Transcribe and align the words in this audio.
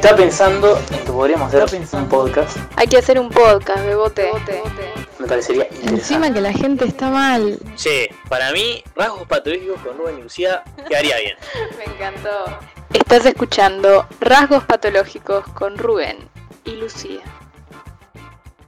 Estaba 0.00 0.16
pensando 0.16 0.78
en 0.78 1.04
que 1.04 1.12
podríamos 1.12 1.54
hacer 1.54 1.78
un 1.92 2.08
podcast. 2.08 2.56
Hay 2.76 2.86
que 2.86 2.96
hacer 2.96 3.20
un 3.20 3.28
podcast, 3.28 3.84
bebote. 3.84 4.32
Me 5.18 5.26
parecería 5.26 5.64
interesante. 5.64 5.94
Encima 5.94 6.32
que 6.32 6.40
la 6.40 6.52
gente 6.54 6.86
está 6.86 7.10
mal. 7.10 7.58
Che, 7.76 8.08
para 8.30 8.50
mí, 8.52 8.82
rasgos 8.96 9.28
patológicos 9.28 9.78
con 9.82 9.98
Rubén 9.98 10.18
y 10.18 10.22
Lucía 10.22 10.64
quedaría 10.88 11.18
bien. 11.18 11.36
Me 11.76 11.84
encantó. 11.84 12.30
Estás 12.94 13.26
escuchando 13.26 14.06
Rasgos 14.20 14.64
Patológicos 14.64 15.44
con 15.48 15.76
Rubén 15.76 16.16
y 16.64 16.76
Lucía. 16.76 17.20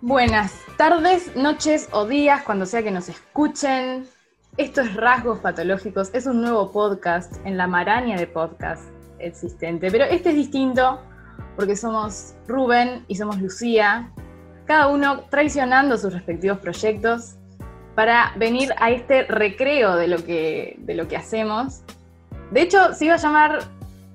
Buenas 0.02 0.52
tardes, 0.76 1.34
noches 1.34 1.88
o 1.92 2.04
días, 2.04 2.42
cuando 2.42 2.66
sea 2.66 2.82
que 2.82 2.90
nos 2.90 3.08
escuchen. 3.08 4.06
Esto 4.58 4.82
es 4.82 4.94
Rasgos 4.94 5.38
Patológicos, 5.38 6.10
es 6.12 6.26
un 6.26 6.42
nuevo 6.42 6.70
podcast 6.72 7.34
en 7.46 7.56
la 7.56 7.66
maraña 7.66 8.18
de 8.18 8.26
podcast 8.26 8.84
existente, 9.18 9.90
pero 9.90 10.04
este 10.04 10.28
es 10.28 10.34
distinto 10.34 11.00
porque 11.56 11.76
somos 11.76 12.34
Rubén 12.46 13.04
y 13.08 13.16
somos 13.16 13.40
Lucía, 13.40 14.10
cada 14.66 14.88
uno 14.88 15.24
traicionando 15.30 15.98
sus 15.98 16.12
respectivos 16.12 16.58
proyectos 16.58 17.36
para 17.94 18.32
venir 18.36 18.70
a 18.78 18.90
este 18.90 19.24
recreo 19.24 19.96
de 19.96 20.08
lo 20.08 20.24
que, 20.24 20.76
de 20.78 20.94
lo 20.94 21.08
que 21.08 21.16
hacemos. 21.16 21.82
De 22.50 22.62
hecho, 22.62 22.94
se 22.94 23.06
iba 23.06 23.14
a 23.14 23.18
llamar 23.18 23.60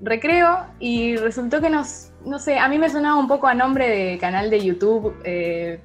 recreo 0.01 0.65
y 0.79 1.15
resultó 1.17 1.61
que 1.61 1.69
nos, 1.69 2.11
no 2.25 2.39
sé, 2.39 2.57
a 2.57 2.67
mí 2.69 2.77
me 2.77 2.89
sonaba 2.89 3.19
un 3.19 3.27
poco 3.27 3.47
a 3.47 3.53
nombre 3.53 3.87
de 3.87 4.17
canal 4.17 4.49
de 4.49 4.63
YouTube, 4.63 5.15
eh, 5.23 5.79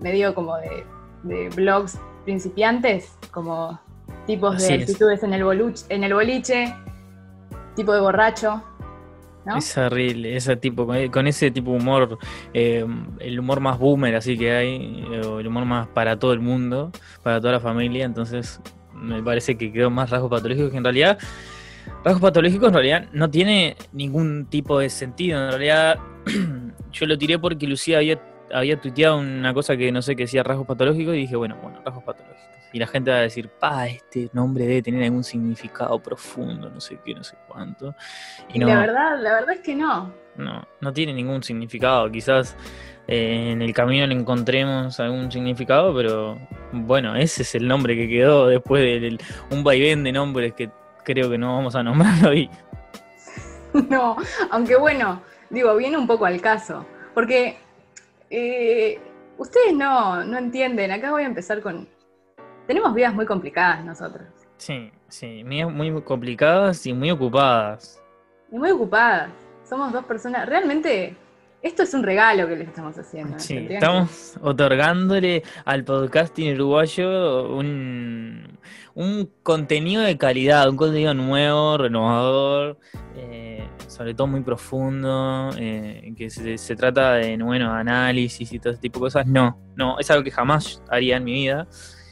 medio 0.00 0.34
como 0.34 0.56
de, 0.56 0.84
de, 1.22 1.48
blogs 1.50 1.98
principiantes, 2.24 3.16
como 3.30 3.80
tipos 4.26 4.66
de 4.66 4.74
actitudes 4.74 5.22
en 5.22 5.32
el, 5.32 5.74
en 5.88 6.04
el 6.04 6.14
boliche, 6.14 6.74
tipo 7.74 7.92
de 7.92 8.00
borracho. 8.00 8.62
Es 9.56 9.76
horrible, 9.78 10.36
ese 10.36 10.56
tipo, 10.56 10.86
con 10.86 11.26
ese 11.26 11.50
tipo 11.50 11.72
de 11.72 11.76
humor, 11.76 12.18
eh, 12.52 12.84
el 13.20 13.38
humor 13.38 13.60
más 13.60 13.78
boomer 13.78 14.16
así 14.16 14.36
que 14.36 14.52
hay, 14.52 15.04
eh, 15.12 15.20
el 15.40 15.46
humor 15.46 15.64
más 15.64 15.88
para 15.88 16.18
todo 16.18 16.32
el 16.32 16.40
mundo, 16.40 16.90
para 17.22 17.40
toda 17.40 17.52
la 17.54 17.60
familia, 17.60 18.04
entonces 18.04 18.60
me 18.92 19.22
parece 19.22 19.56
que 19.56 19.72
quedó 19.72 19.90
más 19.90 20.10
rasgos 20.10 20.30
patológicos 20.30 20.70
que 20.70 20.78
en 20.78 20.84
realidad 20.84 21.18
rasgos 22.04 22.22
patológicos 22.22 22.68
en 22.68 22.74
realidad 22.74 23.08
no 23.12 23.30
tiene 23.30 23.76
ningún 23.92 24.46
tipo 24.46 24.78
de 24.78 24.90
sentido. 24.90 25.44
En 25.44 25.50
realidad, 25.50 25.98
yo 26.92 27.06
lo 27.06 27.18
tiré 27.18 27.38
porque 27.38 27.66
Lucía 27.66 27.98
había, 27.98 28.20
había 28.52 28.80
tuiteado 28.80 29.18
una 29.18 29.52
cosa 29.54 29.76
que 29.76 29.92
no 29.92 30.02
sé 30.02 30.16
que 30.16 30.24
decía 30.24 30.42
rasgos 30.42 30.66
patológicos 30.66 31.14
y 31.14 31.18
dije, 31.18 31.36
bueno, 31.36 31.56
bueno, 31.62 31.80
rasgos 31.84 32.04
patológicos. 32.04 32.45
Y 32.72 32.78
la 32.78 32.86
gente 32.86 33.10
va 33.10 33.18
a 33.18 33.22
decir, 33.22 33.48
pa, 33.48 33.86
este 33.86 34.28
nombre 34.32 34.66
debe 34.66 34.82
tener 34.82 35.04
algún 35.04 35.24
significado 35.24 35.98
profundo, 35.98 36.68
no 36.68 36.80
sé 36.80 36.98
qué, 37.04 37.14
no 37.14 37.24
sé 37.24 37.36
cuánto. 37.48 37.94
Y 38.52 38.58
no, 38.58 38.66
la 38.66 38.80
verdad, 38.80 39.20
la 39.20 39.34
verdad 39.34 39.54
es 39.54 39.60
que 39.60 39.74
no. 39.74 40.12
No, 40.36 40.66
no 40.80 40.92
tiene 40.92 41.14
ningún 41.14 41.42
significado. 41.42 42.10
Quizás 42.10 42.56
eh, 43.08 43.52
en 43.52 43.62
el 43.62 43.72
camino 43.72 44.06
le 44.06 44.14
encontremos 44.14 44.98
algún 44.98 45.30
significado, 45.30 45.94
pero 45.94 46.38
bueno, 46.72 47.14
ese 47.14 47.42
es 47.42 47.54
el 47.54 47.68
nombre 47.68 47.94
que 47.94 48.08
quedó 48.08 48.48
después 48.48 48.82
de 48.82 49.18
un 49.50 49.62
vaivén 49.62 50.02
de 50.02 50.12
nombres 50.12 50.52
que 50.54 50.70
creo 51.04 51.30
que 51.30 51.38
no 51.38 51.54
vamos 51.54 51.74
a 51.76 51.82
nombrar 51.82 52.26
hoy. 52.26 52.50
No, 53.90 54.16
aunque 54.50 54.74
bueno, 54.76 55.20
digo, 55.50 55.76
viene 55.76 55.98
un 55.98 56.06
poco 56.06 56.24
al 56.24 56.40
caso, 56.40 56.86
porque 57.12 57.58
eh, 58.30 58.98
ustedes 59.36 59.74
no, 59.74 60.24
no 60.24 60.38
entienden, 60.38 60.90
acá 60.92 61.10
voy 61.10 61.24
a 61.24 61.26
empezar 61.26 61.60
con... 61.60 61.86
Tenemos 62.66 62.94
vidas 62.94 63.14
muy 63.14 63.26
complicadas 63.26 63.84
nosotros. 63.84 64.26
Sí, 64.56 64.90
sí, 65.08 65.44
muy 65.44 66.02
complicadas 66.02 66.84
y 66.86 66.92
muy 66.92 67.10
ocupadas. 67.10 68.02
Y 68.50 68.58
muy 68.58 68.70
ocupadas. 68.70 69.30
Somos 69.68 69.92
dos 69.92 70.04
personas, 70.04 70.46
realmente 70.46 71.14
esto 71.62 71.82
es 71.82 71.94
un 71.94 72.02
regalo 72.02 72.46
que 72.46 72.56
les 72.56 72.68
estamos 72.68 72.96
haciendo. 72.96 73.38
Sí, 73.38 73.66
estamos 73.70 74.38
otorgándole 74.40 75.42
al 75.64 75.84
podcasting 75.84 76.54
uruguayo 76.54 77.56
un, 77.56 78.58
un, 78.94 79.30
contenido 79.42 80.02
de 80.02 80.16
calidad, 80.16 80.68
un 80.68 80.76
contenido 80.76 81.14
nuevo, 81.14 81.78
renovador, 81.78 82.78
eh, 83.16 83.68
sobre 83.88 84.14
todo 84.14 84.26
muy 84.26 84.42
profundo, 84.42 85.50
eh, 85.58 86.12
que 86.16 86.30
se, 86.30 86.76
trata 86.76 87.14
de 87.14 87.36
bueno, 87.38 87.72
análisis 87.72 88.52
y 88.52 88.58
todo 88.58 88.72
ese 88.72 88.82
tipo 88.82 88.98
de 89.00 89.04
cosas. 89.06 89.26
No, 89.26 89.58
no, 89.74 89.98
es 89.98 90.10
algo 90.10 90.22
que 90.22 90.30
jamás 90.30 90.82
haría 90.88 91.16
en 91.16 91.24
mi 91.24 91.32
vida. 91.32 91.66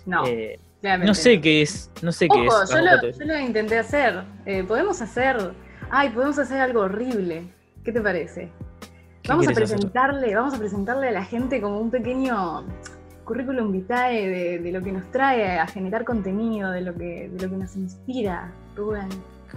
No. 0.06 0.26
Eh, 0.26 0.58
no 0.82 1.14
sé 1.14 1.40
qué 1.40 1.62
es, 1.62 1.90
no 2.02 2.12
sé 2.12 2.28
qué 2.28 2.46
es. 2.46 2.70
Yo 2.70 2.80
lo, 2.80 3.10
yo 3.10 3.24
lo 3.24 3.38
intenté 3.38 3.78
hacer. 3.78 4.22
podemos 4.68 5.00
hacer, 5.00 5.52
ay, 5.90 6.10
podemos 6.10 6.38
hacer 6.38 6.60
algo 6.60 6.80
horrible. 6.80 7.44
¿Qué 7.84 7.92
te 7.92 8.00
parece? 8.00 8.50
Vamos 9.28 9.48
a 9.48 9.52
presentarle, 9.52 10.34
vamos 10.34 10.54
a 10.54 10.58
presentarle 10.58 11.08
a 11.08 11.12
la 11.12 11.24
gente 11.24 11.60
como 11.60 11.80
un 11.80 11.90
pequeño 11.90 12.64
currículum 13.24 13.72
vitae 13.72 14.60
de, 14.60 14.72
lo 14.72 14.82
que 14.82 14.92
nos 14.92 15.10
trae 15.10 15.58
a 15.58 15.66
generar 15.66 16.04
contenido, 16.04 16.70
de 16.70 16.82
lo 16.82 16.94
que, 16.94 17.30
de 17.30 17.42
lo 17.42 17.50
que 17.50 17.56
nos 17.56 17.74
inspira, 17.74 18.52
Rubén. 18.76 19.08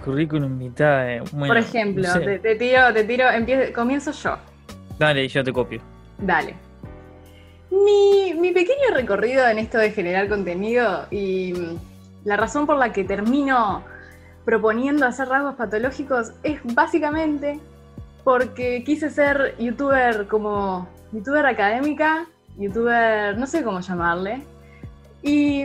Currículum 0.02 0.58
vitae. 0.58 1.22
Por 1.22 1.58
ejemplo, 1.58 2.08
te, 2.20 2.54
tiro, 2.56 2.92
te 2.94 3.04
tiro, 3.04 3.26
comienzo 3.74 4.12
yo. 4.12 4.36
Dale, 4.98 5.28
yo 5.28 5.44
te 5.44 5.52
copio. 5.52 5.80
Dale. 6.18 6.54
Mi, 7.70 8.34
mi 8.34 8.52
pequeño 8.52 8.94
recorrido 8.94 9.46
en 9.46 9.58
esto 9.58 9.78
de 9.78 9.90
generar 9.90 10.28
contenido 10.28 11.06
y 11.10 11.54
la 12.24 12.36
razón 12.36 12.66
por 12.66 12.76
la 12.76 12.92
que 12.92 13.04
termino 13.04 13.84
proponiendo 14.44 15.04
hacer 15.04 15.28
rasgos 15.28 15.56
patológicos 15.56 16.32
es 16.42 16.60
básicamente 16.64 17.60
porque 18.24 18.82
quise 18.84 19.10
ser 19.10 19.54
youtuber 19.58 20.26
como 20.26 20.88
youtuber 21.12 21.46
académica, 21.46 22.26
youtuber, 22.58 23.36
no 23.38 23.46
sé 23.46 23.62
cómo 23.62 23.80
llamarle. 23.80 24.42
Y, 25.22 25.64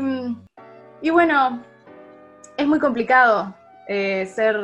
bueno, 1.11 1.61
es 2.57 2.67
muy 2.67 2.79
complicado 2.79 3.53
eh, 3.87 4.25
ser 4.33 4.57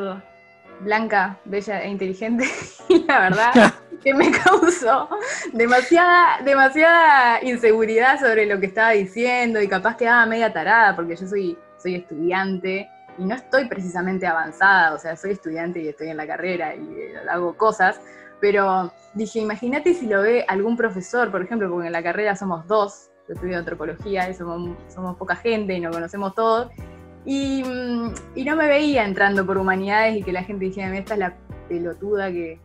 blanca, 0.82 1.38
bella 1.46 1.82
e 1.84 1.90
inteligente. 1.90 2.46
y 2.88 3.04
la 3.08 3.20
verdad 3.20 3.52
que 4.04 4.14
me 4.14 4.32
causó 4.44 5.10
demasiada, 5.54 6.42
demasiada 6.44 7.44
inseguridad 7.44 8.20
sobre 8.20 8.46
lo 8.46 8.60
que 8.60 8.68
estaba 8.68 8.92
diciendo 8.92 9.62
y 9.62 9.68
capaz 9.68 9.98
quedaba 9.98 10.26
media 10.26 10.52
tarada 10.52 10.96
porque 10.96 11.16
yo 11.16 11.28
soy, 11.28 11.58
soy 11.78 11.96
estudiante 11.96 12.90
y 13.18 13.26
no 13.26 13.36
estoy 13.36 13.66
precisamente 13.66 14.26
avanzada, 14.26 14.94
o 14.94 14.98
sea, 14.98 15.16
soy 15.16 15.32
estudiante 15.32 15.82
y 15.82 15.90
estoy 15.90 16.10
en 16.10 16.18
la 16.18 16.26
carrera 16.26 16.74
y 16.74 16.80
eh, 16.80 17.14
hago 17.30 17.56
cosas, 17.58 18.00
pero 18.40 18.94
dije, 19.14 19.40
imagínate 19.40 19.94
si 19.94 20.08
lo 20.08 20.22
ve 20.22 20.46
algún 20.48 20.78
profesor, 20.78 21.30
por 21.30 21.42
ejemplo, 21.42 21.70
porque 21.70 21.88
en 21.88 21.94
la 21.94 22.04
carrera 22.04 22.36
somos 22.38 22.66
dos, 22.68 23.10
yo 23.28 23.34
estudio 23.34 23.58
antropología 23.58 24.30
y 24.30 24.34
somos, 24.34 24.78
poca 25.18 25.36
gente 25.36 25.74
y 25.74 25.82
nos 25.82 25.94
conocemos 25.94 26.34
todos, 26.34 26.72
y, 27.26 27.62
mm, 27.64 28.14
y, 28.36 28.46
no 28.46 28.56
me 28.56 28.68
veía 28.68 29.04
entrando 29.04 29.46
por 29.46 29.58
humanidades 29.58 30.16
y 30.16 30.24
que 30.24 30.32
la 30.32 30.44
gente 30.44 30.66
dijera, 30.66 30.98
esta 30.98 31.16
es 31.16 31.20
la 31.20 31.38
pelotuda 31.68 32.32
que, 32.32 32.60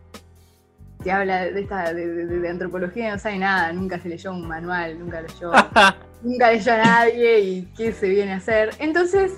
que 1.05 1.11
habla 1.11 1.45
de, 1.45 1.61
esta, 1.61 1.93
de, 1.93 2.49
antropología 2.49 3.07
y 3.07 3.11
no 3.11 3.19
sabe 3.19 3.37
nada, 3.37 3.71
nunca 3.71 3.99
se 3.99 4.09
leyó 4.09 4.31
un 4.31 4.47
manual, 4.47 4.97
nunca 4.97 5.21
leyó, 5.21 5.51
nunca 6.23 6.51
leyó 6.51 6.73
a 6.73 6.77
nadie 6.77 7.39
y 7.41 7.65
qué 7.77 7.91
se 7.91 8.09
viene 8.09 8.33
a 8.33 8.37
hacer. 8.37 8.71
Entonces 8.79 9.33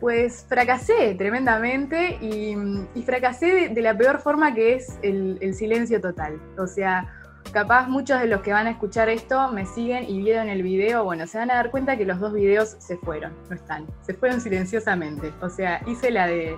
pues 0.00 0.44
fracasé 0.48 1.14
tremendamente 1.14 2.18
y, 2.20 2.56
fracasé 3.04 3.68
de, 3.68 3.82
la 3.82 3.96
peor 3.96 4.18
forma 4.18 4.52
que 4.52 4.74
es 4.74 4.98
el, 5.00 5.54
silencio 5.54 6.00
total. 6.00 6.42
O 6.58 6.66
sea, 6.66 7.06
capaz 7.52 7.86
muchos 7.86 8.20
de 8.20 8.26
los 8.26 8.42
que 8.42 8.52
van 8.52 8.66
a 8.66 8.70
escuchar 8.70 9.08
esto 9.08 9.52
me 9.52 9.64
siguen 9.64 10.10
y 10.10 10.20
vieron 10.20 10.48
el 10.48 10.64
video, 10.64 11.04
bueno, 11.04 11.28
se 11.28 11.38
van 11.38 11.52
a 11.52 11.54
dar 11.54 11.70
cuenta 11.70 11.96
que 11.96 12.04
los 12.04 12.18
dos 12.18 12.32
videos 12.32 12.74
se 12.80 12.96
fueron, 12.96 13.32
no 13.48 13.54
están, 13.54 13.86
se 14.00 14.14
fueron 14.14 14.40
silenciosamente. 14.40 15.32
O 15.40 15.48
sea, 15.48 15.80
hice 15.86 16.10
la 16.10 16.26
de 16.26 16.56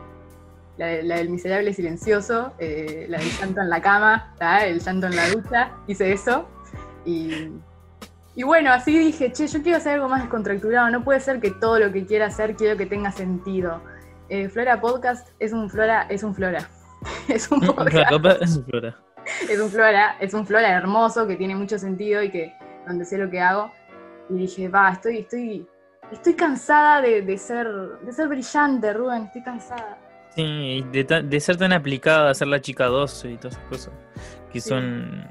la, 0.77 0.87
del 0.87 1.29
miserable 1.29 1.73
silencioso, 1.73 2.53
eh, 2.59 3.07
la 3.09 3.19
del 3.19 3.31
llanto 3.31 3.61
en 3.61 3.71
la 3.71 3.81
cama, 3.81 4.35
el 4.65 4.81
llanto 4.81 5.07
en 5.07 5.17
la 5.17 5.29
ducha, 5.31 5.73
hice 5.87 6.13
eso 6.13 6.49
y 7.05 7.51
y 8.37 8.43
bueno, 8.43 8.73
así 8.73 8.99
dije, 8.99 9.31
che, 9.33 9.47
yo 9.47 9.63
quiero 9.63 9.79
hacer 9.79 9.95
algo 9.95 10.09
más 10.09 10.23
descontracturado, 10.23 10.91
no 10.91 11.05
puede 11.05 11.21
ser 11.21 11.41
que 11.41 11.53
todo 11.53 11.79
lo 11.79 11.93
que 11.93 12.05
quiera 12.05 12.27
hacer 12.27 12.57
quiero 12.57 12.77
que 12.77 12.87
tenga 12.87 13.13
sentido. 13.13 13.81
Eh, 14.29 14.49
Flora 14.49 14.81
Podcast 14.81 15.29
es 15.39 15.53
un 15.53 15.71
Flora, 15.71 16.07
es 16.09 16.25
un 16.25 16.35
Flora. 16.35 16.69
es 17.29 17.49
un 17.51 17.61
podcast. 17.61 18.11
es 18.43 18.57
un 18.57 18.65
Flora. 18.65 18.97
Es 19.49 19.61
un 19.61 19.71
Flora, 19.71 20.17
es 20.19 20.35
un 20.35 20.47
Flora 20.47 20.69
hermoso 20.71 21.29
que 21.29 21.37
tiene 21.37 21.55
mucho 21.55 21.79
sentido 21.79 22.23
y 22.23 22.31
que 22.31 22.53
donde 22.89 23.05
sé 23.05 23.19
lo 23.19 23.31
que 23.31 23.41
hago. 23.41 23.71
Y 24.29 24.35
dije, 24.35 24.69
va, 24.69 24.91
estoy, 24.91 25.19
estoy, 25.19 25.69
estoy 26.11 26.35
cansada 26.35 27.01
de, 27.03 27.39
ser, 27.39 27.69
de 27.69 28.13
ser 28.13 28.27
brillante, 28.27 28.93
Rubén, 28.93 29.27
estoy 29.27 29.45
cansada. 29.45 29.97
Sí, 30.35 30.85
de, 30.93 31.05
de 31.05 31.41
ser 31.41 31.57
tan 31.57 31.73
aplicada, 31.73 32.29
de 32.29 32.35
ser 32.35 32.49
la 32.49 32.61
chica 32.61 32.87
12 32.87 33.31
y 33.33 33.37
todas 33.37 33.55
esas 33.57 33.69
cosas 33.69 33.93
que 34.55 34.61
son 34.61 35.27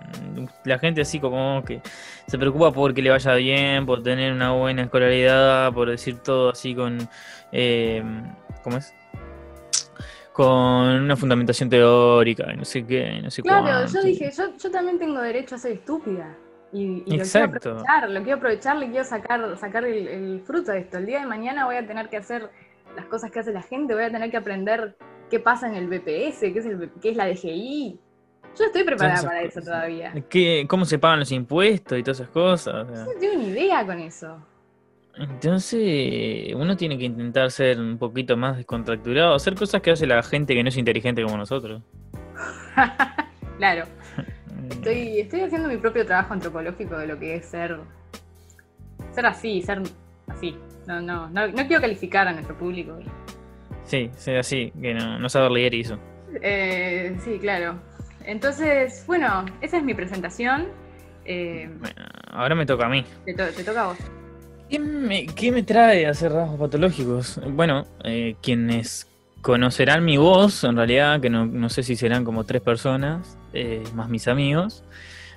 la 0.66 0.78
gente 0.80 1.00
así 1.00 1.18
como 1.18 1.64
que 1.64 1.82
se 2.28 2.38
preocupa 2.38 2.74
por 2.74 2.94
que 2.94 3.02
le 3.02 3.10
vaya 3.10 3.34
bien, 3.36 3.86
por 3.86 4.04
tener 4.04 4.34
una 4.34 4.52
buena 4.52 4.84
escolaridad, 4.84 5.72
por 5.72 5.90
decir 5.90 6.18
todo 6.18 6.50
así 6.50 6.76
con, 6.76 7.08
eh, 7.54 8.04
¿cómo 8.64 8.78
es? 8.78 8.94
con 10.34 10.46
una 10.46 11.16
fundamentación 11.16 11.70
teórica, 11.70 12.52
y 12.52 12.58
no 12.58 12.66
sé 12.66 12.86
qué, 12.86 13.22
no 13.24 13.30
sé 13.32 13.42
Claro, 13.44 13.64
cuánto. 13.64 13.94
yo 13.94 14.02
dije, 14.04 14.30
yo, 14.36 14.58
yo 14.58 14.72
también 14.72 15.00
tengo 15.00 15.22
derecho 15.22 15.56
a 15.56 15.58
ser 15.58 15.74
estúpida. 15.74 16.36
Y, 16.74 16.82
y 16.82 16.98
lo 16.98 17.04
quiero 17.06 17.24
Exacto. 17.24 17.70
aprovechar, 17.70 18.10
lo 18.10 18.24
quiero 18.24 18.38
aprovechar, 18.38 18.78
le 18.78 18.90
quiero 18.90 19.06
sacar, 19.06 19.58
sacar 19.58 19.86
el, 19.86 20.08
el 20.08 20.42
fruto 20.42 20.72
de 20.72 20.80
esto. 20.80 20.98
El 20.98 21.06
día 21.06 21.20
de 21.20 21.28
mañana 21.28 21.66
voy 21.66 21.76
a 21.76 21.86
tener 21.86 22.10
que 22.10 22.18
hacer 22.18 22.50
las 22.96 23.06
cosas 23.08 23.32
que 23.32 23.40
hace 23.40 23.52
la 23.54 23.62
gente, 23.62 23.94
voy 23.94 24.04
a 24.04 24.12
tener 24.12 24.30
que 24.32 24.38
aprender 24.38 24.96
qué 25.30 25.40
pasa 25.40 25.68
en 25.68 25.76
el 25.76 25.88
BPS, 25.88 26.40
qué 26.54 26.60
es, 26.60 26.66
el, 26.66 26.92
qué 27.02 27.10
es 27.12 27.18
la 27.18 27.28
DGI. 27.28 28.00
Yo 28.58 28.66
estoy 28.66 28.84
preparada 28.84 29.24
para 29.24 29.42
eso 29.42 29.60
cosas. 29.60 29.66
todavía. 29.66 30.14
¿Qué- 30.30 30.66
¿Cómo 30.70 30.86
se 30.86 31.00
pagan 31.00 31.20
los 31.20 31.32
impuestos 31.32 31.98
y 31.98 32.04
todas 32.04 32.20
esas 32.20 32.30
cosas? 32.30 32.88
O 32.88 32.96
sea, 32.96 33.06
No 33.06 33.12
tengo 33.20 33.36
ni 33.38 33.48
idea 33.50 33.84
con 33.86 34.00
eso. 34.00 34.38
entonces, 35.16 36.54
uno 36.56 36.76
tiene 36.78 36.98
que 36.98 37.06
intentar 37.06 37.50
ser 37.52 37.80
un 37.80 37.98
poquito 37.98 38.38
más 38.38 38.58
descontracturado, 38.58 39.34
hacer 39.36 39.56
cosas 39.56 39.82
que 39.82 39.92
hace 39.92 40.06
la 40.08 40.22
gente 40.24 40.54
que 40.54 40.64
no 40.64 40.70
es 40.70 40.78
inteligente 40.78 41.24
como 41.24 41.38
nosotros. 41.38 41.82
Claro, 43.60 43.86
estoy, 44.72 45.20
estoy 45.20 45.42
haciendo 45.42 45.70
mi 45.70 45.78
propio 45.78 46.06
trabajo 46.06 46.34
antropológico 46.34 46.98
de 46.98 47.06
lo 47.08 47.20
que 47.20 47.36
es 47.36 47.46
ser, 47.46 47.78
ser 49.12 49.26
así, 49.28 49.62
ser 49.62 49.82
así. 50.28 50.56
No, 50.88 51.02
no, 51.02 51.30
no, 51.30 51.48
no 51.48 51.68
quiero 51.68 51.82
calificar 51.82 52.28
a 52.28 52.34
nuestro 52.34 52.58
público. 52.58 52.98
Sí, 53.86 54.10
sea 54.16 54.40
así, 54.42 54.72
que 54.82 54.94
no, 54.94 55.20
no 55.20 55.30
saber 55.30 55.52
leer 55.52 55.74
y 55.74 55.82
eso. 55.82 55.98
Eh, 56.42 57.16
sí, 57.24 57.38
claro. 57.40 57.76
Entonces, 58.26 59.04
bueno, 59.08 59.46
esa 59.62 59.78
es 59.78 59.84
mi 59.84 59.94
presentación. 59.94 60.68
Eh, 61.26 61.70
Bueno, 61.80 62.02
ahora 62.32 62.56
me 62.56 62.66
toca 62.66 62.86
a 62.86 62.90
mí. 62.90 63.04
te, 63.26 63.34
to- 63.34 63.50
te 63.56 63.64
toca 63.64 63.84
a 63.84 63.88
vos. 63.88 63.98
¿Qué 64.70 64.80
me, 64.80 65.26
qué 65.28 65.52
me 65.52 65.62
trae 65.64 66.06
a 66.08 66.12
hacer 66.12 66.32
rasgos 66.32 66.60
patológicos? 66.60 67.40
Bueno, 67.50 67.86
eh, 68.04 68.36
quienes 68.42 69.08
conocerán 69.42 70.04
mi 70.06 70.18
voz, 70.18 70.64
en 70.64 70.76
realidad, 70.78 71.20
que 71.22 71.30
no, 71.30 71.46
no 71.46 71.70
sé 71.70 71.84
si 71.84 71.96
serán 71.96 72.24
como 72.24 72.46
tres 72.46 72.62
personas, 72.62 73.38
eh, 73.54 73.84
más 73.94 74.10
mis 74.10 74.28
amigos, 74.28 74.84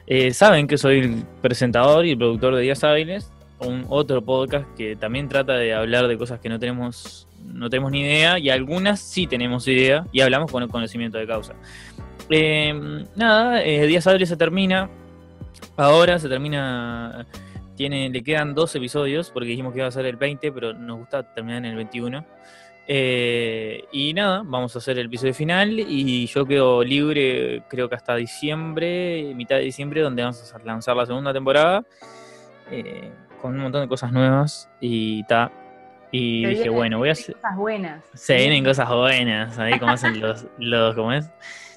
eh, 0.07 0.33
saben 0.33 0.69
que 0.69 0.79
soy 0.79 1.01
el 1.01 1.25
presentador 1.43 2.07
y 2.07 2.13
el 2.13 2.19
productor 2.19 2.55
de 2.55 2.63
Días 2.63 2.83
Hábiles, 2.85 3.31
un 3.61 3.87
otro 3.89 4.23
podcast 4.23 4.67
que 4.77 4.97
también 4.97 5.29
trata 5.29 5.55
de 5.55 5.75
hablar 5.75 6.09
de 6.09 6.19
cosas 6.19 6.41
que 6.41 6.49
no 6.49 6.59
tenemos, 6.59 7.27
no 7.43 7.71
tenemos 7.71 7.91
ni 7.93 8.03
idea, 8.03 8.39
y 8.39 8.51
algunas 8.51 9.01
sí 9.01 9.27
tenemos 9.27 9.67
idea, 9.69 10.07
y 10.13 10.21
hablamos 10.21 10.51
con 10.51 10.63
el 10.63 10.69
conocimiento 10.69 11.19
de 11.19 11.27
causa. 11.27 11.55
Eh, 12.29 13.05
nada, 13.15 13.61
Días 13.61 14.07
Hábiles 14.07 14.29
se 14.29 14.37
termina, 14.37 14.91
ahora 15.77 16.19
se 16.19 16.29
termina 16.29 17.27
tiene, 17.77 18.09
le 18.09 18.25
quedan 18.25 18.55
dos 18.55 18.75
episodios, 18.75 19.31
porque 19.31 19.51
dijimos 19.51 19.73
que 19.73 19.81
iba 19.81 19.89
a 19.89 19.93
ser 19.93 20.07
el 20.07 20.17
20, 20.17 20.51
pero 20.51 20.73
nos 20.73 20.99
gusta 20.99 21.35
terminar 21.35 21.59
en 21.59 21.67
el 21.67 21.77
21. 21.77 22.25
Eh, 22.89 23.85
y 23.93 24.15
nada, 24.15 24.43
vamos 24.45 24.75
a 24.75 24.79
hacer 24.79 24.99
el 24.99 25.07
episodio 25.07 25.35
final 25.35 25.81
y 25.81 26.27
yo 26.27 26.47
quedo 26.47 26.85
libre 26.85 27.65
creo 27.69 27.89
que 27.89 27.97
hasta 27.97 28.15
diciembre, 28.15 29.33
mitad 29.35 29.57
de 29.57 29.63
diciembre, 29.63 30.01
donde 30.01 30.23
vamos 30.23 30.55
a 30.55 30.59
lanzar 30.65 30.97
la 30.97 31.05
segunda 31.05 31.33
temporada, 31.33 31.85
eh, 32.71 33.11
con 33.47 33.55
un 33.55 33.63
montón 33.63 33.83
de 33.83 33.89
cosas 33.89 34.11
nuevas 34.13 34.69
y 34.81 35.23
ta. 35.25 35.53
Y 36.11 36.47
dije, 36.47 36.69
bueno, 36.69 36.99
voy 36.99 37.11
a 37.11 37.13
hacer... 37.13 37.27
vienen 37.27 37.43
Cosas 37.43 37.57
buenas. 37.57 38.05
Se 38.15 38.37
vienen 38.37 38.65
cosas 38.65 38.89
buenas, 38.89 39.59
ahí 39.59 39.79
como 39.79 39.93
hacen 39.93 40.21
los, 40.21 40.47
los, 40.59 40.95
¿cómo 40.95 41.13
es? 41.13 41.31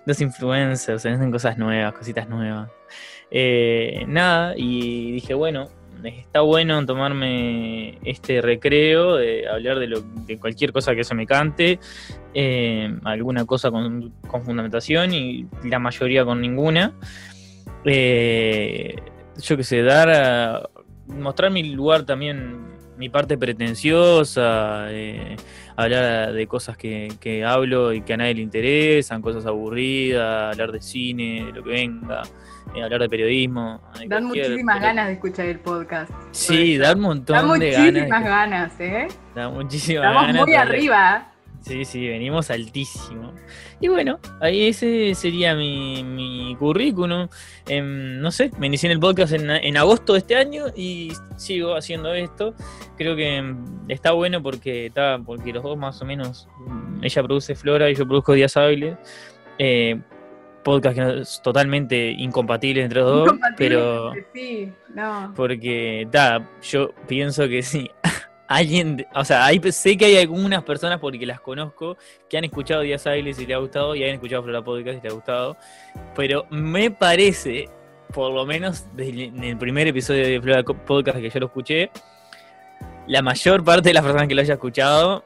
Los 0.06 0.19
influencers, 0.21 1.01
se 1.01 1.10
vienen 1.10 1.31
cosas 1.31 1.57
nuevas, 1.57 1.94
cositas 1.94 2.27
nuevas. 2.27 2.69
Eh, 3.30 4.04
nada, 4.07 4.54
y 4.57 5.12
dije, 5.12 5.36
bueno, 5.36 5.68
está 6.04 6.42
bueno 6.42 6.83
tomarme 6.86 8.00
este 8.04 8.42
recreo, 8.42 9.18
de 9.18 9.48
hablar 9.48 9.77
de, 9.77 9.88
lo, 9.88 10.01
de 10.01 10.39
cualquier 10.39 10.71
cosa 10.71 10.95
que 10.95 11.04
se 11.04 11.13
me 11.13 11.27
cante, 11.27 11.80
eh, 12.33 12.98
alguna 13.04 13.45
cosa 13.45 13.69
con, 13.69 14.13
con 14.27 14.44
fundamentación 14.44 15.13
y 15.13 15.45
la 15.66 15.77
mayoría 15.77 16.25
con 16.25 16.42
ninguna. 16.42 16.94
Eh, 17.86 18.95
yo 19.39 19.57
qué 19.57 19.63
sé, 19.63 19.83
dar 19.83 20.10
a, 20.10 20.69
mostrar 21.09 21.51
mi 21.51 21.63
lugar 21.63 22.03
también, 22.03 22.57
mi 22.97 23.09
parte 23.09 23.38
pretenciosa, 23.38 24.88
eh, 24.91 25.35
hablar 25.75 26.33
de 26.33 26.47
cosas 26.47 26.77
que, 26.77 27.11
que 27.19 27.44
hablo 27.45 27.94
y 27.94 28.01
que 28.01 28.13
a 28.13 28.17
nadie 28.17 28.35
le 28.35 28.41
interesan, 28.41 29.21
cosas 29.21 29.45
aburridas, 29.45 30.51
hablar 30.53 30.71
de 30.71 30.81
cine, 30.81 31.45
de 31.45 31.51
lo 31.53 31.63
que 31.63 31.69
venga, 31.69 32.21
eh, 32.75 32.83
hablar 32.83 33.01
de 33.01 33.09
periodismo. 33.09 33.81
de 34.00 34.07
Dan 34.07 34.25
muchísimas 34.25 34.75
pero- 34.77 34.88
ganas 34.88 35.07
de 35.07 35.13
escuchar 35.13 35.45
el 35.45 35.59
podcast. 35.59 36.11
Sí, 36.31 36.77
da 36.77 36.94
un 36.94 37.00
montón 37.01 37.35
Dan 37.35 37.59
de 37.59 37.67
muchísimas 37.71 38.09
ganas. 38.09 38.23
ganas, 38.77 38.79
¿eh? 38.79 39.07
Da 39.35 39.50
muchísimas 39.50 40.03
Estamos 40.03 40.21
ganas. 40.27 40.41
muy 40.41 40.51
pero- 40.51 40.61
arriba. 40.61 41.29
Sí, 41.61 41.85
sí, 41.85 42.07
venimos 42.07 42.50
altísimo. 42.50 43.33
Y 43.79 43.88
bueno, 43.89 44.19
ahí 44.41 44.67
ese 44.67 45.13
sería 45.13 45.56
mi, 45.56 46.03
mi 46.03 46.56
currículum. 46.57 47.27
Em, 47.67 48.19
no 48.19 48.31
sé, 48.31 48.50
me 48.57 48.67
inicié 48.67 48.88
en 48.88 48.94
el 48.94 49.00
podcast 49.00 49.33
en, 49.33 49.50
en 49.50 49.77
agosto 49.77 50.13
de 50.13 50.19
este 50.19 50.35
año 50.35 50.65
y 50.75 51.11
sigo 51.35 51.75
haciendo 51.75 52.13
esto. 52.13 52.53
Creo 52.97 53.15
que 53.15 53.38
em, 53.38 53.57
está 53.88 54.11
bueno 54.13 54.41
porque 54.41 54.88
está, 54.88 55.19
porque 55.23 55.53
los 55.53 55.63
dos 55.63 55.77
más 55.77 56.01
o 56.01 56.06
menos, 56.06 56.47
mm, 56.65 57.03
ella 57.03 57.23
produce 57.23 57.56
Flora 57.56 57.89
y 57.89 57.95
yo 57.95 58.06
produzco 58.07 58.33
Días 58.33 58.56
Hábiles. 58.57 58.97
Eh, 59.57 60.00
podcast 60.63 60.95
que 60.95 61.01
no 61.01 61.09
es 61.21 61.41
totalmente 61.41 62.11
incompatible 62.11 62.83
entre 62.83 63.00
los 63.01 63.25
dos, 63.25 63.38
pero 63.57 64.11
Sí, 64.33 64.71
no. 64.94 65.33
porque 65.35 66.07
da, 66.11 66.47
yo 66.61 66.94
pienso 67.07 67.47
que 67.47 67.61
sí. 67.63 67.89
Alguien, 68.51 69.06
o 69.13 69.24
sea, 69.24 69.46
hay, 69.46 69.62
sé 69.72 69.96
que 69.96 70.06
hay 70.06 70.18
algunas 70.18 70.63
personas 70.63 71.00
porque 71.00 71.24
las 71.24 71.40
conozco 71.40 71.98
que 72.28 72.36
han 72.38 72.44
escuchado 72.46 72.81
Días 72.81 73.06
Hábiles 73.06 73.38
y 73.40 73.46
le 73.46 73.54
ha 73.54 73.60
gustado 73.60 73.94
y 73.96 74.04
han 74.04 74.10
escuchado 74.10 74.42
Flora 74.42 74.63
Podcast 74.63 74.98
y 74.98 75.01
le 75.04 75.10
ha 75.10 75.13
gustado, 75.13 75.56
pero 76.16 76.48
me 76.50 76.90
parece, 76.90 77.69
por 78.12 78.34
lo 78.34 78.48
menos 78.48 78.86
desde 78.96 79.25
en 79.25 79.44
el 79.44 79.56
primer 79.57 79.88
episodio 79.88 80.25
de 80.25 80.42
Flora 80.42 80.63
Podcast 80.63 81.19
que 81.19 81.30
yo 81.30 81.40
lo 81.42 81.46
escuché, 81.46 81.92
la 83.06 83.22
mayor 83.22 83.63
parte 83.63 83.90
de 83.90 83.94
las 83.94 84.04
personas 84.04 84.28
que 84.28 84.34
lo 84.34 84.42
haya 84.42 84.54
escuchado, 84.56 85.24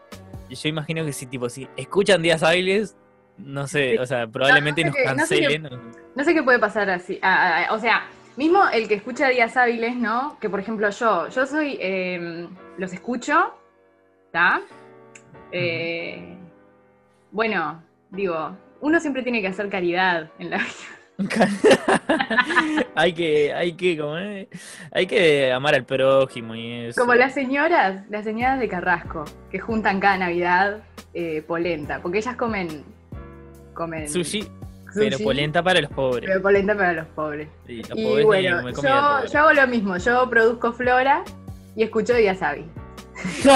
yo 0.50 0.70
imagino 0.70 1.06
que 1.06 1.14
si 1.14 1.26
tipo 1.26 1.48
si 1.48 1.66
escuchan 1.78 2.22
Días 2.22 2.44
Hábiles, 2.44 2.98
no 3.38 3.68
sé, 3.68 3.98
o 4.00 4.06
sea, 4.06 4.28
probablemente 4.28 4.84
No, 4.84 4.92
no 4.92 4.96
sé 4.96 5.04
nos 5.06 5.06
qué- 5.06 5.16
no 5.16 5.26
sé 5.26 5.36
qué- 5.40 5.42
cancelen. 5.62 5.82
No 6.16 6.24
sé 6.24 6.34
qué 6.36 6.44
puede 6.44 6.60
pasar 6.60 6.90
así. 6.90 7.18
Ah, 7.24 7.66
ah, 7.70 7.74
o 7.74 7.80
sea, 7.80 8.04
mismo 8.38 8.64
el 8.72 8.88
que 8.88 8.96
escucha 8.96 9.30
días 9.30 9.56
hábiles, 9.58 9.96
¿no? 9.96 10.38
Que 10.40 10.50
por 10.50 10.60
ejemplo 10.60 10.90
yo, 10.90 11.28
yo 11.30 11.46
soy, 11.46 11.78
eh, 11.80 12.48
los 12.78 12.94
escucho, 12.94 13.54
¿está? 14.26 14.62
Eh, 15.52 16.36
bueno, 17.32 17.84
digo, 18.10 18.56
uno 18.82 19.00
siempre 19.00 19.24
tiene 19.24 19.42
que 19.42 19.48
hacer 19.48 19.70
caridad 19.70 20.30
en 20.40 20.50
la 20.50 20.58
vida. 20.58 20.94
hay 22.96 23.14
que, 23.14 23.54
hay 23.54 23.74
que, 23.74 23.98
como 23.98 24.18
es? 24.18 24.48
hay 24.92 25.06
que 25.06 25.52
amar 25.52 25.76
al 25.76 25.86
prójimo 25.86 26.56
y 26.56 26.86
eso. 26.88 27.00
Como 27.00 27.14
las 27.14 27.34
señoras, 27.34 28.04
las 28.10 28.24
señoras 28.24 28.60
de 28.60 28.68
Carrasco, 28.68 29.26
que 29.52 29.60
juntan 29.60 30.00
cada 30.00 30.18
Navidad 30.18 30.84
eh, 31.14 31.44
polenta, 31.48 32.02
porque 32.02 32.18
ellas 32.18 32.36
comen, 32.36 32.84
comen 33.74 34.10
sushi, 34.10 34.50
pero 34.96 35.18
polenta 35.20 35.62
para 35.64 35.82
los 35.82 35.92
pobres. 35.92 36.26
pero 36.30 36.42
polenta 36.42 36.76
para 36.76 36.94
los 36.94 37.08
pobres. 37.08 37.48
Sí, 37.68 37.82
los 37.90 37.98
Y 37.98 38.04
pobres 38.06 38.26
bueno, 38.26 38.70
yo, 38.70 38.76
pobre. 38.76 39.28
yo 39.32 39.40
hago 39.40 39.54
lo 39.54 39.68
mismo, 39.68 39.98
yo 39.98 40.30
produzco 40.30 40.74
flora 40.74 41.24
y 41.76 41.84
escucho 41.84 42.14
Díaz 42.14 42.42
Hábil. 42.42 42.66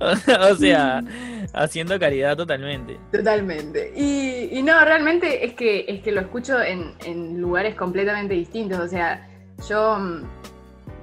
o 0.00 0.54
sea, 0.56 1.02
haciendo 1.54 1.98
caridad 1.98 2.36
totalmente. 2.36 2.98
Totalmente. 3.12 3.92
Y, 3.96 4.48
y 4.52 4.62
no, 4.62 4.82
realmente 4.84 5.44
es 5.44 5.54
que, 5.54 5.84
es 5.88 6.02
que 6.02 6.12
lo 6.12 6.20
escucho 6.20 6.60
en, 6.62 6.92
en 7.04 7.40
lugares 7.40 7.74
completamente 7.74 8.34
distintos. 8.34 8.78
O 8.78 8.88
sea, 8.88 9.26
yo, 9.68 9.98
mm, 9.98 10.22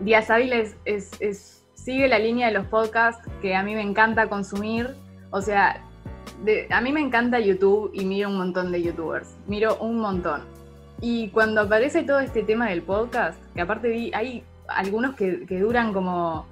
Díaz 0.02 0.30
Hábiles 0.30 0.76
es, 0.86 1.12
es- 1.20 1.52
sigue 1.74 2.08
la 2.08 2.18
línea 2.18 2.48
de 2.48 2.54
los 2.54 2.66
podcasts 2.66 3.28
que 3.44 3.56
a 3.56 3.62
mí 3.64 3.76
me 3.76 3.82
encanta 3.82 4.28
consumir. 4.28 4.90
O 5.32 5.42
sea, 5.42 5.84
de- 6.44 6.68
a 6.70 6.82
mí 6.82 6.92
me 6.92 7.02
encanta 7.02 7.40
YouTube 7.40 7.92
y 7.94 8.06
miro 8.06 8.30
un 8.30 8.38
montón 8.38 8.72
de 8.72 8.82
YouTubers. 8.82 9.36
Miro 9.48 9.78
un 9.78 9.98
montón. 10.00 10.42
Y 11.02 11.30
cuando 11.30 11.62
aparece 11.62 12.04
todo 12.04 12.20
este 12.20 12.44
tema 12.44 12.70
del 12.70 12.82
podcast, 12.82 13.40
que 13.54 13.62
aparte 13.62 13.90
vi, 13.90 14.12
hay 14.14 14.44
algunos 14.68 15.16
que, 15.16 15.46
que 15.46 15.60
duran 15.60 15.94
como 15.94 16.48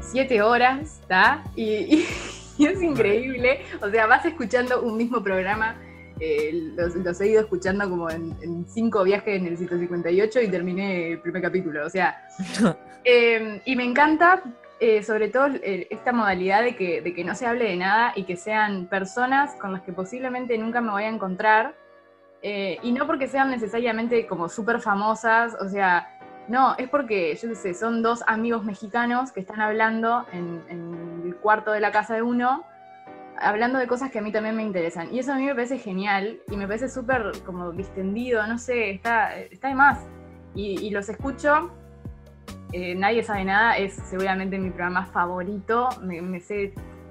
siete 0.00 0.42
horas, 0.42 1.00
¿está? 1.02 1.44
Y, 1.54 1.62
y- 1.64 2.06
y 2.58 2.66
es 2.66 2.82
increíble. 2.82 3.60
O 3.80 3.88
sea, 3.90 4.06
vas 4.06 4.24
escuchando 4.24 4.82
un 4.82 4.96
mismo 4.96 5.22
programa. 5.22 5.76
eh, 6.20 6.72
los, 6.76 6.94
los 6.94 7.20
he 7.20 7.28
ido 7.28 7.40
escuchando 7.40 7.88
como 7.90 8.08
en, 8.10 8.36
en 8.42 8.64
cinco 8.68 9.02
viajes 9.02 9.40
en 9.40 9.46
el 9.46 9.56
158 9.58 10.40
y 10.40 10.48
terminé 10.48 11.12
el 11.12 11.20
primer 11.20 11.42
capítulo. 11.42 11.84
O 11.86 11.90
sea, 11.90 12.16
eh, 13.04 13.60
y 13.64 13.74
me 13.76 13.84
encanta, 13.84 14.42
eh, 14.84 15.04
sobre 15.04 15.28
todo, 15.28 15.46
eh, 15.46 15.86
esta 15.90 16.12
modalidad 16.12 16.62
de 16.64 16.74
que, 16.74 17.00
de 17.02 17.14
que 17.14 17.22
no 17.22 17.36
se 17.36 17.46
hable 17.46 17.66
de 17.66 17.76
nada 17.76 18.12
y 18.16 18.24
que 18.24 18.34
sean 18.36 18.86
personas 18.86 19.54
con 19.54 19.72
las 19.72 19.82
que 19.82 19.92
posiblemente 19.92 20.58
nunca 20.58 20.80
me 20.80 20.90
voy 20.90 21.04
a 21.04 21.08
encontrar. 21.08 21.74
eh, 22.42 22.78
y 22.82 22.90
no 22.90 23.06
porque 23.06 23.28
sean 23.28 23.50
necesariamente 23.50 24.26
como 24.26 24.48
súper 24.48 24.80
famosas, 24.80 25.54
o 25.60 25.68
sea, 25.68 26.08
no, 26.48 26.74
es 26.76 26.88
porque, 26.88 27.36
yo 27.40 27.48
qué 27.50 27.54
sé, 27.54 27.74
son 27.74 28.02
dos 28.02 28.24
amigos 28.26 28.64
mexicanos 28.64 29.30
que 29.30 29.38
están 29.38 29.60
hablando 29.60 30.26
en, 30.32 30.60
el 31.24 31.36
cuarto 31.36 31.70
de 31.70 31.78
la 31.78 31.92
casa 31.92 32.14
de 32.14 32.22
uno, 32.22 32.64
hablando 33.38 33.78
de 33.78 33.86
cosas 33.86 34.10
que 34.10 34.18
a 34.18 34.22
mí 34.22 34.32
también 34.32 34.56
me 34.56 34.64
interesan. 34.64 35.14
Y 35.14 35.20
eso 35.20 35.32
a 35.32 35.36
mí 35.36 35.46
me 35.46 35.54
parece 35.54 35.78
genial 35.78 36.40
y 36.50 36.56
me 36.56 36.66
parece 36.66 36.88
súper 36.88 37.30
como 37.46 37.70
distendido, 37.70 38.44
no 38.48 38.58
sé, 38.58 38.90
está, 38.90 39.36
está 39.36 39.68
de 39.68 39.74
más. 39.76 40.00
Y, 40.54 40.90
los 40.90 41.08
escucho, 41.08 41.70
eh, 42.72 42.94
Nadie 42.94 43.22
sabe 43.22 43.44
nada, 43.44 43.76
es 43.76 43.94
seguramente 43.94 44.58
mi 44.58 44.70
programa 44.70 45.06
favorito, 45.06 45.88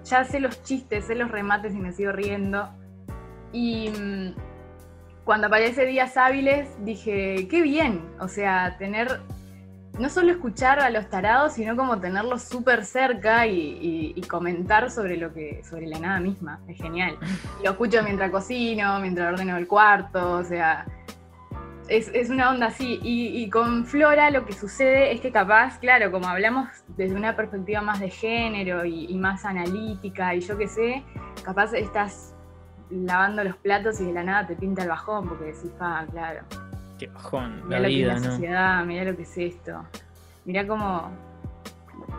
ya 0.03 0.23
sé 0.23 0.39
los 0.39 0.63
chistes, 0.63 1.05
sé 1.05 1.15
los 1.15 1.29
remates 1.31 1.73
y 1.73 1.77
me 1.77 1.91
sigo 1.91 2.11
riendo. 2.11 2.69
Y 3.51 3.89
mm, 3.89 4.35
cuando 5.23 5.47
aparece 5.47 5.85
Días 5.85 6.17
Hábiles 6.17 6.69
dije, 6.83 7.47
qué 7.49 7.61
bien, 7.61 8.01
o 8.19 8.27
sea, 8.27 8.77
tener 8.77 9.21
no 9.99 10.09
solo 10.09 10.31
escuchar 10.31 10.79
a 10.79 10.89
los 10.89 11.09
tarados, 11.09 11.53
sino 11.53 11.75
como 11.75 11.99
tenerlos 11.99 12.43
súper 12.43 12.85
cerca 12.85 13.45
y, 13.47 14.19
comentar 14.29 14.89
sobre 14.89 15.17
lo 15.17 15.33
que, 15.33 15.61
sobre 15.63 15.87
la 15.87 15.99
nada 15.99 16.19
misma. 16.19 16.61
Es 16.67 16.77
genial. 16.77 17.17
Lo 17.63 17.71
escucho 17.71 18.01
mientras 18.01 18.31
cocino, 18.31 18.99
mientras 18.99 19.33
ordeno 19.33 19.57
el 19.57 19.67
cuarto, 19.67 20.37
o 20.37 20.43
sea, 20.43 20.85
es, 21.91 22.29
una 22.29 22.49
onda 22.51 22.67
así. 22.67 22.99
Y, 23.03 23.49
con 23.49 23.85
Flora 23.85 24.29
lo 24.31 24.45
que 24.45 24.53
sucede 24.53 25.11
es 25.11 25.21
que 25.21 25.31
capaz, 25.31 25.79
claro, 25.79 26.11
como 26.11 26.27
hablamos 26.27 26.69
desde 26.97 27.15
una 27.15 27.35
perspectiva 27.35 27.81
más 27.81 27.99
de 27.99 28.09
género 28.09 28.85
y, 28.85 29.13
más 29.15 29.45
analítica 29.45 30.33
y 30.35 30.41
yo 30.41 30.57
qué 30.57 30.67
sé, 30.67 31.03
capaz 31.43 31.73
estás 31.73 32.33
lavando 32.89 33.43
los 33.43 33.55
platos 33.57 34.01
y 34.01 34.05
de 34.05 34.13
la 34.13 34.23
nada 34.23 34.47
te 34.47 34.55
pinta 34.55 34.83
el 34.83 34.89
bajón 34.89 35.27
porque 35.27 35.45
decís, 35.45 35.71
ah, 35.79 36.05
claro 36.11 36.41
Qué 36.97 37.07
bajón, 37.07 37.63
la 37.69 37.79
vida, 37.79 38.13
la 38.13 38.19
sociedad, 38.19 38.85
mirá 38.85 39.03
lo 39.05 39.15
que 39.15 39.23
es 39.23 39.37
esto. 39.37 39.83
Mirá 40.45 40.67
cómo. 40.67 41.11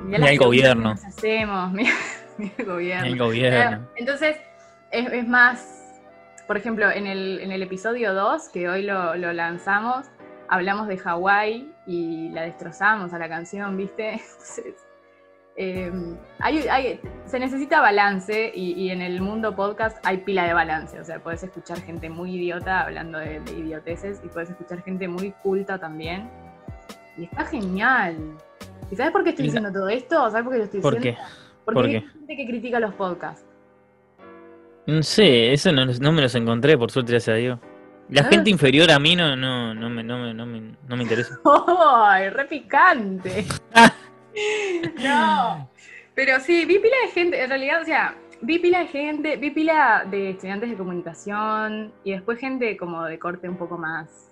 Mirá, 0.05 0.31
el 0.31 0.39
gobierno. 0.39 0.91
hacemos, 0.91 1.73
mirá, 1.73 1.93
el 2.59 2.67
gobierno. 2.67 3.07
El 3.07 3.19
gobierno. 3.19 3.89
Entonces, 3.97 4.37
es, 4.91 5.29
más. 5.29 5.82
Por 6.47 6.57
ejemplo, 6.57 6.91
en 6.91 7.07
el, 7.07 7.41
en 7.41 7.53
el 7.53 7.63
episodio 7.63 8.15
2, 8.15 8.49
que 8.49 8.69
hoy 8.69 8.83
lo, 8.83 9.15
lo 9.17 9.33
lanzamos, 9.33 10.07
hablamos 10.49 10.89
de 10.89 10.99
Hawái 10.99 11.73
y 11.87 12.29
la 12.31 12.43
destrozamos 12.43 13.13
a 13.13 13.19
la 13.19 13.29
canción, 13.29 13.77
¿viste? 13.77 14.13
Entonces, 14.13 14.75
Em, 15.55 16.17
se 17.27 17.39
necesita 17.39 17.83
balance 17.83 18.53
y, 18.55 18.89
en 18.89 19.03
el 19.03 19.21
mundo 19.21 19.55
podcast 19.55 19.99
hay 20.05 20.19
pila 20.19 20.47
de 20.47 20.55
balance. 20.55 20.99
O 20.99 21.05
sea, 21.05 21.23
puedes 21.23 21.43
escuchar 21.43 21.81
gente 21.83 22.09
muy 22.09 22.37
idiota 22.37 22.83
hablando 22.83 23.19
de, 23.19 23.43
idioteces 23.57 24.21
y 24.25 24.29
puedes 24.29 24.51
escuchar 24.51 24.83
gente 24.83 25.09
muy 25.09 25.33
culta 25.43 25.79
también. 25.79 26.31
Y 27.19 27.25
está 27.25 27.45
genial. 27.45 28.17
¿Y 28.91 28.97
sabes 28.97 29.13
por 29.13 29.25
qué 29.25 29.31
estoy 29.31 29.47
diciendo 29.47 29.71
todo 29.71 29.89
esto? 29.89 30.31
¿Sabes 30.31 30.45
por 30.45 30.53
qué 30.53 30.59
lo 30.59 30.65
estoy 30.65 30.81
¿Por 30.81 30.95
diciendo? 30.95 31.21
Qué? 31.21 31.33
Porque 31.65 31.81
hay 31.81 32.01
gente 32.01 32.37
que 32.37 32.47
critica 32.47 32.81
los 32.81 32.95
podcasts. 32.95 33.45
No 34.87 35.03
sé, 35.03 35.53
eso 35.53 35.71
no, 35.73 36.13
me 36.13 36.23
los 36.23 36.35
encontré, 36.35 36.77
por 36.77 36.91
suerte, 36.91 37.13
gracias 37.13 37.35
a 37.35 37.39
Dios. 37.39 37.59
La 38.09 38.25
gente 38.25 38.51
inferior 38.51 38.91
a 38.91 38.99
mí 38.99 39.17
no, 39.17 39.37
no, 39.37 39.75
no, 39.75 39.89
me, 39.89 40.03
no, 40.03 40.19
me, 40.19 40.35
no 40.35 40.97
me 40.97 41.03
interesa. 41.03 41.39
¡Ay, 42.05 42.29
re 42.31 42.45
picante! 42.47 43.47
no, 45.03 45.71
pero 46.15 46.41
sí, 46.41 46.65
vi 46.65 46.79
pila 46.79 46.97
de 47.07 47.13
gente, 47.13 47.43
en 47.43 47.49
realidad, 47.49 47.81
o 47.81 47.85
sea, 47.85 48.17
vi 48.43 48.59
pila 48.59 48.81
de 48.81 48.87
gente, 48.89 49.37
vi 49.37 49.51
pila 49.51 50.05
de 50.11 50.31
estudiantes 50.31 50.69
de 50.71 50.77
comunicación 50.77 51.93
y 52.05 52.13
después 52.13 52.39
gente 52.39 52.77
como 52.77 53.05
de 53.05 53.19
corte 53.19 53.49
un 53.49 53.57
poco 53.57 53.79
más, 53.79 54.32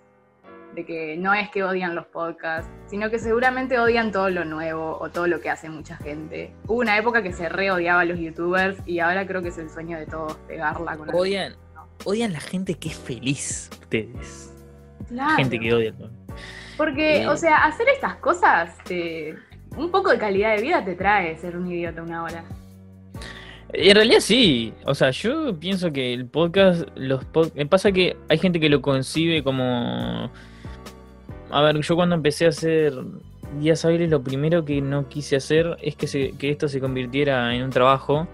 de 0.74 0.84
que 0.84 1.16
no 1.16 1.34
es 1.34 1.50
que 1.50 1.64
odian 1.64 1.94
los 1.94 2.06
podcasts, 2.06 2.70
sino 2.86 3.10
que 3.10 3.18
seguramente 3.18 3.78
odian 3.78 4.12
todo 4.12 4.30
lo 4.30 4.44
nuevo 4.44 4.98
o 5.00 5.10
todo 5.10 5.26
lo 5.26 5.40
que 5.40 5.50
hace 5.50 5.68
mucha 5.68 5.96
gente. 5.96 6.52
Hubo 6.66 6.78
una 6.78 6.96
época 6.96 7.22
que 7.22 7.32
se 7.32 7.48
re 7.48 7.70
odiaba 7.70 8.02
a 8.02 8.04
los 8.04 8.18
youtubers 8.18 8.78
y 8.86 9.00
ahora 9.00 9.26
creo 9.26 9.42
que 9.42 9.48
es 9.48 9.58
el 9.58 9.70
sueño 9.70 9.98
de 9.98 10.06
todos 10.06 10.36
pegarla 10.46 10.96
con 10.96 11.14
Odian, 11.14 11.56
odian 12.04 12.32
la 12.32 12.40
gente 12.40 12.74
que 12.74 12.88
es 12.88 12.98
feliz, 12.98 13.70
ustedes. 13.72 14.52
Gente 15.36 15.58
que 15.58 15.74
odia. 15.74 15.94
Porque, 16.76 17.26
o 17.26 17.36
sea, 17.36 17.64
hacer 17.64 17.88
estas 17.88 18.16
cosas 18.16 18.76
te 18.84 19.36
un 19.76 19.90
poco 19.90 20.10
de 20.10 20.18
calidad 20.18 20.56
de 20.56 20.62
vida 20.62 20.84
te 20.84 20.94
trae 20.94 21.36
ser 21.38 21.56
un 21.56 21.70
idiota 21.70 22.02
una 22.02 22.24
hora. 22.24 22.44
En 23.72 23.94
realidad 23.94 24.18
sí, 24.20 24.74
o 24.84 24.94
sea, 24.94 25.10
yo 25.10 25.58
pienso 25.58 25.92
que 25.92 26.12
el 26.12 26.26
podcast, 26.26 26.88
los 26.96 27.24
me 27.54 27.66
pasa 27.66 27.92
que 27.92 28.16
hay 28.28 28.38
gente 28.38 28.58
que 28.58 28.68
lo 28.68 28.82
concibe 28.82 29.44
como, 29.44 30.30
a 31.50 31.62
ver, 31.62 31.80
yo 31.80 31.96
cuando 31.96 32.14
empecé 32.14 32.46
a 32.46 32.50
hacer 32.50 32.92
días 33.58 33.84
hábiles, 33.84 34.10
lo 34.10 34.22
primero 34.22 34.64
que 34.64 34.80
no 34.80 35.08
quise 35.08 35.36
hacer 35.36 35.76
es 35.82 35.96
que, 35.96 36.06
se, 36.06 36.32
que 36.32 36.50
esto 36.50 36.68
se 36.68 36.80
convirtiera 36.80 37.54
en 37.54 37.62
un 37.62 37.70
trabajo 37.70 38.28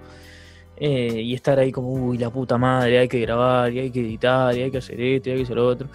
eh, 0.79 1.23
y 1.23 1.35
estar 1.35 1.59
ahí 1.59 1.73
como, 1.73 1.91
uy, 1.93 2.19
la 2.19 2.31
puta 2.31 2.59
madre, 2.59 2.99
hay 2.99 3.09
que 3.09 3.21
grabar, 3.21 3.73
y 3.73 3.81
hay 3.81 3.91
que 3.91 4.01
editar, 4.01 4.55
y 4.57 4.63
hay 4.63 4.71
que 4.71 4.79
hacer 4.79 5.01
esto, 5.01 5.29
y 5.29 5.33
hay 5.33 5.39
que 5.39 5.45
hacer 5.45 5.57
lo 5.57 5.67
otro. 5.67 5.89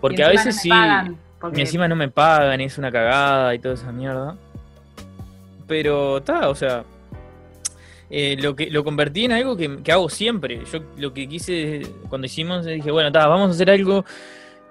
Porque 0.00 0.22
a 0.22 0.28
veces 0.28 0.60
sí, 0.60 0.70
encima 1.54 1.88
no 1.88 1.96
me 1.96 2.08
pagan, 2.08 2.60
es 2.60 2.76
una 2.76 2.92
cagada 2.92 3.54
y 3.54 3.58
toda 3.58 3.74
esa 3.74 3.92
mierda. 3.92 4.36
Pero 5.66 6.18
está, 6.18 6.48
o 6.48 6.54
sea, 6.54 6.84
eh, 8.08 8.36
lo 8.38 8.54
que 8.54 8.70
lo 8.70 8.84
convertí 8.84 9.24
en 9.24 9.32
algo 9.32 9.56
que, 9.56 9.80
hago 9.90 10.08
siempre. 10.08 10.62
Yo 10.70 10.80
lo 10.98 11.12
que 11.12 11.28
quise 11.28 11.82
cuando 12.08 12.26
hicimos, 12.26 12.64
dije, 12.64 12.90
bueno, 12.90 13.08
está, 13.08 13.26
vamos 13.26 13.48
a 13.48 13.52
hacer 13.52 13.70
algo. 13.70 14.04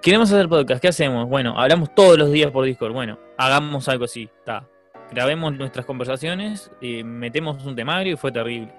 Queremos 0.06 0.32
hacer 0.32 0.48
podcast, 0.48 0.80
¿qué 0.80 0.90
hacemos? 0.90 1.28
Bueno, 1.28 1.60
hablamos 1.60 1.96
todos 1.96 2.16
los 2.16 2.32
días 2.32 2.52
por 2.52 2.64
Discord. 2.64 2.94
Bueno, 2.94 3.18
hagamos 3.38 3.90
algo 3.90 4.06
así, 4.06 4.30
está. 4.38 4.70
Grabemos 5.12 5.58
nuestras 5.58 5.84
conversaciones, 5.84 6.70
y 6.80 7.04
metemos 7.04 7.66
un 7.66 7.76
temario 7.76 8.14
y 8.14 8.16
fue 8.16 8.32
terrible. 8.32 8.72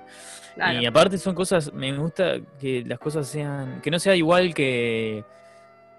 Y 0.80 0.87
aparte 0.87 1.18
son 1.18 1.35
cosas, 1.35 1.73
me 1.73 1.92
gusta 1.97 2.37
que 2.61 2.85
las 2.87 3.00
cosas 3.00 3.26
sean, 3.26 3.80
que 3.83 3.90
no 3.90 3.99
sea 3.99 4.14
igual 4.14 4.54
que, 4.54 5.25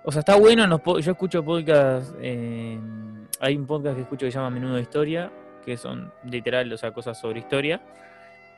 o 0.05 0.13
sea, 0.13 0.19
está 0.19 0.38
bueno, 0.38 0.81
yo 1.01 1.12
escucho 1.12 1.43
podcast, 1.43 2.15
eh, 2.22 2.79
hay 3.41 3.57
un 3.57 3.67
podcast 3.67 3.98
que 3.98 4.03
escucho 4.03 4.27
que 4.27 4.31
se 4.31 4.38
llama 4.38 4.50
Menudo 4.50 4.75
de 4.75 4.81
Historia, 4.84 5.29
que 5.65 5.75
son 5.75 6.10
literal, 6.24 6.72
o 6.72 6.77
sea, 6.77 6.93
cosas 6.93 7.19
sobre 7.19 7.39
historia. 7.39 7.81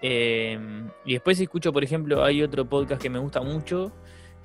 Em, 0.04 0.88
y 1.04 1.14
después 1.14 1.40
escucho, 1.40 1.74
por 1.74 1.84
ejemplo, 1.84 2.24
hay 2.24 2.44
otro 2.44 2.70
podcast 2.70 3.02
que 3.02 3.10
me 3.10 3.18
gusta 3.18 3.42
mucho, 3.42 3.92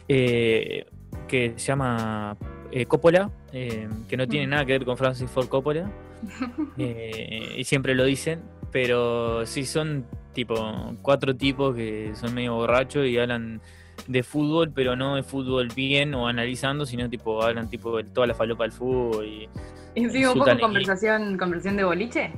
eh, 0.09 0.87
que 1.27 1.55
se 1.57 1.67
llama 1.67 2.37
eh, 2.71 2.87
Coppola, 2.87 3.31
em, 3.53 4.07
que 4.07 4.17
no 4.17 4.27
tiene 4.27 4.47
mm. 4.47 4.51
nada 4.51 4.65
que 4.65 4.73
ver 4.73 4.85
con 4.85 4.97
Francis 4.97 5.31
Ford 5.31 5.49
Coppola, 5.49 5.91
eh, 6.79 7.55
y 7.57 7.65
siempre 7.65 7.95
lo 7.95 8.05
dicen, 8.05 8.43
pero 8.73 9.47
sí 9.47 9.65
son 9.65 10.05
tipo 10.33 10.57
cuatro 11.03 11.37
tipos 11.37 11.75
que 11.75 12.13
son 12.15 12.35
medio 12.35 12.55
borrachos 12.55 13.07
y 13.07 13.19
hablan 13.19 13.61
de 14.09 14.23
fútbol, 14.23 14.73
pero 14.75 14.97
no 14.97 15.17
de 15.17 15.23
fútbol 15.23 15.69
bien 15.75 16.15
o 16.15 16.27
analizando, 16.27 16.85
sino 16.85 17.09
tipo 17.09 17.43
hablan 17.43 17.69
tipo 17.69 17.97
de 17.97 18.05
toda 18.05 18.27
la 18.27 18.35
falopa 18.35 18.65
del 18.65 18.73
fútbol 18.73 19.27
y 19.27 19.49
¿Y 19.95 20.25
un 20.25 20.39
poco 20.39 20.59
conversación, 20.59 21.39
conversación 21.39 21.77
de 21.77 21.85
boliche? 21.85 22.33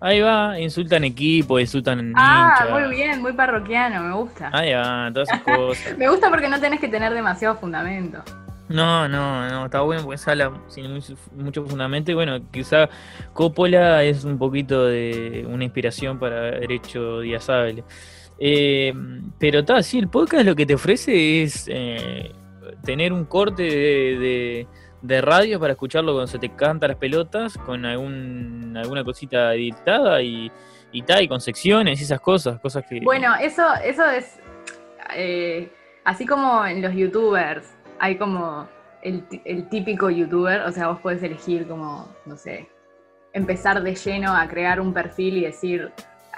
Ahí 0.00 0.20
va, 0.20 0.58
insultan 0.60 1.02
equipo, 1.04 1.58
insultan 1.58 2.12
Ah, 2.16 2.68
muy 2.70 2.88
bien, 2.88 3.20
muy 3.20 3.32
parroquiano, 3.32 4.02
me 4.04 4.14
gusta. 4.14 4.50
Ahí 4.52 4.72
va, 4.72 5.10
todas 5.12 5.28
esas 5.28 5.42
cosas. 5.42 5.96
me 5.98 6.08
gusta 6.08 6.30
porque 6.30 6.48
no 6.48 6.60
tenés 6.60 6.78
que 6.78 6.88
tener 6.88 7.12
demasiado 7.12 7.56
fundamento. 7.56 8.22
No, 8.68 9.08
no, 9.08 9.48
no, 9.48 9.64
está 9.64 9.80
bueno 9.80 10.04
porque 10.04 10.20
habla 10.30 10.52
sin 10.68 11.00
mucho 11.34 11.64
fundamento 11.66 12.10
y 12.12 12.14
bueno, 12.14 12.38
quizá 12.50 12.88
Coppola 13.32 14.04
es 14.04 14.24
un 14.24 14.38
poquito 14.38 14.84
de 14.84 15.46
una 15.48 15.64
inspiración 15.64 16.18
para 16.18 16.42
Derecho 16.42 17.20
Díaz 17.20 17.48
Eh, 18.38 18.92
pero 19.38 19.60
está, 19.60 19.82
sí, 19.82 19.98
el 19.98 20.08
podcast 20.08 20.44
lo 20.44 20.54
que 20.54 20.66
te 20.66 20.74
ofrece 20.74 21.42
es 21.42 21.64
eh, 21.66 22.30
tener 22.84 23.12
un 23.12 23.24
corte 23.24 23.62
de 23.62 24.66
de 24.87 24.87
radio 25.02 25.60
para 25.60 25.72
escucharlo 25.72 26.12
cuando 26.12 26.26
se 26.26 26.38
te 26.38 26.50
canta 26.50 26.88
las 26.88 26.96
pelotas, 26.96 27.56
con 27.58 27.84
algún, 27.84 28.76
alguna 28.76 29.04
cosita 29.04 29.54
editada 29.54 30.22
y, 30.22 30.50
y 30.92 31.02
tal, 31.02 31.22
y 31.22 31.28
con 31.28 31.40
secciones 31.40 32.00
y 32.00 32.04
esas 32.04 32.20
cosas, 32.20 32.60
cosas 32.60 32.84
que... 32.88 33.00
Bueno, 33.00 33.34
eso, 33.40 33.62
eso 33.84 34.04
es, 34.06 34.38
eh, 35.14 35.70
así 36.04 36.26
como 36.26 36.64
en 36.66 36.82
los 36.82 36.94
youtubers, 36.94 37.66
hay 37.98 38.16
como 38.16 38.68
el, 39.02 39.24
el 39.44 39.68
típico 39.68 40.10
youtuber, 40.10 40.62
o 40.62 40.72
sea, 40.72 40.88
vos 40.88 41.00
podés 41.00 41.22
elegir 41.22 41.66
como, 41.66 42.08
no 42.26 42.36
sé, 42.36 42.68
empezar 43.32 43.82
de 43.82 43.94
lleno 43.94 44.34
a 44.34 44.48
crear 44.48 44.80
un 44.80 44.92
perfil 44.92 45.38
y 45.38 45.44
decir, 45.44 45.92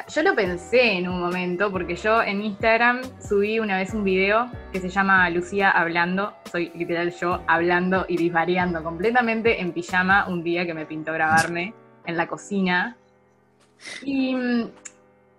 yo 0.08 0.22
lo 0.22 0.34
pensé 0.34 0.92
en 0.92 1.08
un 1.08 1.20
momento, 1.20 1.70
porque 1.70 1.96
yo 1.96 2.22
en 2.22 2.42
Instagram 2.42 3.00
subí 3.20 3.58
una 3.58 3.76
vez 3.76 3.94
un 3.94 4.04
video 4.04 4.50
que 4.72 4.80
se 4.80 4.88
llama 4.88 5.28
Lucía 5.30 5.70
hablando. 5.70 6.34
Soy 6.50 6.70
literal 6.74 7.12
yo 7.12 7.42
hablando 7.46 8.04
y 8.08 8.16
disvariando 8.16 8.82
completamente 8.82 9.60
en 9.60 9.72
pijama 9.72 10.28
un 10.28 10.42
día 10.42 10.66
que 10.66 10.74
me 10.74 10.86
pintó 10.86 11.12
grabarme 11.12 11.74
en 12.06 12.16
la 12.16 12.26
cocina. 12.26 12.96
Y 14.02 14.34
mm, 14.34 14.70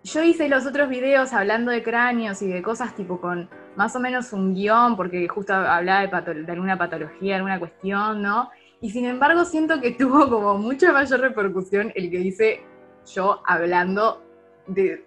yo 0.04 0.24
hice 0.24 0.50
los 0.50 0.66
otros 0.66 0.90
videos 0.90 1.34
hablando 1.34 1.72
de 1.72 1.84
cráneos 1.84 2.42
y 2.42 2.48
de 2.48 2.62
cosas 2.62 2.96
tipo 2.96 3.20
con 3.22 3.50
más 3.76 3.96
o 3.96 4.00
menos 4.00 4.34
un 4.34 4.54
guion, 4.54 4.96
porque 4.96 5.28
justo 5.28 5.54
hablaba 5.54 6.22
de, 6.22 6.44
de 6.44 6.52
alguna 6.52 6.78
patología, 6.78 7.36
alguna 7.36 7.60
cuestión, 7.60 8.22
¿no? 8.22 8.50
Y 8.82 8.90
sin 8.90 9.06
embargo 9.06 9.46
siento 9.46 9.80
que 9.80 9.92
tuvo 9.92 10.30
como 10.30 10.58
mucha 10.58 10.92
mayor 10.92 11.20
repercusión 11.20 11.92
el 11.96 12.10
que 12.10 12.20
hice 12.20 12.66
yo 13.06 13.42
hablando 13.46 14.22
de 14.68 15.06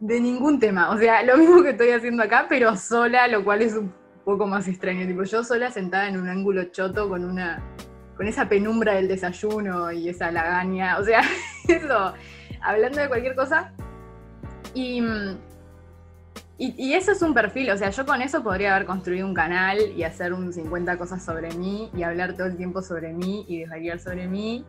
de 0.00 0.20
ningún 0.20 0.60
tema. 0.60 0.90
O 0.90 0.98
sea, 0.98 1.22
lo 1.22 1.36
mismo 1.36 1.62
que 1.62 1.70
estoy 1.70 1.90
haciendo 1.90 2.22
acá, 2.22 2.46
pero 2.48 2.76
sola, 2.76 3.28
lo 3.28 3.44
cual 3.44 3.62
es 3.62 3.74
un 3.74 3.92
poco 4.24 4.46
más 4.46 4.68
extraño. 4.68 5.06
Tipo, 5.06 5.24
yo 5.24 5.44
sola 5.44 5.70
sentada 5.70 6.08
en 6.08 6.18
un 6.18 6.28
ángulo 6.28 6.64
choto 6.64 7.08
con 7.08 7.24
una. 7.24 7.62
con 8.16 8.26
esa 8.26 8.48
penumbra 8.48 8.94
del 8.94 9.08
desayuno 9.08 9.92
y 9.92 10.08
esa 10.08 10.30
lagaña. 10.30 10.98
O 10.98 11.04
sea, 11.04 11.22
eso. 11.68 12.14
Hablando 12.62 13.00
de 13.00 13.08
cualquier 13.08 13.34
cosa. 13.34 13.72
Y. 14.74 15.02
Y, 16.58 16.94
eso 16.94 17.12
es 17.12 17.20
un 17.20 17.34
perfil, 17.34 17.68
o 17.70 17.76
sea, 17.76 17.90
yo 17.90 18.06
con 18.06 18.22
eso 18.22 18.42
podría 18.42 18.74
haber 18.74 18.86
construido 18.86 19.26
un 19.26 19.34
canal 19.34 19.78
y 19.94 20.04
hacer 20.04 20.32
un 20.32 20.54
50 20.54 20.96
cosas 20.96 21.22
sobre 21.22 21.52
mí 21.52 21.90
y 21.94 22.02
hablar 22.02 22.32
todo 22.32 22.46
el 22.46 22.56
tiempo 22.56 22.80
sobre 22.80 23.12
mí 23.12 23.44
y 23.46 23.58
desvariar 23.60 24.00
sobre 24.00 24.26
mí. 24.26 24.64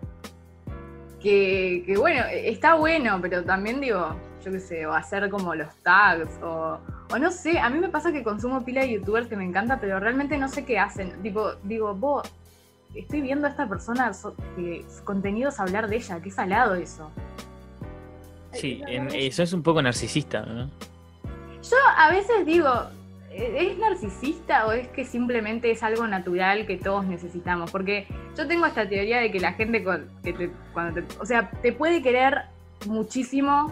Que, 1.21 1.83
que 1.85 1.97
bueno, 1.97 2.23
está 2.31 2.75
bueno, 2.75 3.19
pero 3.21 3.43
también 3.43 3.81
digo, 3.81 4.15
yo 4.45 4.51
qué 4.51 4.59
sé, 4.59 4.85
o 4.85 4.93
hacer 4.93 5.29
como 5.29 5.55
los 5.55 5.73
tags, 5.83 6.29
o, 6.43 6.77
o 7.11 7.17
no 7.17 7.31
sé, 7.31 7.57
a 7.59 7.69
mí 7.69 7.79
me 7.79 7.89
pasa 7.89 8.11
que 8.11 8.23
consumo 8.23 8.63
pila 8.63 8.81
de 8.81 8.91
youtubers 8.93 9.27
que 9.27 9.35
me 9.35 9.43
encanta, 9.43 9.79
pero 9.79 9.99
realmente 9.99 10.37
no 10.37 10.47
sé 10.47 10.63
qué 10.63 10.77
hacen. 10.77 11.21
Tipo, 11.23 11.53
digo, 11.63 11.95
vos, 11.95 12.31
estoy 12.93 13.21
viendo 13.21 13.47
a 13.47 13.49
esta 13.49 13.67
persona, 13.67 14.13
so- 14.13 14.35
que 14.55 14.85
contenidos 15.03 15.59
hablar 15.59 15.87
de 15.89 15.95
ella, 15.97 16.19
qué 16.21 16.29
salado 16.31 16.75
eso. 16.75 17.09
Sí, 18.53 18.81
en- 18.87 19.09
eso 19.13 19.43
es 19.43 19.53
un 19.53 19.63
poco 19.63 19.81
narcisista, 19.81 20.41
¿no? 20.41 20.69
Yo 21.63 21.77
a 21.97 22.09
veces 22.11 22.45
digo, 22.45 22.69
¿e-, 22.69 22.96
¿es 23.37 23.77
narcisista 23.77 24.65
o 24.67 24.71
es 24.71 24.87
que 24.89 25.05
simplemente 25.05 25.71
es 25.71 25.83
algo 25.83 26.05
natural 26.07 26.65
que 26.65 26.77
todos 26.77 27.05
necesitamos? 27.05 27.71
Porque 27.71 28.07
yo 28.37 28.47
tengo 28.47 28.65
esta 28.65 28.87
teoría 28.87 29.19
de 29.19 29.31
que 29.31 29.39
la 29.39 29.53
gente 29.53 29.83
con- 29.83 30.09
que 30.23 30.33
te, 30.33 30.51
cuando 30.73 31.01
te- 31.01 31.19
o 31.19 31.25
sea, 31.25 31.49
te 31.61 31.71
puede 31.73 32.01
querer 32.01 32.43
muchísimo, 32.85 33.71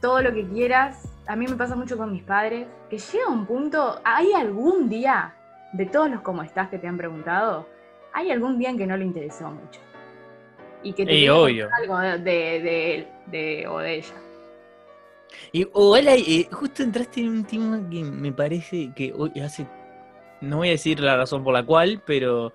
todo 0.00 0.22
lo 0.22 0.32
que 0.32 0.46
quieras. 0.46 1.08
A 1.26 1.36
mí 1.36 1.46
me 1.46 1.56
pasa 1.56 1.76
mucho 1.76 1.96
con 1.96 2.12
mis 2.12 2.22
padres, 2.22 2.66
que 2.88 2.98
llega 2.98 3.28
un 3.28 3.46
punto, 3.46 4.00
¿hay 4.04 4.32
algún 4.32 4.88
día 4.88 5.34
de 5.72 5.86
todos 5.86 6.10
los 6.10 6.20
cómo 6.22 6.42
estás 6.42 6.68
que 6.68 6.78
te 6.78 6.88
han 6.88 6.96
preguntado? 6.96 7.68
¿Hay 8.12 8.30
algún 8.30 8.58
día 8.58 8.70
en 8.70 8.78
que 8.78 8.86
no 8.86 8.96
le 8.96 9.04
interesó 9.04 9.50
mucho? 9.50 9.80
Y 10.82 10.92
que 10.94 11.04
te 11.04 11.12
Y 11.12 11.18
quiere 11.20 11.30
obvio. 11.30 11.68
algo 11.80 11.98
de, 11.98 12.18
de, 12.18 12.60
de 12.60 12.94
él 12.94 13.06
de- 13.26 13.68
o 13.68 13.78
de 13.78 13.94
ella. 13.96 14.14
Y 15.52 15.66
hola, 15.72 16.14
eh, 16.14 16.48
justo 16.50 16.82
entraste 16.82 17.20
en 17.20 17.28
un 17.28 17.44
tema 17.44 17.80
que 17.90 18.02
me 18.02 18.32
parece 18.32 18.92
que 18.94 19.12
hoy 19.16 19.32
hace. 19.40 19.66
No 20.40 20.58
voy 20.58 20.68
a 20.68 20.72
decir 20.72 21.00
la 21.00 21.16
razón 21.16 21.42
por 21.44 21.52
la 21.54 21.62
cual, 21.64 22.02
pero. 22.04 22.52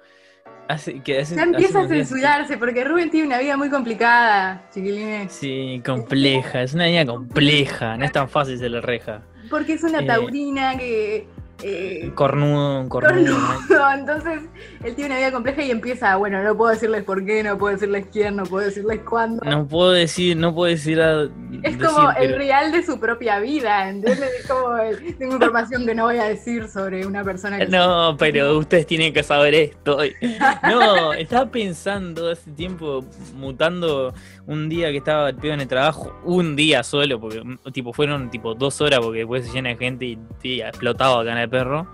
Hace, 0.67 0.99
que 1.01 1.19
hace, 1.19 1.35
Ya 1.35 1.43
hace 1.43 1.51
empieza 1.51 1.79
a 1.81 1.85
días- 1.85 2.07
censurarse 2.09 2.57
porque 2.57 2.83
Rubén 2.83 3.11
tiene 3.11 3.27
una 3.27 3.37
vida 3.37 3.55
muy 3.55 3.69
complicada, 3.69 4.67
chiquilines. 4.73 5.31
Sí, 5.31 5.79
compleja, 5.85 6.63
es 6.63 6.73
una 6.73 6.85
niña 6.87 7.05
compleja, 7.05 7.95
no 7.97 8.03
es 8.05 8.11
tan 8.11 8.27
fácil 8.27 8.57
se 8.57 8.67
le 8.67 8.81
reja. 8.81 9.21
Porque 9.47 9.73
es 9.73 9.83
una 9.83 9.99
Eh, 9.99 10.05
taurina 10.07 10.75
que. 10.75 11.27
Eh, 11.63 12.11
Cornudo, 12.15 12.87
cornudo. 12.89 13.35
cornudo. 13.35 13.89
Entonces, 13.93 14.41
él 14.83 14.95
tiene 14.95 15.11
una 15.11 15.19
vida 15.19 15.31
compleja 15.31 15.63
y 15.63 15.71
empieza, 15.71 16.15
bueno, 16.17 16.43
no 16.43 16.55
puedo 16.57 16.71
decirles 16.71 17.03
por 17.03 17.25
qué, 17.25 17.43
no 17.43 17.57
puedo 17.57 17.73
decirles 17.73 18.05
quién, 18.11 18.35
no 18.35 18.43
puedo 18.43 18.65
decirles 18.65 18.99
cuándo. 19.07 19.43
No 19.45 19.65
puedo 19.67 19.91
decir, 19.91 20.35
no 20.37 20.53
puedo 20.53 20.69
decir. 20.71 20.99
a- 21.01 21.23
es 21.23 21.61
decir, 21.61 21.81
como 21.85 22.09
el 22.11 22.15
pero- 22.17 22.37
real 22.37 22.71
de 22.71 22.83
su 22.83 22.99
propia 22.99 23.39
vida, 23.39 23.89
¿entiendes? 23.89 24.29
Es 24.41 24.47
como, 24.47 24.77
el- 24.77 25.15
tengo 25.17 25.33
información 25.35 25.85
que 25.85 25.95
no 25.95 26.03
voy 26.03 26.17
a 26.17 26.25
decir 26.25 26.67
sobre 26.67 27.05
una 27.05 27.23
persona 27.23 27.57
que. 27.57 27.67
No, 27.67 28.15
pero 28.19 28.57
ustedes 28.57 28.85
tienen 28.85 29.13
que 29.13 29.23
saber 29.23 29.53
esto. 29.55 29.97
No, 30.69 31.13
estaba 31.13 31.45
pensando 31.49 32.29
hace 32.31 32.51
tiempo, 32.51 33.03
mutando 33.35 34.13
un 34.47 34.67
día 34.69 34.91
que 34.91 34.97
estaba 34.97 35.29
el 35.29 35.35
pedo 35.35 35.53
en 35.53 35.61
el 35.61 35.67
trabajo, 35.67 36.13
un 36.23 36.55
día 36.55 36.83
solo, 36.83 37.19
porque 37.19 37.41
tipo 37.71 37.93
fueron 37.93 38.29
tipo 38.29 38.53
dos 38.55 38.81
horas 38.81 38.99
porque 39.01 39.19
después 39.19 39.45
se 39.47 39.53
llena 39.53 39.69
de 39.69 39.77
gente 39.77 40.05
y, 40.05 40.19
y 40.43 40.61
explotaba 40.61 41.21
acá 41.21 41.31
en 41.31 41.37
el 41.39 41.44
perro. 41.47 41.87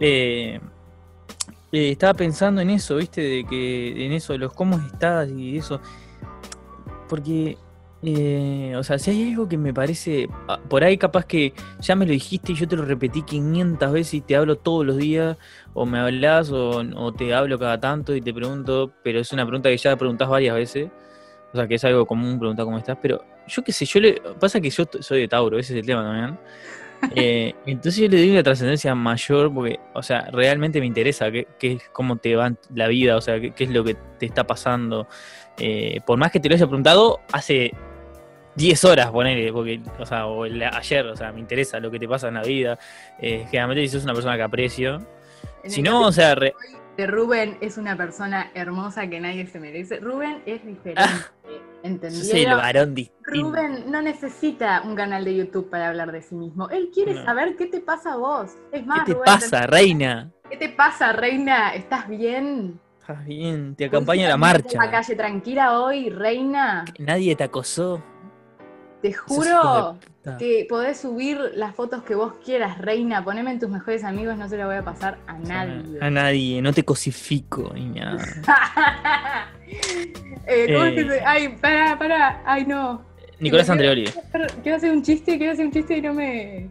Eh, 0.00 0.60
eh, 1.70 1.90
estaba 1.90 2.14
pensando 2.14 2.60
en 2.60 2.70
eso, 2.70 2.96
viste, 2.96 3.20
de 3.20 3.44
que 3.44 4.06
en 4.06 4.12
eso, 4.12 4.32
de 4.32 4.38
los 4.38 4.52
cómo 4.54 4.78
estás 4.78 5.28
y 5.30 5.58
eso. 5.58 5.80
Porque, 7.08 7.58
eh, 8.02 8.74
o 8.76 8.82
sea, 8.82 8.98
si 8.98 9.10
hay 9.10 9.30
algo 9.30 9.48
que 9.48 9.58
me 9.58 9.74
parece, 9.74 10.28
ah, 10.48 10.58
por 10.68 10.82
ahí 10.84 10.96
capaz 10.96 11.26
que 11.26 11.52
ya 11.80 11.94
me 11.94 12.06
lo 12.06 12.12
dijiste 12.12 12.52
y 12.52 12.54
yo 12.54 12.66
te 12.68 12.76
lo 12.76 12.84
repetí 12.84 13.22
500 13.22 13.92
veces 13.92 14.14
y 14.14 14.20
te 14.22 14.36
hablo 14.36 14.56
todos 14.56 14.86
los 14.86 14.96
días, 14.96 15.36
o 15.74 15.84
me 15.86 15.98
hablas 15.98 16.50
o, 16.52 17.12
te 17.12 17.34
hablo 17.34 17.58
cada 17.58 17.78
tanto 17.80 18.14
y 18.14 18.20
te 18.22 18.32
pregunto, 18.32 18.92
pero 19.02 19.20
es 19.20 19.32
una 19.32 19.44
pregunta 19.44 19.68
que 19.68 19.76
ya 19.76 19.96
preguntás 19.96 20.28
varias 20.28 20.54
veces, 20.54 20.90
o 21.52 21.56
sea, 21.56 21.66
que 21.66 21.76
es 21.76 21.84
algo 21.84 22.06
común 22.06 22.38
preguntar 22.38 22.64
cómo 22.64 22.78
estás, 22.78 22.98
pero 23.00 23.24
yo 23.46 23.62
qué 23.64 23.72
sé, 23.72 23.84
yo 23.86 24.00
le, 24.00 24.20
pasa 24.40 24.60
que 24.60 24.70
yo 24.70 24.84
soy 25.00 25.20
de 25.22 25.28
Tauro, 25.28 25.58
ese 25.58 25.74
es 25.74 25.80
el 25.80 25.86
tema 25.86 26.02
también. 26.02 26.38
Eh, 27.14 27.54
entonces 27.66 27.96
yo 28.02 28.08
le 28.08 28.18
doy 28.18 28.30
una 28.32 28.42
trascendencia 28.42 28.94
mayor 28.94 29.52
porque, 29.52 29.78
o 29.94 30.02
sea, 30.02 30.28
realmente 30.32 30.80
me 30.80 30.86
interesa 30.86 31.30
qué, 31.30 31.46
es 31.60 31.82
cómo 31.92 32.16
te 32.16 32.34
va 32.36 32.52
la 32.74 32.88
vida, 32.88 33.16
o 33.16 33.20
sea, 33.20 33.40
qué, 33.40 33.52
es 33.56 33.70
lo 33.70 33.84
que 33.84 33.94
te 34.18 34.26
está 34.26 34.46
pasando. 34.46 35.06
Eh, 35.58 36.00
por 36.06 36.18
más 36.18 36.30
que 36.32 36.40
te 36.40 36.48
lo 36.48 36.54
haya 36.54 36.66
preguntado 36.66 37.20
hace 37.32 37.72
10 38.56 38.84
horas, 38.84 39.10
ponele, 39.10 39.52
porque, 39.52 39.80
o 39.98 40.06
sea, 40.06 40.26
o 40.26 40.44
el- 40.44 40.62
ayer, 40.62 41.06
o 41.06 41.16
sea, 41.16 41.32
me 41.32 41.40
interesa 41.40 41.78
lo 41.80 41.90
que 41.90 41.98
te 41.98 42.08
pasa 42.08 42.28
en 42.28 42.34
la 42.34 42.42
vida. 42.42 42.78
Eh, 43.20 43.44
generalmente 43.50 43.82
si 43.82 43.88
sos 43.88 44.04
una 44.04 44.14
persona 44.14 44.36
que 44.36 44.42
aprecio. 44.42 45.00
En 45.62 45.70
Si 45.70 45.82
no, 45.82 46.02
o 46.02 46.12
sea, 46.12 46.34
re- 46.34 46.54
de 46.96 47.06
Rubén 47.06 47.58
es 47.60 47.78
una 47.78 47.96
persona 47.96 48.50
hermosa 48.54 49.08
que 49.08 49.20
nadie 49.20 49.46
se 49.46 49.60
merece. 49.60 50.00
Rubén 50.00 50.42
es 50.46 50.64
diferente. 50.66 51.02
¿Entendieron? 51.82 52.28
soy 52.30 52.40
el 52.42 52.54
varón 52.56 52.94
distinto. 52.94 53.18
Rubén 53.50 53.84
no 53.90 54.02
necesita 54.02 54.82
un 54.84 54.96
canal 54.96 55.24
de 55.24 55.36
YouTube 55.36 55.70
para 55.70 55.88
hablar 55.88 56.10
de 56.12 56.22
sí 56.22 56.34
mismo. 56.34 56.68
Él 56.70 56.90
quiere 56.92 57.14
No. 57.14 57.24
saber 57.24 57.56
qué 57.56 57.66
te 57.66 57.80
pasa 57.80 58.14
a 58.14 58.16
vos. 58.16 58.52
Es 58.72 58.84
más, 58.86 59.00
¿Qué 59.00 59.06
te 59.06 59.12
Rubén, 59.12 59.24
pasa, 59.24 59.66
reina? 59.66 60.30
¿Qué 60.50 60.56
te 60.56 60.68
pasa, 60.70 61.12
reina? 61.12 61.74
¿Estás 61.74 62.08
bien? 62.08 62.80
Estás 63.00 63.24
bien, 63.24 63.74
te 63.74 63.84
¿Pudiste 63.84 63.96
acompaña 63.96 64.22
la 64.24 64.30
caminar 64.32 64.62
por 64.62 64.72
la 64.72 64.78
marcha. 64.80 64.90
calle 64.90 65.14
tranquila 65.16 65.80
hoy, 65.80 66.10
reina? 66.10 66.84
Nadie 66.98 67.34
te 67.36 67.44
acosó. 67.44 68.02
Te 69.02 69.12
juro 69.12 69.96
que 70.38 70.66
podés 70.68 70.98
subir 71.00 71.38
las 71.54 71.74
fotos 71.74 72.02
que 72.02 72.14
vos 72.14 72.34
quieras, 72.44 72.78
reina. 72.78 73.22
Poneme 73.24 73.52
en 73.52 73.60
tus 73.60 73.70
mejores 73.70 74.02
amigos, 74.04 74.36
no 74.36 74.48
se 74.48 74.56
la 74.56 74.66
voy 74.66 74.74
a 74.76 74.82
pasar 74.84 75.18
a 75.26 75.34
nadie. 75.38 75.98
A 76.00 76.10
nadie, 76.10 76.60
no 76.60 76.72
te 76.72 76.84
cosifico 76.84 77.70
ni 77.74 77.86
nada. 78.00 78.18
Eh, 80.50 80.72
¿Cómo 80.72 80.86
es 80.86 80.94
que 80.94 81.00
Eh. 81.02 81.08
se- 81.10 81.20
Ay, 81.26 81.48
pará, 81.60 81.98
pará. 81.98 82.42
Ay, 82.46 82.64
no. 82.64 83.02
Nicolás 83.38 83.68
Andreoli. 83.68 84.04
quiero- 84.32 84.46
Quiero 84.62 84.76
hacer 84.78 84.90
un 84.92 85.02
chiste, 85.02 85.36
quiero 85.36 85.52
hacer 85.52 85.66
un 85.66 85.72
chiste 85.72 85.98
y 85.98 86.00
no 86.02 86.14
me. 86.14 86.70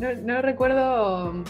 No, 0.00 0.12
no 0.22 0.42
recuerdo. 0.42 1.44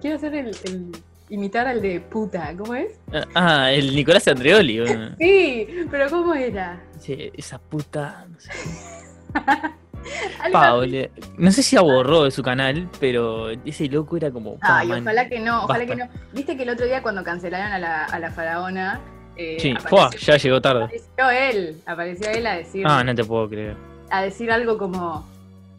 Quiero 0.00 0.16
hacer 0.16 0.34
el, 0.34 0.48
el- 0.64 0.90
imitar 1.30 1.68
al 1.68 1.80
de 1.80 2.00
puta, 2.00 2.52
¿cómo 2.58 2.74
es? 2.74 2.98
Ah, 3.34 3.70
el 3.70 3.94
Nicolás 3.94 4.26
Andreoli. 4.26 4.84
Sí, 5.20 5.68
pero 5.88 6.10
¿cómo 6.10 6.34
era? 6.34 6.80
Dice, 6.94 7.30
esa 7.36 7.58
puta. 7.60 8.26
No 8.28 8.40
sé. 8.40 8.50
Paule. 10.52 11.10
No 11.36 11.50
sé 11.52 11.62
si 11.62 11.76
la 11.76 11.82
borró 11.82 12.24
de 12.24 12.30
su 12.30 12.42
canal, 12.42 12.88
pero 13.00 13.50
ese 13.50 13.86
loco 13.88 14.16
era 14.16 14.30
como. 14.30 14.56
Ay, 14.60 14.88
man. 14.88 15.02
ojalá 15.02 15.28
que 15.28 15.40
no, 15.40 15.64
ojalá 15.64 15.80
basta. 15.80 15.94
que 15.94 15.96
no. 15.96 16.08
Viste 16.32 16.56
que 16.56 16.62
el 16.62 16.70
otro 16.70 16.86
día 16.86 17.02
cuando 17.02 17.22
cancelaron 17.24 17.72
a 17.72 17.78
la, 17.78 18.04
a 18.04 18.18
la 18.18 18.30
faraona. 18.30 19.00
eh, 19.36 19.56
Sí, 19.60 19.70
apareció, 19.72 19.88
Fua, 19.90 20.10
ya 20.18 20.36
llegó 20.36 20.60
tarde. 20.60 20.84
apareció 20.84 21.30
él, 21.30 21.82
apareció 21.86 22.30
él 22.30 22.46
a 22.46 22.54
decir, 22.56 22.84
Ah, 22.88 23.04
no 23.04 23.14
te 23.14 23.24
puedo 23.24 23.48
creer. 23.48 23.76
a 24.10 24.22
decir 24.22 24.50
algo 24.50 24.78
como 24.78 25.28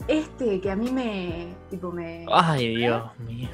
este 0.08 0.62
que 0.62 0.72
a 0.72 0.76
mí 0.76 0.92
me 0.92 1.48
tipo 1.70 1.92
me, 1.92 2.26
Ay, 2.32 2.76
Dios 2.76 3.04
mío. 3.20 3.50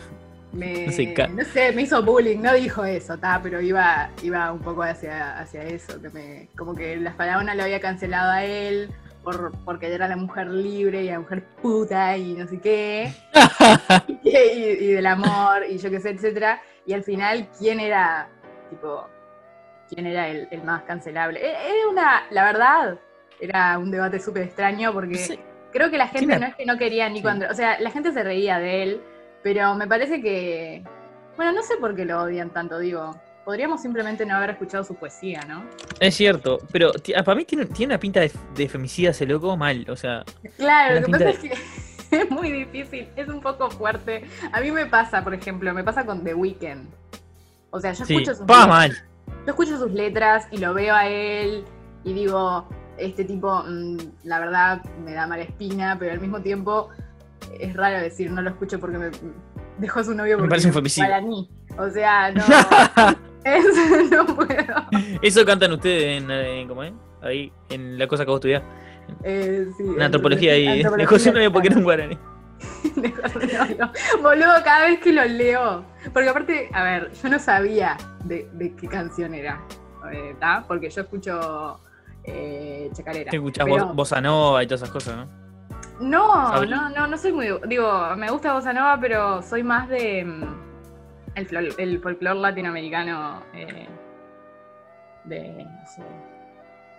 me 0.54 0.86
no 0.88 0.92
sé, 0.92 1.14
ca- 1.14 1.28
no 1.28 1.44
sé, 1.46 1.72
me 1.72 1.84
hizo 1.84 2.02
bullying, 2.04 2.40
no 2.42 2.54
dijo 2.54 2.84
eso, 2.86 3.18
ta, 3.18 3.40
pero 3.42 3.62
iba, 3.62 4.10
iba 4.24 4.52
un 4.52 4.60
poco 4.60 4.84
hacia, 4.84 5.40
hacia 5.40 5.64
eso, 5.64 6.02
que 6.02 6.10
me, 6.10 6.50
como 6.58 6.74
que 6.76 6.98
la 6.98 7.14
faraona 7.14 7.56
lo 7.56 7.64
había 7.64 7.80
cancelado 7.80 8.32
a 8.32 8.44
él 8.44 8.90
por, 9.26 9.52
porque 9.66 9.94
era 9.94 10.08
la 10.08 10.16
mujer 10.16 10.48
libre 10.48 11.04
y 11.04 11.08
la 11.10 11.20
mujer 11.20 11.44
puta 11.62 12.16
y 12.16 12.34
no 12.36 12.48
sé 12.48 12.62
qué. 12.62 13.12
y, 14.24 14.30
y 14.30 14.92
del 14.94 15.06
amor 15.08 15.64
y 15.70 15.78
yo 15.78 15.90
qué 15.90 16.00
sé, 16.00 16.12
etcétera. 16.12 16.62
Y 16.86 16.94
al 16.94 17.04
final, 17.04 17.50
¿quién 17.60 17.80
era, 17.82 18.30
tipo, 18.70 19.10
quién 19.90 20.06
era 20.06 20.30
el, 20.30 20.48
el 20.52 20.64
más 20.64 20.84
cancelable? 20.84 21.40
E- 21.46 21.50
Era 21.80 21.90
una, 21.90 22.24
la 22.30 22.46
verdad, 22.46 22.98
era 23.42 23.78
un 23.80 23.92
debate 23.92 24.20
súper 24.20 24.44
extraño 24.44 24.94
porque 24.94 25.16
Sí. 25.16 25.40
creo 25.74 25.90
que 25.92 25.98
la 25.98 26.08
gente 26.08 26.28
¿Quién 26.28 26.42
no 26.42 26.48
es 26.48 26.56
que 26.56 26.66
no 26.66 26.78
quería 26.78 27.10
Nico 27.10 27.28
Sí. 27.28 27.32
André, 27.34 27.50
o 27.50 27.54
sea, 27.56 27.80
la 27.82 27.90
gente 27.92 28.14
se 28.14 28.24
reía 28.24 28.60
de 28.60 28.84
él, 28.84 29.02
pero 29.44 29.76
me 29.76 29.88
parece 29.88 30.22
que, 30.22 30.84
bueno, 31.36 31.52
no 31.52 31.64
sé 31.64 31.76
por 31.78 31.96
qué 31.96 32.06
lo 32.06 32.22
odian 32.22 32.52
tanto, 32.52 32.80
digo. 32.80 33.12
Podríamos 33.46 33.82
simplemente 33.82 34.26
no 34.26 34.36
haber 34.36 34.50
escuchado 34.52 34.84
su 34.84 34.96
poesía, 34.96 35.42
¿no? 35.48 35.64
Es 36.00 36.16
cierto, 36.16 36.58
pero 36.72 36.92
ah, 37.16 37.24
para 37.24 37.36
mí 37.36 37.46
tiene, 37.46 37.66
tiene 37.68 37.94
una 37.94 38.00
pinta 38.00 38.20
de, 38.20 38.32
de 38.56 38.68
femicida 38.68 39.12
ese 39.12 39.26
loco 39.28 39.56
mal, 39.56 39.86
o 39.90 39.96
sea, 39.96 40.24
Claro, 40.58 40.96
La 40.96 41.00
lo 41.02 41.06
que 41.06 41.12
pasa 41.12 41.30
es 41.30 41.40
que 41.40 41.54
es 42.12 42.32
muy 42.32 42.52
difícil, 42.52 43.08
es 43.16 43.28
un 43.28 43.42
poco 43.42 43.70
fuerte. 43.70 44.26
A 44.52 44.62
mí 44.62 44.72
me 44.72 44.88
pasa, 44.88 45.24
por 45.24 45.34
ejemplo, 45.34 45.74
me 45.74 45.84
pasa 45.84 46.06
con 46.06 46.24
The 46.24 46.34
Weeknd. 46.34 46.88
O 47.70 47.80
sea, 47.80 47.94
yo 47.94 48.06
sí, 48.06 48.14
escucho 48.16 48.32
sus 48.36 48.48
letras, 48.48 48.68
mal. 48.68 48.92
yo 49.28 49.46
escucho 49.48 49.78
sus 49.78 49.92
letras 49.92 50.48
y 50.52 50.58
lo 50.58 50.74
veo 50.74 50.96
a 50.96 51.08
él 51.08 51.66
y 52.04 52.14
digo, 52.14 52.68
este 52.98 53.26
tipo, 53.26 53.64
mm, 53.68 53.98
la 54.24 54.40
verdad, 54.40 54.84
me 55.04 55.14
da 55.14 55.28
mala 55.28 55.44
espina, 55.44 55.98
pero 56.00 56.14
al 56.14 56.20
mismo 56.22 56.42
tiempo 56.42 56.90
es 57.60 57.76
raro 57.76 58.00
decir 58.00 58.32
no 58.32 58.42
lo 58.42 58.50
escucho 58.50 58.80
porque 58.80 58.98
me 58.98 59.12
dejó 59.78 60.00
a 60.00 60.04
su 60.04 60.16
novio 60.16 60.36
Me 60.38 60.44
porque 60.44 60.50
parece 60.50 60.68
un 60.68 60.72
es 60.72 60.76
femicidio. 60.76 61.08
guaraní. 61.10 61.50
O 61.78 61.90
sea, 61.90 62.32
no, 62.32 62.44
es- 63.46 64.10
no 64.12 64.26
puedo. 64.26 64.76
Eso 65.22 65.46
cantan 65.46 65.72
ustedes 65.72 66.22
en, 66.22 66.30
en- 66.32 66.68
¿cómo 66.68 66.84
es? 66.84 66.94
Ahí, 67.22 67.52
en 67.70 67.98
la 67.98 68.08
cosa 68.08 68.26
que 68.26 68.32
vos 68.32 68.38
estudiás. 68.40 68.64
Eh, 69.24 69.68
sí, 69.78 69.84
En 69.96 70.02
antropología 70.02 70.54
ahí. 70.54 70.84
su 70.84 71.32
novio 71.32 71.52
porque 71.52 71.68
era 71.70 71.78
un 71.78 71.84
guaraní. 71.84 72.18
Boludo, 74.22 74.54
cada 74.64 74.86
vez 74.88 75.00
que 75.00 75.12
lo 75.14 75.24
leo. 75.26 75.84
Porque 76.14 76.30
aparte, 76.30 76.70
a 76.74 76.84
ver, 76.84 77.12
yo 77.14 77.30
no 77.30 77.40
sabía 77.40 77.98
de, 78.24 78.50
de 78.54 78.76
qué 78.76 78.88
canción 78.88 79.34
era. 79.34 79.62
eh, 80.12 80.36
¿tá? 80.40 80.64
Porque 80.68 80.90
yo 80.90 81.02
escucho 81.02 81.80
eh, 82.24 82.90
chacarera. 82.94 83.32
Te 83.32 83.38
escuchás 83.38 83.66
Pero- 83.66 83.94
bossa 83.94 84.22
nova 84.22 84.64
y 84.64 84.68
todas 84.68 84.82
esas 84.82 84.92
cosas, 84.92 85.16
¿no? 85.18 85.46
No, 86.00 86.66
no, 86.66 86.90
no, 86.90 87.08
no 87.08 87.18
soy 87.18 87.32
muy. 87.32 87.48
Digo, 87.68 87.90
me 88.18 88.30
gusta 88.30 88.54
Bossa 88.54 88.74
Nova, 88.74 88.98
pero 89.00 89.42
soy 89.42 89.64
más 89.64 89.88
de. 89.88 90.26
El, 91.36 91.48
flor- 91.48 91.76
el 91.78 92.00
folclore 92.02 92.40
latinoamericano. 92.40 93.44
eh, 93.54 93.88
de. 95.26 95.66
No 95.66 95.86
sé. 95.88 96.02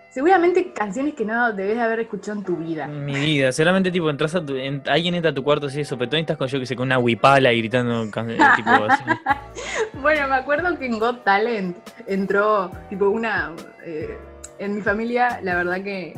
Seguramente 0.09 0.71
canciones 0.73 1.13
que 1.13 1.25
no 1.25 1.51
debes 1.53 1.75
de 1.75 1.81
haber 1.81 1.99
escuchado 1.99 2.39
en 2.39 2.43
tu 2.45 2.55
vida. 2.55 2.87
Mi 2.87 3.13
vida, 3.13 3.51
solamente 3.51 3.91
tipo 3.91 4.09
entras 4.09 4.33
a 4.35 4.43
tu, 4.45 4.55
en- 4.55 4.81
alguien 4.87 5.13
entra 5.15 5.31
a 5.31 5.33
tu 5.33 5.43
cuarto 5.43 5.67
así 5.67 5.77
de 5.79 5.85
sopetón 5.85 6.19
y 6.19 6.21
estás 6.21 6.37
con 6.37 6.47
yo 6.47 6.59
que 6.59 6.65
sé, 6.65 6.75
con 6.75 6.87
una 6.87 6.97
huipala 6.97 7.51
y 7.53 7.59
gritando 7.59 8.09
can- 8.09 8.31
eh, 8.31 8.37
tipo 8.55 8.69
así. 8.71 9.03
Bueno, 10.01 10.27
me 10.27 10.35
acuerdo 10.35 10.77
que 10.77 10.85
en 10.85 10.99
Got 10.99 11.23
Talent 11.23 11.75
entró 12.05 12.71
tipo 12.89 13.09
una... 13.09 13.51
eh, 13.83 14.17
en 14.59 14.75
mi 14.75 14.81
familia, 14.81 15.39
la 15.43 15.55
verdad 15.55 15.81
que 15.83 16.13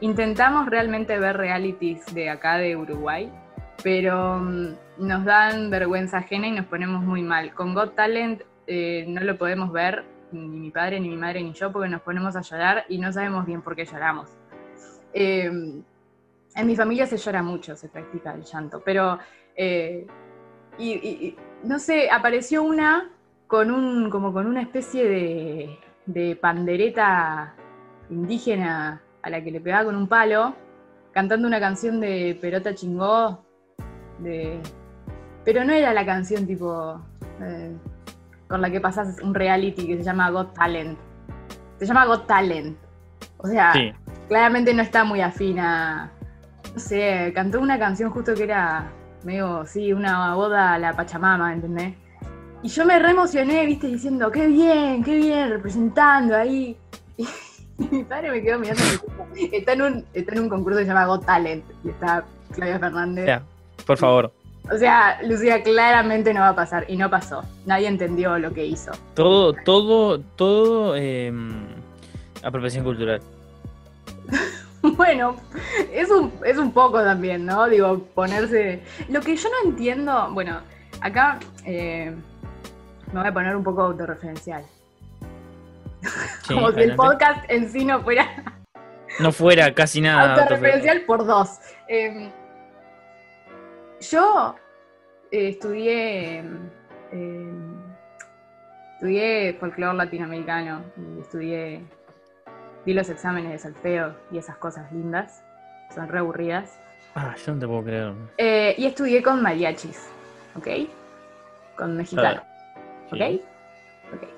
intentamos 0.00 0.66
realmente 0.68 1.18
ver 1.18 1.36
realities 1.36 2.04
de 2.14 2.28
acá 2.30 2.56
de 2.58 2.76
Uruguay, 2.76 3.30
pero 3.82 4.38
mm, 4.38 4.74
nos 5.02 5.24
dan 5.24 5.70
vergüenza 5.70 6.18
ajena 6.18 6.46
y 6.46 6.52
nos 6.52 6.66
ponemos 6.66 7.02
muy 7.04 7.22
mal. 7.22 7.54
Con 7.54 7.74
Got 7.74 7.94
Talent 7.94 8.42
eh, 8.66 9.04
no 9.08 9.20
lo 9.20 9.36
podemos 9.36 9.72
ver 9.72 10.04
ni 10.32 10.46
mi 10.48 10.70
padre, 10.70 10.98
ni 11.00 11.08
mi 11.10 11.16
madre, 11.16 11.42
ni 11.42 11.52
yo, 11.52 11.70
porque 11.70 11.88
nos 11.88 12.00
ponemos 12.00 12.34
a 12.36 12.40
llorar 12.40 12.84
y 12.88 12.98
no 12.98 13.12
sabemos 13.12 13.44
bien 13.44 13.62
por 13.62 13.76
qué 13.76 13.84
lloramos. 13.84 14.30
Eh, 15.12 15.44
en 16.54 16.66
mi 16.66 16.76
familia 16.76 17.06
se 17.06 17.16
llora 17.16 17.42
mucho, 17.42 17.76
se 17.76 17.88
practica 17.88 18.32
el 18.32 18.42
llanto, 18.42 18.80
pero... 18.84 19.18
eh, 19.56 20.06
y, 20.78 21.36
no 21.64 21.78
sé, 21.78 22.10
apareció 22.10 22.62
una 22.62 23.10
con 23.46 23.70
un, 23.70 24.10
como 24.10 24.32
con 24.32 24.46
una 24.46 24.62
especie 24.62 25.06
de, 25.06 25.78
de 26.06 26.34
pandereta 26.34 27.54
indígena 28.10 29.02
a 29.22 29.30
la 29.30 29.44
que 29.44 29.50
le 29.50 29.60
pegaba 29.60 29.84
con 29.84 29.96
un 29.96 30.08
palo, 30.08 30.56
cantando 31.12 31.46
una 31.46 31.60
canción 31.60 32.00
de 32.00 32.36
Perota 32.40 32.74
Chingó, 32.74 33.44
de... 34.18 34.60
pero 35.44 35.64
no 35.64 35.72
era 35.72 35.92
la 35.92 36.04
canción 36.06 36.46
tipo 36.46 37.00
eh, 37.40 37.72
con 38.48 38.60
la 38.60 38.70
que 38.70 38.80
pasas 38.80 39.20
un 39.22 39.34
reality 39.34 39.86
que 39.86 39.96
se 39.96 40.02
llama 40.02 40.30
Got 40.30 40.54
Talent. 40.54 40.98
Se 41.78 41.86
llama 41.86 42.04
Got 42.06 42.26
Talent. 42.26 42.76
O 43.38 43.46
sea, 43.48 43.72
Sí. 43.72 43.92
claramente 44.28 44.72
no 44.74 44.82
está 44.82 45.04
muy 45.04 45.20
afina. 45.20 46.10
No 46.72 46.78
sé, 46.78 47.32
cantó 47.34 47.60
una 47.60 47.78
canción 47.78 48.10
justo 48.10 48.34
que 48.34 48.44
era 48.44 48.90
medio, 49.24 49.64
sí, 49.66 49.92
una 49.92 50.34
boda 50.34 50.74
a 50.74 50.78
la 50.78 50.92
Pachamama, 50.94 51.52
¿entendés? 51.52 51.94
Y 52.62 52.68
yo 52.68 52.84
me 52.86 52.98
re 52.98 53.10
emocioné, 53.10 53.66
viste, 53.66 53.88
diciendo, 53.88 54.30
qué 54.30 54.46
bien, 54.46 55.02
qué 55.02 55.16
bien, 55.16 55.50
representando 55.50 56.36
ahí. 56.36 56.76
Y, 57.78 57.88
mi 57.90 58.04
padre 58.04 58.30
me 58.30 58.42
quedó 58.42 58.58
mirando. 58.58 58.82
Está 59.50 59.72
en, 59.72 59.82
un, 59.82 60.04
está 60.12 60.34
en 60.34 60.40
un 60.40 60.48
concurso 60.50 60.78
que 60.78 60.84
se 60.84 60.88
llama 60.88 61.06
Got 61.06 61.24
Talent 61.24 61.64
y 61.82 61.88
está 61.88 62.22
Claudia 62.52 62.78
Fernández. 62.78 63.26
Ya, 63.26 63.42
por 63.86 63.96
favor. 63.96 64.32
O 64.70 64.76
sea, 64.78 65.20
Lucía 65.22 65.62
claramente 65.62 66.32
no 66.32 66.40
va 66.40 66.50
a 66.50 66.54
pasar 66.54 66.84
y 66.88 66.96
no 66.96 67.10
pasó. 67.10 67.42
Nadie 67.66 67.88
entendió 67.88 68.38
lo 68.38 68.52
que 68.52 68.64
hizo. 68.64 68.92
Todo, 69.14 69.52
todo, 69.52 70.20
todo 70.20 70.94
eh, 70.96 71.32
apropiación 72.42 72.84
cultural. 72.84 73.20
Bueno, 74.82 75.36
es 75.92 76.10
un, 76.10 76.32
es 76.44 76.58
un 76.58 76.72
poco 76.72 77.00
también, 77.04 77.46
¿no? 77.46 77.68
Digo, 77.68 78.00
ponerse... 78.16 78.82
Lo 79.08 79.20
que 79.20 79.36
yo 79.36 79.48
no 79.48 79.70
entiendo, 79.70 80.28
bueno, 80.32 80.58
acá 81.00 81.38
eh, 81.64 82.12
me 83.12 83.20
voy 83.20 83.28
a 83.28 83.32
poner 83.32 83.54
un 83.54 83.62
poco 83.62 83.82
autorreferencial. 83.82 84.64
Sí, 86.42 86.52
Como 86.54 86.72
si 86.72 86.80
el 86.80 86.96
podcast 86.96 87.44
en 87.48 87.70
sí 87.70 87.84
no 87.84 88.02
fuera 88.02 88.26
No 89.20 89.30
fuera 89.30 89.72
casi 89.72 90.00
nada. 90.00 90.34
autorreferencial 90.34 91.02
por 91.02 91.26
dos. 91.26 91.60
Eh, 91.88 92.28
yo 94.02 94.54
eh, 95.30 95.48
estudié... 95.48 96.44
eh, 97.12 97.52
estudié 98.94 99.54
folclore 99.58 99.96
latinoamericano 99.96 100.82
y 100.96 101.20
estudié... 101.20 101.84
Di 102.84 102.94
los 102.94 103.08
exámenes 103.08 103.52
de 103.52 103.58
solfeo 103.58 104.16
y 104.32 104.38
esas 104.38 104.56
cosas 104.56 104.90
lindas. 104.92 105.44
Son 105.94 106.08
re 106.08 106.18
aburridas. 106.18 106.80
Ah, 107.14 107.34
yo 107.36 107.54
no 107.54 107.60
te 107.60 107.66
puedo 107.66 107.84
creer. 107.84 108.12
Eh, 108.38 108.74
y 108.76 108.86
estudié 108.86 109.22
con 109.22 109.42
mariachis, 109.42 110.08
¿ok? 110.56 110.66
Con 111.76 111.96
mexicanos, 111.96 112.42
¿ok? 113.12 113.18
Sí. 113.18 113.42
Ok. 114.14 114.28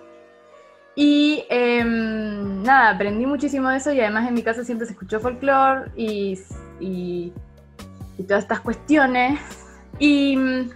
Y 0.96 1.44
em, 1.48 2.62
nada, 2.62 2.90
aprendí 2.90 3.26
muchísimo 3.26 3.68
de 3.70 3.78
eso 3.78 3.92
y 3.92 4.00
además 4.00 4.28
en 4.28 4.34
mi 4.34 4.42
casa 4.42 4.62
siempre 4.62 4.86
se 4.86 4.92
escuchó 4.92 5.20
folclore 5.20 5.90
y, 5.96 6.38
y, 6.80 7.32
y 8.18 8.24
todas 8.24 8.42
estas 8.44 8.60
cuestiones. 8.60 9.40
Y 9.98 10.36
mm, 10.36 10.70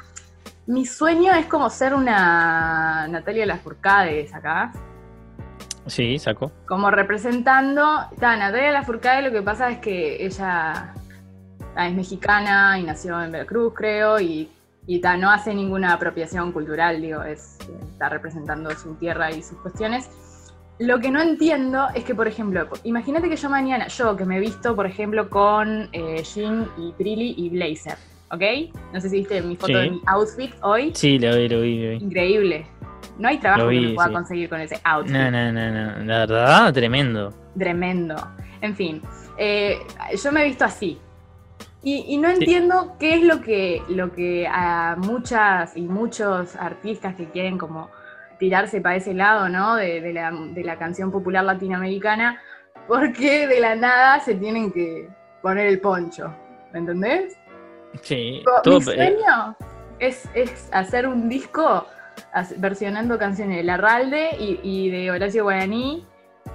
mi 0.66 0.86
sueño 0.86 1.32
es 1.34 1.46
como 1.46 1.70
ser 1.70 1.94
una 1.94 3.06
Natalia 3.08 3.46
Lafourcade 3.46 4.28
acá, 4.32 4.72
Sí, 5.86 6.18
sacó. 6.18 6.52
como 6.66 6.90
representando. 6.90 7.82
Ta, 8.20 8.36
Natalia 8.36 8.72
Lafourcade 8.72 9.22
lo 9.22 9.30
que 9.32 9.42
pasa 9.42 9.70
es 9.70 9.78
que 9.78 10.24
ella 10.24 10.92
es 11.76 11.94
mexicana 11.94 12.78
y 12.78 12.82
nació 12.82 13.22
en 13.22 13.32
Veracruz, 13.32 13.72
creo, 13.74 14.20
y, 14.20 14.50
y 14.86 15.00
ta, 15.00 15.16
no 15.16 15.30
hace 15.30 15.54
ninguna 15.54 15.94
apropiación 15.94 16.52
cultural, 16.52 17.00
digo, 17.00 17.22
es, 17.22 17.56
está 17.92 18.08
representando 18.10 18.70
su 18.72 18.94
tierra 18.96 19.30
y 19.30 19.42
sus 19.42 19.58
cuestiones. 19.58 20.10
Lo 20.78 21.00
que 21.00 21.10
no 21.10 21.20
entiendo 21.20 21.88
es 21.94 22.04
que, 22.04 22.14
por 22.14 22.28
ejemplo, 22.28 22.68
imagínate 22.84 23.28
que 23.28 23.36
yo 23.36 23.50
mañana, 23.50 23.88
yo 23.88 24.14
que 24.16 24.24
me 24.24 24.36
he 24.36 24.40
visto, 24.40 24.76
por 24.76 24.86
ejemplo, 24.86 25.28
con 25.28 25.88
eh, 25.92 26.22
jean 26.22 26.68
y 26.78 26.92
prilly 26.92 27.34
y 27.36 27.48
blazer, 27.50 27.96
¿ok? 28.30 28.42
No 28.92 29.00
sé 29.00 29.10
si 29.10 29.16
viste 29.18 29.42
mi 29.42 29.56
foto 29.56 29.66
Sí. 29.72 29.74
de 29.74 29.90
mi 29.90 30.00
outfit 30.06 30.54
hoy. 30.62 30.92
Sí, 30.94 31.18
lo 31.18 31.36
vi, 31.36 31.48
lo 31.48 31.60
vi, 31.62 31.82
lo 31.82 31.90
vi. 31.90 31.96
Increíble. 31.96 32.66
No 33.18 33.26
hay 33.28 33.38
trabajo 33.38 33.68
que 33.70 33.80
me 33.80 33.94
pueda 33.94 34.08
sí. 34.08 34.14
conseguir 34.14 34.48
con 34.48 34.60
ese 34.60 34.78
outfit. 34.84 35.12
No, 35.12 35.30
no, 35.32 35.52
no, 35.52 35.70
no. 35.72 36.04
La 36.04 36.18
verdad, 36.20 36.72
tremendo. 36.72 37.34
Tremendo. 37.58 38.14
En 38.60 38.76
fin, 38.76 39.02
eh, 39.36 39.78
yo 40.22 40.30
me 40.30 40.42
he 40.42 40.44
visto 40.44 40.64
así. 40.64 40.98
Y, 41.82 42.04
y 42.08 42.18
no 42.18 42.28
Sí. 42.28 42.34
entiendo 42.40 42.94
qué 43.00 43.14
es 43.14 43.22
lo 43.24 43.40
que, 43.40 43.82
lo 43.88 44.12
que 44.12 44.46
a 44.48 44.94
muchas 44.96 45.76
y 45.76 45.82
muchos 45.82 46.54
artistas 46.54 47.16
que 47.16 47.24
quieren 47.26 47.58
como 47.58 47.88
tirarse 48.38 48.80
para 48.80 48.96
ese 48.96 49.14
lado, 49.14 49.48
¿no? 49.48 49.76
De, 49.76 50.00
de 50.00 50.12
la, 50.12 50.30
de 50.30 50.64
la 50.64 50.78
canción 50.78 51.10
popular 51.10 51.44
latinoamericana, 51.44 52.40
porque 52.86 53.46
de 53.46 53.60
la 53.60 53.74
nada 53.74 54.20
se 54.20 54.34
tienen 54.34 54.72
que 54.72 55.08
poner 55.42 55.66
el 55.66 55.80
poncho. 55.80 56.34
¿Me 56.72 56.80
entendés? 56.80 57.36
Sí. 58.02 58.42
Mi 58.44 58.44
Todo, 58.62 58.78
eh, 58.78 58.82
sueño 58.82 59.56
es, 59.98 60.28
es 60.34 60.68
hacer 60.72 61.06
un 61.06 61.28
disco 61.28 61.86
versionando 62.56 63.18
canciones 63.18 63.58
de 63.58 63.62
Larralde 63.62 64.30
y, 64.38 64.60
y 64.62 64.90
de 64.90 65.10
Horacio 65.10 65.44
Guaraní, 65.44 66.06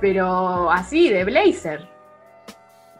pero 0.01 0.69
así, 0.71 1.09
de 1.09 1.23
Blazer. 1.23 1.92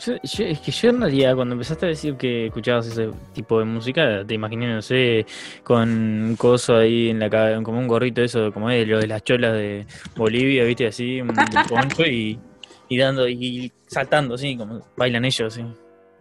Yo, 0.06 0.14
yo- 0.24 0.46
es 0.46 0.60
que 0.60 0.72
yo 0.72 0.90
en 0.90 1.00
realidad 1.02 1.36
cuando 1.36 1.54
empezaste 1.54 1.86
a 1.86 1.90
decir 1.90 2.16
que 2.18 2.48
escuchabas 2.48 2.88
ese 2.88 3.10
tipo 3.34 3.60
de 3.60 3.66
música, 3.66 4.26
te 4.26 4.34
imaginé, 4.34 4.68
no 4.74 4.82
sé, 4.82 5.26
con 5.64 5.90
un 5.90 6.36
coso 6.36 6.76
ahí 6.78 7.10
en 7.10 7.20
la 7.20 7.30
cabeza, 7.30 7.62
como 7.64 7.80
un 7.80 7.88
gorrito 7.88 8.22
eso, 8.22 8.52
como 8.52 8.70
es 8.70 8.86
lo 8.88 9.00
de 9.00 9.08
las 9.08 9.24
cholas 9.24 9.54
de 9.54 9.86
Bolivia, 10.16 10.64
viste, 10.66 10.88
así, 10.88 11.22
un 11.22 11.30
poncho 11.70 12.06
y, 12.06 12.38
y 12.90 12.98
dando, 12.98 13.28
y 13.30 13.72
saltando, 13.88 14.36
así, 14.36 14.58
como 14.58 14.82
bailan 14.98 15.24
ellos, 15.26 15.54
así. 15.54 15.64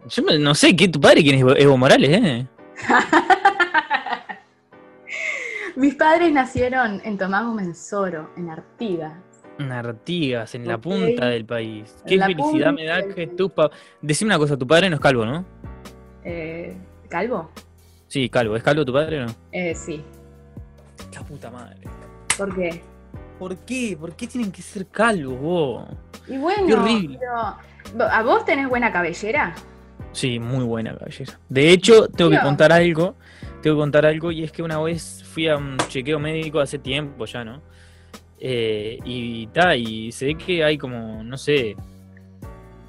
Yo 0.09 0.23
no 0.39 0.55
sé, 0.55 0.75
¿qué 0.75 0.87
tu 0.87 0.99
padre 1.01 1.23
quién 1.23 1.35
es 1.35 1.43
Evo- 1.43 1.77
Morales, 1.77 2.09
eh? 2.11 2.47
Mis 5.75 5.95
padres 5.95 6.31
nacieron 6.31 7.01
en 7.03 7.17
Tomás 7.17 7.51
Mensoro, 7.53 8.29
en 8.37 8.49
Artigas. 8.49 9.13
Artigas, 9.59 10.55
en 10.55 10.67
la 10.67 10.77
punta 10.77 11.27
del 11.27 11.45
país. 11.45 11.95
Qué 12.05 12.19
felicidad 12.19 12.73
me 12.73 12.85
da 12.85 13.07
que 13.07 13.27
tu 13.27 13.49
papá... 13.49 13.75
Decime 14.01 14.29
una 14.29 14.37
cosa, 14.39 14.57
tu 14.57 14.65
padre 14.67 14.89
no 14.89 14.95
es 14.95 15.01
calvo, 15.01 15.25
¿no? 15.25 15.45
Eh, 16.23 16.75
¿Calvo? 17.09 17.51
Sí, 18.07 18.29
calvo. 18.29 18.55
¿Es 18.55 18.63
calvo 18.63 18.85
tu 18.85 18.93
padre 18.93 19.21
o 19.21 19.25
no? 19.25 19.35
Eh, 19.51 19.75
sí. 19.75 20.01
La 21.13 21.21
puta 21.21 21.51
madre. 21.51 21.81
¿Por 22.37 22.55
qué? 22.55 22.81
¿Por 23.39 23.57
qué? 23.57 23.97
¿Por 23.99 24.15
qué 24.15 24.27
tienen 24.27 24.51
que 24.51 24.61
ser 24.61 24.87
calvos 24.87 25.39
vos? 25.39 25.85
Y 26.27 26.37
bueno, 26.37 26.65
Qué 26.67 26.73
horrible. 26.73 27.19
pero 27.19 28.05
¿A 28.05 28.23
vos 28.23 28.45
tenés 28.45 28.69
buena 28.69 28.91
cabellera? 28.91 29.53
Sí, 30.13 30.39
muy 30.39 30.63
buena 30.63 30.95
cabellera. 30.97 31.39
De 31.49 31.69
hecho, 31.71 32.07
tengo 32.07 32.31
que 32.31 32.39
contar 32.39 32.71
algo. 32.71 33.15
Tengo 33.61 33.77
que 33.77 33.81
contar 33.81 34.05
algo 34.05 34.31
y 34.31 34.43
es 34.43 34.51
que 34.51 34.61
una 34.63 34.79
vez 34.81 35.23
fui 35.23 35.47
a 35.47 35.57
un 35.57 35.77
chequeo 35.87 36.19
médico 36.19 36.59
hace 36.59 36.79
tiempo 36.79 37.25
ya, 37.25 37.43
¿no? 37.43 37.61
Eh, 38.39 38.99
y 39.05 39.47
ta, 39.47 39.75
y 39.75 40.11
se 40.11 40.25
ve 40.25 40.35
que 40.35 40.63
hay 40.63 40.77
como, 40.77 41.23
no 41.23 41.37
sé, 41.37 41.75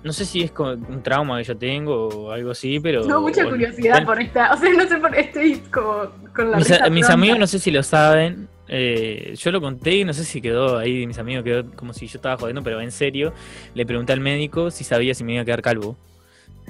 no 0.04 0.12
sé 0.12 0.26
si 0.26 0.42
es 0.42 0.52
un 0.58 1.02
trauma 1.02 1.38
que 1.38 1.44
yo 1.44 1.56
tengo 1.56 2.08
o 2.08 2.30
algo 2.30 2.50
así, 2.50 2.78
pero... 2.78 3.04
No, 3.04 3.22
mucha 3.22 3.48
curiosidad 3.48 3.92
bueno, 3.92 4.06
por 4.06 4.20
esta. 4.20 4.52
O 4.52 4.56
sea, 4.58 4.70
no 4.72 4.86
sé 4.86 4.98
por 4.98 5.14
estoy 5.16 5.56
como 5.72 6.08
con 6.34 6.50
la 6.50 6.58
mis, 6.58 6.68
risa 6.68 6.90
mis 6.90 7.08
amigos 7.08 7.38
no 7.38 7.46
sé 7.46 7.58
si 7.58 7.70
lo 7.70 7.82
saben. 7.82 8.48
eh, 8.68 9.34
yo 9.36 9.50
lo 9.50 9.60
conté 9.60 9.96
y 9.96 10.04
no 10.04 10.12
sé 10.12 10.24
si 10.24 10.42
quedó 10.42 10.76
ahí, 10.78 11.06
mis 11.06 11.18
amigos 11.18 11.42
quedó 11.44 11.70
como 11.72 11.94
si 11.94 12.06
yo 12.06 12.18
estaba 12.18 12.36
jodiendo, 12.36 12.62
pero 12.62 12.80
en 12.82 12.90
serio, 12.90 13.32
le 13.74 13.86
pregunté 13.86 14.12
al 14.12 14.20
médico 14.20 14.70
si 14.70 14.84
sabía 14.84 15.14
si 15.14 15.24
me 15.24 15.32
iba 15.34 15.42
a 15.42 15.44
quedar 15.44 15.62
calvo. 15.62 15.96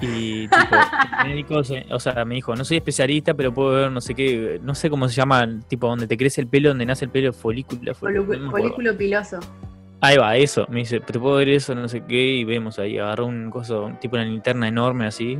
Y 0.01 0.47
tipo, 0.47 0.75
el 1.23 1.29
médico, 1.29 1.63
se- 1.63 1.85
o 1.91 1.99
sea, 1.99 2.25
me 2.25 2.35
dijo, 2.35 2.55
no 2.55 2.65
soy 2.65 2.77
especialista, 2.77 3.33
pero 3.33 3.53
puedo 3.53 3.71
ver 3.71 3.91
no 3.91 4.01
sé 4.01 4.13
qué, 4.13 4.59
no 4.61 4.75
sé 4.75 4.89
cómo 4.89 5.07
se 5.07 5.15
llama, 5.15 5.47
tipo 5.67 5.87
donde 5.87 6.07
te 6.07 6.17
crece 6.17 6.41
el 6.41 6.47
pelo, 6.47 6.69
donde 6.69 6.85
nace 6.85 7.05
el 7.05 7.11
pelo, 7.11 7.31
folícula, 7.33 7.93
fol- 7.93 8.11
Folicu- 8.13 8.15
no 8.15 8.23
me 8.25 8.47
acuerdo. 8.47 8.49
folículo 8.51 8.97
piloso. 8.97 9.39
Ahí 10.01 10.17
va, 10.17 10.35
eso. 10.35 10.67
Me 10.69 10.79
dice, 10.79 10.99
te 10.99 11.17
puedo 11.19 11.37
ver 11.37 11.49
eso, 11.49 11.73
no 11.73 11.87
sé 11.87 12.03
qué, 12.07 12.21
y 12.35 12.43
vemos 12.43 12.77
ahí. 12.77 12.97
Agarró 12.99 13.25
un 13.25 13.49
coso, 13.49 13.91
tipo 14.01 14.15
una 14.17 14.25
linterna 14.25 14.67
enorme 14.67 15.07
así. 15.07 15.39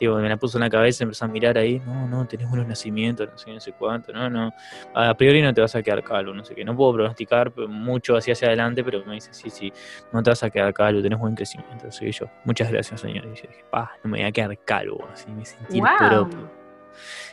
Tipo, 0.00 0.16
me 0.16 0.30
la 0.30 0.38
puso 0.38 0.56
en 0.56 0.62
la 0.62 0.70
cabeza, 0.70 1.04
empezó 1.04 1.26
a 1.26 1.28
mirar 1.28 1.58
ahí. 1.58 1.78
No, 1.80 2.08
no, 2.08 2.26
tenés 2.26 2.48
buenos 2.48 2.66
nacimientos, 2.66 3.28
no 3.30 3.36
sé, 3.36 3.52
no 3.52 3.60
sé 3.60 3.72
cuánto. 3.72 4.14
No, 4.14 4.30
no. 4.30 4.50
A 4.94 5.14
priori 5.14 5.42
no 5.42 5.52
te 5.52 5.60
vas 5.60 5.76
a 5.76 5.82
quedar 5.82 6.02
calvo, 6.02 6.32
no 6.32 6.42
sé 6.42 6.54
qué. 6.54 6.64
No 6.64 6.74
puedo 6.74 6.94
pronosticar 6.94 7.54
mucho 7.68 8.16
así 8.16 8.30
hacia 8.30 8.48
adelante, 8.48 8.82
pero 8.82 9.04
me 9.04 9.16
dice, 9.16 9.34
sí, 9.34 9.50
sí, 9.50 9.70
no 10.10 10.22
te 10.22 10.30
vas 10.30 10.42
a 10.42 10.48
quedar 10.48 10.72
calvo, 10.72 11.02
tenés 11.02 11.18
buen 11.18 11.34
crecimiento. 11.34 11.74
Entonces 11.74 12.18
yo, 12.18 12.30
muchas 12.46 12.72
gracias, 12.72 12.98
señor. 12.98 13.26
Y 13.26 13.28
yo 13.36 13.42
dije, 13.46 13.62
pa, 13.70 13.92
no 14.02 14.08
me 14.10 14.20
voy 14.20 14.26
a 14.26 14.32
quedar 14.32 14.58
calvo. 14.64 15.06
Así 15.12 15.30
me 15.30 15.44
sentí 15.44 15.78
Wow. 15.78 15.88
propio. 15.98 16.50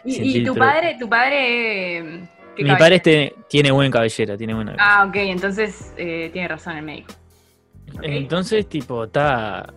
Y, 0.04 0.44
tu 0.44 0.54
propio. 0.54 0.74
padre, 0.74 0.98
tu 1.00 1.08
padre. 1.10 1.98
eh, 2.00 2.30
¿qué 2.54 2.64
Mi 2.66 2.76
padre 2.76 2.96
este, 2.98 3.34
tiene 3.48 3.72
buena 3.72 3.90
cabellera, 3.92 4.36
tiene 4.36 4.54
buena 4.54 4.76
cabellera. 4.76 5.02
Ah, 5.02 5.06
ok, 5.08 5.16
entonces 5.16 5.94
eh, 5.96 6.30
tiene 6.34 6.50
razón 6.50 6.76
el 6.76 6.84
médico. 6.84 7.14
Entonces, 8.02 8.68
tipo, 8.68 9.06
está. 9.06 9.74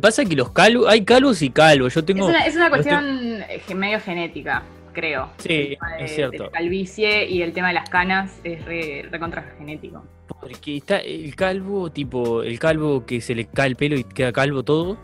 Pasa 0.00 0.24
que 0.24 0.34
los 0.34 0.50
calvos. 0.52 0.86
Hay 0.88 1.04
calvos 1.04 1.40
y 1.42 1.50
calvos. 1.50 1.94
Yo 1.94 2.00
Es 2.00 2.06
tengo. 2.06 2.26
una, 2.26 2.46
es 2.46 2.56
una 2.56 2.68
cuestión 2.70 3.04
eh, 3.48 3.74
medio 3.74 4.00
genética, 4.00 4.62
creo. 4.92 5.30
Sí, 5.38 5.48
de- 5.48 5.78
es 6.00 6.14
cierto. 6.14 6.50
calvicie 6.50 7.26
y 7.28 7.42
el 7.42 7.52
tema 7.52 7.68
de 7.68 7.74
las 7.74 7.88
canas 7.88 8.40
es 8.44 8.64
re, 8.64 9.06
recontra 9.10 9.42
genético. 9.58 10.04
Porque 10.40 10.76
está 10.78 10.98
el 10.98 11.34
calvo, 11.36 11.90
tipo, 11.90 12.42
el 12.42 12.58
calvo 12.58 13.04
que 13.04 13.20
se 13.20 13.34
le 13.34 13.46
cae 13.46 13.68
el 13.68 13.76
pelo 13.76 13.96
y 13.96 14.04
queda 14.04 14.32
calvo 14.32 14.62
todo. 14.62 14.96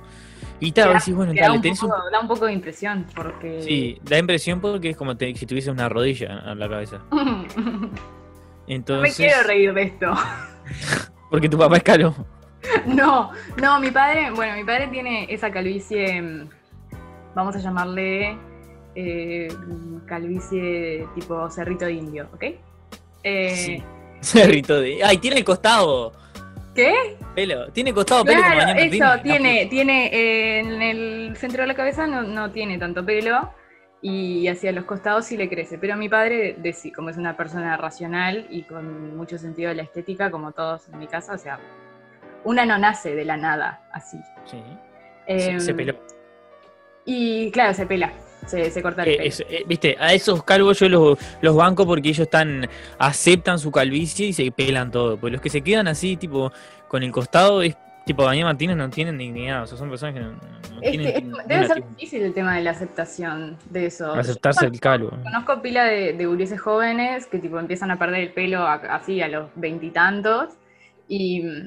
Y 0.58 0.72
tal, 0.72 0.94
decís, 0.94 1.14
bueno, 1.14 1.34
tal, 1.38 1.50
un 1.52 1.60
tenés 1.60 1.82
un. 1.82 1.90
poco, 1.90 2.02
da 2.10 2.20
un 2.20 2.28
poco 2.28 2.46
de 2.46 2.52
impresión 2.54 3.06
porque. 3.14 3.60
Sí, 3.62 3.98
da 4.02 4.16
impresión 4.18 4.60
porque 4.60 4.90
es 4.90 4.96
como 4.96 5.16
te- 5.16 5.34
si 5.34 5.44
tuviese 5.46 5.70
una 5.70 5.88
rodilla 5.88 6.42
en 6.46 6.58
la 6.58 6.68
cabeza. 6.68 7.02
no 7.10 9.00
me 9.00 9.12
quiero 9.12 9.42
reír 9.44 9.72
de 9.74 9.82
esto. 9.82 10.12
Porque 11.30 11.48
tu 11.48 11.58
papá 11.58 11.76
es 11.78 11.82
calvo. 11.82 12.14
No, 12.86 13.30
no, 13.60 13.80
mi 13.80 13.90
padre, 13.90 14.30
bueno, 14.30 14.54
mi 14.56 14.64
padre 14.64 14.88
tiene 14.88 15.26
esa 15.32 15.50
calvicie, 15.50 16.20
mm, 16.20 16.48
vamos 17.34 17.56
a 17.56 17.58
llamarle 17.58 18.36
eh, 18.94 19.48
calvicie 20.06 21.06
tipo 21.14 21.50
cerrito 21.50 21.88
indio, 21.88 22.28
¿ok? 22.32 22.44
Eh, 23.22 23.54
Sí. 23.54 23.82
Cerrito 24.20 24.80
de. 24.80 25.04
¡Ay, 25.04 25.18
tiene 25.18 25.38
el 25.38 25.44
costado! 25.44 26.12
¿Qué? 26.74 27.16
Pelo. 27.34 27.70
Tiene 27.72 27.92
costado 27.92 28.24
pelo 28.24 28.42
como 28.42 28.60
eso, 28.60 29.22
tiene, 29.22 29.66
tiene 29.66 30.06
eh, 30.06 30.58
en 30.60 30.82
el 30.82 31.36
centro 31.36 31.62
de 31.62 31.68
la 31.68 31.74
cabeza 31.74 32.06
no, 32.06 32.22
no 32.22 32.50
tiene 32.50 32.78
tanto 32.78 33.04
pelo 33.04 33.50
y 34.02 34.46
hacia 34.48 34.72
los 34.72 34.84
costados 34.84 35.24
sí 35.24 35.36
le 35.36 35.48
crece, 35.48 35.78
pero 35.78 35.96
mi 35.96 36.08
padre, 36.08 36.54
de, 36.58 36.72
sí, 36.72 36.92
como 36.92 37.10
es 37.10 37.16
una 37.16 37.36
persona 37.36 37.76
racional 37.76 38.46
y 38.50 38.62
con 38.62 39.16
mucho 39.16 39.38
sentido 39.38 39.70
de 39.70 39.76
la 39.76 39.82
estética, 39.82 40.30
como 40.30 40.52
todos 40.52 40.88
en 40.88 40.98
mi 40.98 41.06
casa, 41.06 41.34
o 41.34 41.38
sea, 41.38 41.58
una 42.46 42.64
no 42.64 42.78
nace 42.78 43.14
de 43.14 43.24
la 43.24 43.36
nada, 43.36 43.80
así. 43.92 44.18
Sí. 44.46 44.62
Se, 45.26 45.50
Em, 45.50 45.60
se 45.60 45.74
peló. 45.74 45.94
Y 47.04 47.50
claro, 47.52 47.72
se 47.74 47.86
pela, 47.86 48.12
se, 48.46 48.70
se 48.70 48.82
corta 48.82 49.02
el 49.02 49.08
Eh, 49.10 49.16
pelo. 49.18 49.28
es- 49.28 49.40
eh, 49.48 49.64
Viste, 49.66 49.96
a 49.98 50.12
esos 50.12 50.42
calvos 50.42 50.78
yo 50.78 50.88
los, 50.88 51.18
los 51.40 51.54
banco 51.56 51.86
porque 51.86 52.08
ellos 52.08 52.20
están 52.20 52.68
aceptan 52.98 53.58
su 53.58 53.70
calvicie 53.70 54.26
y 54.28 54.32
se 54.32 54.50
pelan 54.50 54.90
todo. 54.90 55.16
Pues 55.16 55.32
los 55.32 55.40
que 55.42 55.50
se 55.50 55.60
quedan 55.62 55.86
así, 55.88 56.16
tipo, 56.16 56.52
con 56.88 57.02
el 57.02 57.12
costado, 57.12 57.62
es 57.62 57.76
tipo 58.04 58.24
Daniel 58.24 58.44
Martínez 58.46 58.76
no 58.76 58.88
tienen 58.90 59.18
dignidad. 59.18 59.62
O 59.64 59.66
sea, 59.66 59.76
son 59.78 59.88
personas 59.88 60.14
que 60.14 60.20
no, 60.20 60.30
no 60.32 60.82
Es 60.82 60.90
tienen 60.90 61.06
que 61.12 61.18
es- 61.18 61.22
ninguna, 61.24 61.44
debe 61.44 61.66
ser 61.66 61.88
difícil 61.88 62.22
el 62.22 62.34
tema 62.34 62.56
de 62.56 62.62
la 62.62 62.70
aceptación 62.72 63.56
de 63.70 63.86
eso. 63.86 64.12
aceptarse 64.12 64.66
Yo 64.66 64.72
el 64.72 64.80
calvo. 64.80 65.10
Conozco 65.22 65.62
pila 65.62 65.84
de, 65.84 66.12
de 66.12 66.26
gurises 66.26 66.60
jóvenes 66.60 67.26
que 67.26 67.38
tipo 67.38 67.58
empiezan 67.58 67.90
a 67.90 67.98
perder 67.98 68.20
el 68.20 68.32
pelo 68.32 68.62
a- 68.62 68.74
así 68.74 69.20
a 69.22 69.28
los 69.28 69.48
veintitantos 69.56 70.50
y, 71.08 71.40
y 71.46 71.62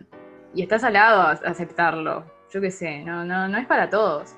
está 0.55 0.79
salado 0.79 1.21
a- 1.21 1.31
aceptarlo. 1.49 2.23
Yo 2.51 2.61
qué 2.61 2.71
sé, 2.71 3.03
no, 3.03 3.23
no, 3.25 3.47
no 3.47 3.57
es 3.57 3.67
para 3.67 3.89
todos. 3.89 4.35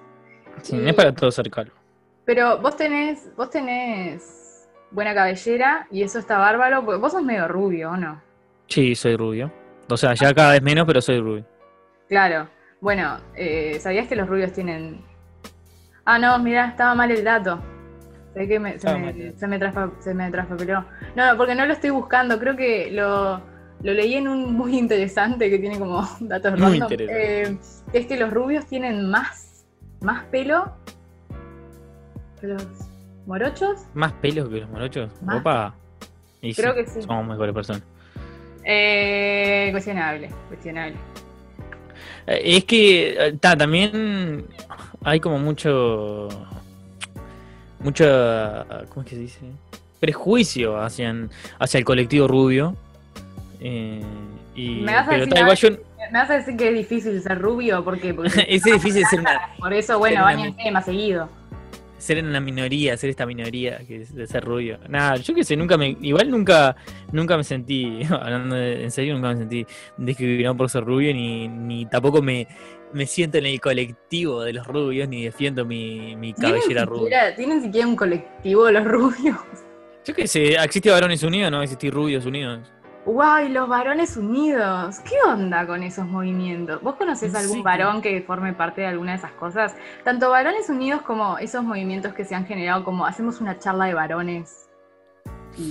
Sí, 0.61 0.75
no 0.77 0.89
es 0.89 0.93
para 0.95 1.13
todos 1.13 1.35
ser 1.35 1.49
calvo. 1.49 1.71
Pero 2.25 2.59
vos 2.59 2.75
tenés, 2.75 3.29
vos 3.35 3.49
tenés 3.49 4.69
buena 4.91 5.13
cabellera 5.13 5.87
y 5.91 6.03
eso 6.03 6.19
está 6.19 6.37
bárbaro, 6.37 6.83
porque 6.85 6.99
vos 6.99 7.13
sos 7.13 7.23
medio 7.23 7.47
rubio, 7.47 7.91
¿o 7.91 7.97
no? 7.97 8.21
Sí, 8.67 8.93
soy 8.95 9.15
rubio. 9.15 9.51
O 9.89 9.97
sea, 9.97 10.13
ya 10.13 10.33
cada 10.33 10.51
vez 10.51 10.61
menos, 10.61 10.85
pero 10.85 11.01
soy 11.01 11.19
rubio. 11.19 11.45
Claro. 12.07 12.47
Bueno, 12.81 13.17
eh, 13.35 13.77
¿sabías 13.79 14.07
que 14.07 14.15
los 14.15 14.27
rubios 14.27 14.51
tienen... 14.53 15.03
Ah, 16.05 16.17
no, 16.19 16.37
mira, 16.39 16.67
estaba 16.67 16.95
mal 16.95 17.11
el 17.11 17.23
dato. 17.23 17.61
Que 18.33 18.59
me- 18.59 18.79
se, 18.79 18.97
me, 18.97 19.33
se 19.99 20.13
me 20.13 20.31
traspapeló. 20.31 20.85
No, 21.15 21.37
porque 21.37 21.53
no 21.55 21.65
lo 21.65 21.73
estoy 21.73 21.89
buscando. 21.89 22.39
Creo 22.39 22.55
que 22.55 22.89
lo, 22.91 23.41
lo 23.83 23.93
leí 23.93 24.15
en 24.15 24.27
un 24.27 24.53
muy 24.53 24.77
interesante 24.77 25.49
que 25.49 25.59
tiene 25.59 25.79
como 25.79 26.07
datos 26.21 26.59
Muy 26.59 26.79
random. 26.79 26.89
Eh, 26.99 27.57
es 27.93 28.05
que 28.05 28.17
los 28.17 28.31
rubios 28.31 28.65
tienen 28.65 29.09
más, 29.09 29.65
más 30.01 30.25
pelo 30.25 30.71
que 32.39 32.47
los 32.47 32.65
morochos. 33.25 33.81
Más 33.93 34.13
pelos 34.13 34.49
que 34.49 34.61
los 34.61 34.69
morochos. 34.69 35.09
Más. 35.21 35.39
Opa. 35.39 35.75
Y 36.41 36.53
Creo 36.53 36.73
que 36.73 36.87
sí. 36.87 37.01
Somos 37.01 37.27
mejores 37.27 37.53
personas. 37.53 37.83
Eh, 38.63 39.69
cuestionable, 39.71 40.29
cuestionable. 40.47 40.95
Eh, 42.27 42.57
Es 42.57 42.65
que 42.65 43.27
eh, 43.27 43.33
ta, 43.39 43.55
también 43.55 44.45
hay 45.03 45.19
como 45.19 45.37
mucho. 45.39 46.27
Mucho. 47.79 48.05
¿Cómo 48.89 49.01
es 49.01 49.09
que 49.09 49.15
se 49.15 49.21
dice? 49.21 49.39
Prejuicio 49.99 50.79
hacia, 50.79 51.15
hacia 51.59 51.77
el 51.77 51.85
colectivo 51.85 52.27
rubio. 52.27 52.75
Eh, 53.61 54.01
y, 54.55 54.69
Me 54.81 54.93
vas 54.93 55.05
pero 55.07 55.19
decir 55.19 55.33
ta, 55.33 55.39
igual 55.41 55.55
yo. 55.57 55.69
¿Me 56.11 56.19
vas 56.19 56.29
a 56.29 56.33
decir 56.37 56.57
que 56.57 56.67
es 56.69 56.73
difícil 56.75 57.21
ser 57.21 57.39
rubio? 57.39 57.83
¿Por 57.83 57.99
qué? 57.99 58.13
Porque 58.13 58.31
Es 58.47 58.63
difícil 58.65 59.05
ser 59.05 59.19
una, 59.19 59.39
Por 59.59 59.71
eso, 59.73 59.97
bueno, 59.99 60.23
bañense 60.23 60.71
más 60.71 60.85
seguido. 60.85 61.29
ser 61.97 62.17
en 62.17 62.25
una 62.25 62.39
minoría, 62.39 62.97
ser 62.97 63.11
esta 63.11 63.25
minoría 63.27 63.77
que 63.87 64.01
es 64.01 64.15
de 64.15 64.25
ser 64.27 64.43
rubio. 64.43 64.79
Nada, 64.89 65.17
yo 65.17 65.33
qué 65.35 65.43
sé, 65.43 65.55
nunca 65.55 65.77
me. 65.77 65.95
Igual 66.01 66.31
nunca 66.31 66.75
nunca 67.11 67.37
me 67.37 67.43
sentí, 67.43 68.01
hablando 68.09 68.55
de- 68.55 68.83
en 68.83 68.91
serio, 68.91 69.13
nunca 69.13 69.29
me 69.29 69.37
sentí 69.37 69.65
discriminado 69.97 70.57
por 70.57 70.69
ser 70.69 70.83
rubio, 70.83 71.13
ni, 71.13 71.47
ni 71.47 71.85
tampoco 71.85 72.21
me, 72.23 72.47
me 72.93 73.05
siento 73.05 73.37
en 73.37 73.45
el 73.45 73.61
colectivo 73.61 74.41
de 74.43 74.53
los 74.53 74.65
rubios, 74.67 75.07
ni 75.07 75.23
defiendo 75.25 75.63
mi, 75.65 76.15
mi 76.15 76.33
cabellera 76.33 76.61
¿Tienen 76.65 76.87
rubia. 76.87 77.03
siquiera, 77.03 77.35
¿Tienen 77.35 77.61
siquiera 77.61 77.87
un 77.87 77.95
colectivo 77.95 78.65
de 78.65 78.71
los 78.73 78.83
rubios? 78.85 79.37
Yo 80.03 80.15
qué 80.15 80.25
sé, 80.27 80.55
existe 80.55 80.89
varones 80.89 81.21
unidos, 81.21 81.51
no 81.51 81.61
existe 81.61 81.91
rubios 81.91 82.25
unidos. 82.25 82.59
¡Guay! 83.05 83.49
Los 83.49 83.67
varones 83.67 84.15
unidos. 84.15 84.99
¿Qué 84.99 85.15
onda 85.27 85.65
con 85.65 85.81
esos 85.81 86.05
movimientos? 86.05 86.81
¿Vos 86.81 86.95
conocés 86.95 87.33
No 87.33 87.39
algún 87.39 87.63
varón 87.63 88.01
que 88.01 88.21
forme 88.21 88.53
parte 88.53 88.81
de 88.81 88.87
alguna 88.87 89.13
de 89.13 89.17
esas 89.17 89.31
cosas? 89.31 89.75
Tanto 90.03 90.29
varones 90.29 90.69
unidos 90.69 91.01
como 91.01 91.37
esos 91.39 91.63
movimientos 91.63 92.13
que 92.13 92.25
se 92.25 92.35
han 92.35 92.45
generado, 92.45 92.83
como 92.83 93.05
hacemos 93.05 93.41
una 93.41 93.57
charla 93.57 93.85
de 93.85 93.95
varones. 93.95 94.69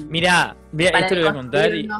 Mirá, 0.09 0.57
para 0.77 0.99
esto 1.01 1.14
lo 1.14 1.21
voy 1.23 1.31
a 1.31 1.35
contar 1.35 1.75
y. 1.75 1.88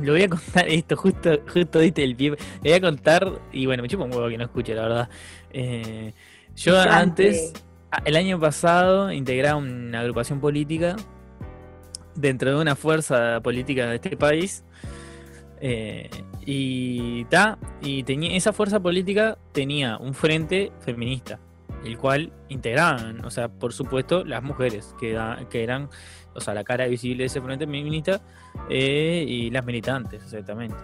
Lo 0.00 0.12
voy 0.12 0.22
a 0.22 0.28
contar 0.28 0.68
esto, 0.68 0.96
justo, 0.96 1.40
justo 1.52 1.80
diste 1.80 2.04
el 2.04 2.14
pie. 2.14 2.30
Le 2.62 2.70
voy 2.70 2.72
a 2.74 2.80
contar, 2.80 3.32
y 3.50 3.66
bueno, 3.66 3.82
me 3.82 3.88
chupa 3.88 4.04
un 4.04 4.12
huevo 4.12 4.28
que 4.28 4.38
no 4.38 4.44
escuche, 4.44 4.72
la 4.76 4.82
verdad. 4.82 5.08
Eh, 5.50 6.14
yo 6.54 6.78
antes, 6.78 7.52
el 8.04 8.14
año 8.14 8.38
pasado, 8.38 9.10
integraba 9.10 9.56
una 9.56 9.98
agrupación 9.98 10.40
política 10.40 10.94
dentro 12.16 12.54
de 12.56 12.60
una 12.62 12.74
fuerza 12.76 13.40
política 13.42 13.86
de 13.86 13.96
este 13.96 14.16
país. 14.16 14.64
eh, 15.60 16.10
y 16.44 17.24
ta, 17.26 17.58
y 17.82 18.02
tenía, 18.04 18.36
esa 18.36 18.52
fuerza 18.52 18.78
política 18.80 19.36
tenía 19.52 19.96
un 19.96 20.14
frente 20.14 20.70
feminista, 20.80 21.38
el 21.84 21.98
cual 21.98 22.32
integraban, 22.48 23.24
o 23.24 23.30
sea, 23.30 23.48
por 23.48 23.72
supuesto, 23.72 24.24
las 24.24 24.42
mujeres, 24.42 24.94
que, 25.00 25.12
da- 25.12 25.40
que 25.50 25.64
eran, 25.64 25.88
o 26.34 26.40
sea, 26.40 26.54
la 26.54 26.62
cara 26.62 26.86
visible 26.86 27.22
de 27.24 27.26
ese 27.26 27.40
frente 27.40 27.64
feminista 27.66 28.20
eh, 28.70 29.24
y 29.26 29.50
las 29.50 29.64
militantes, 29.64 30.22
exactamente. 30.22 30.76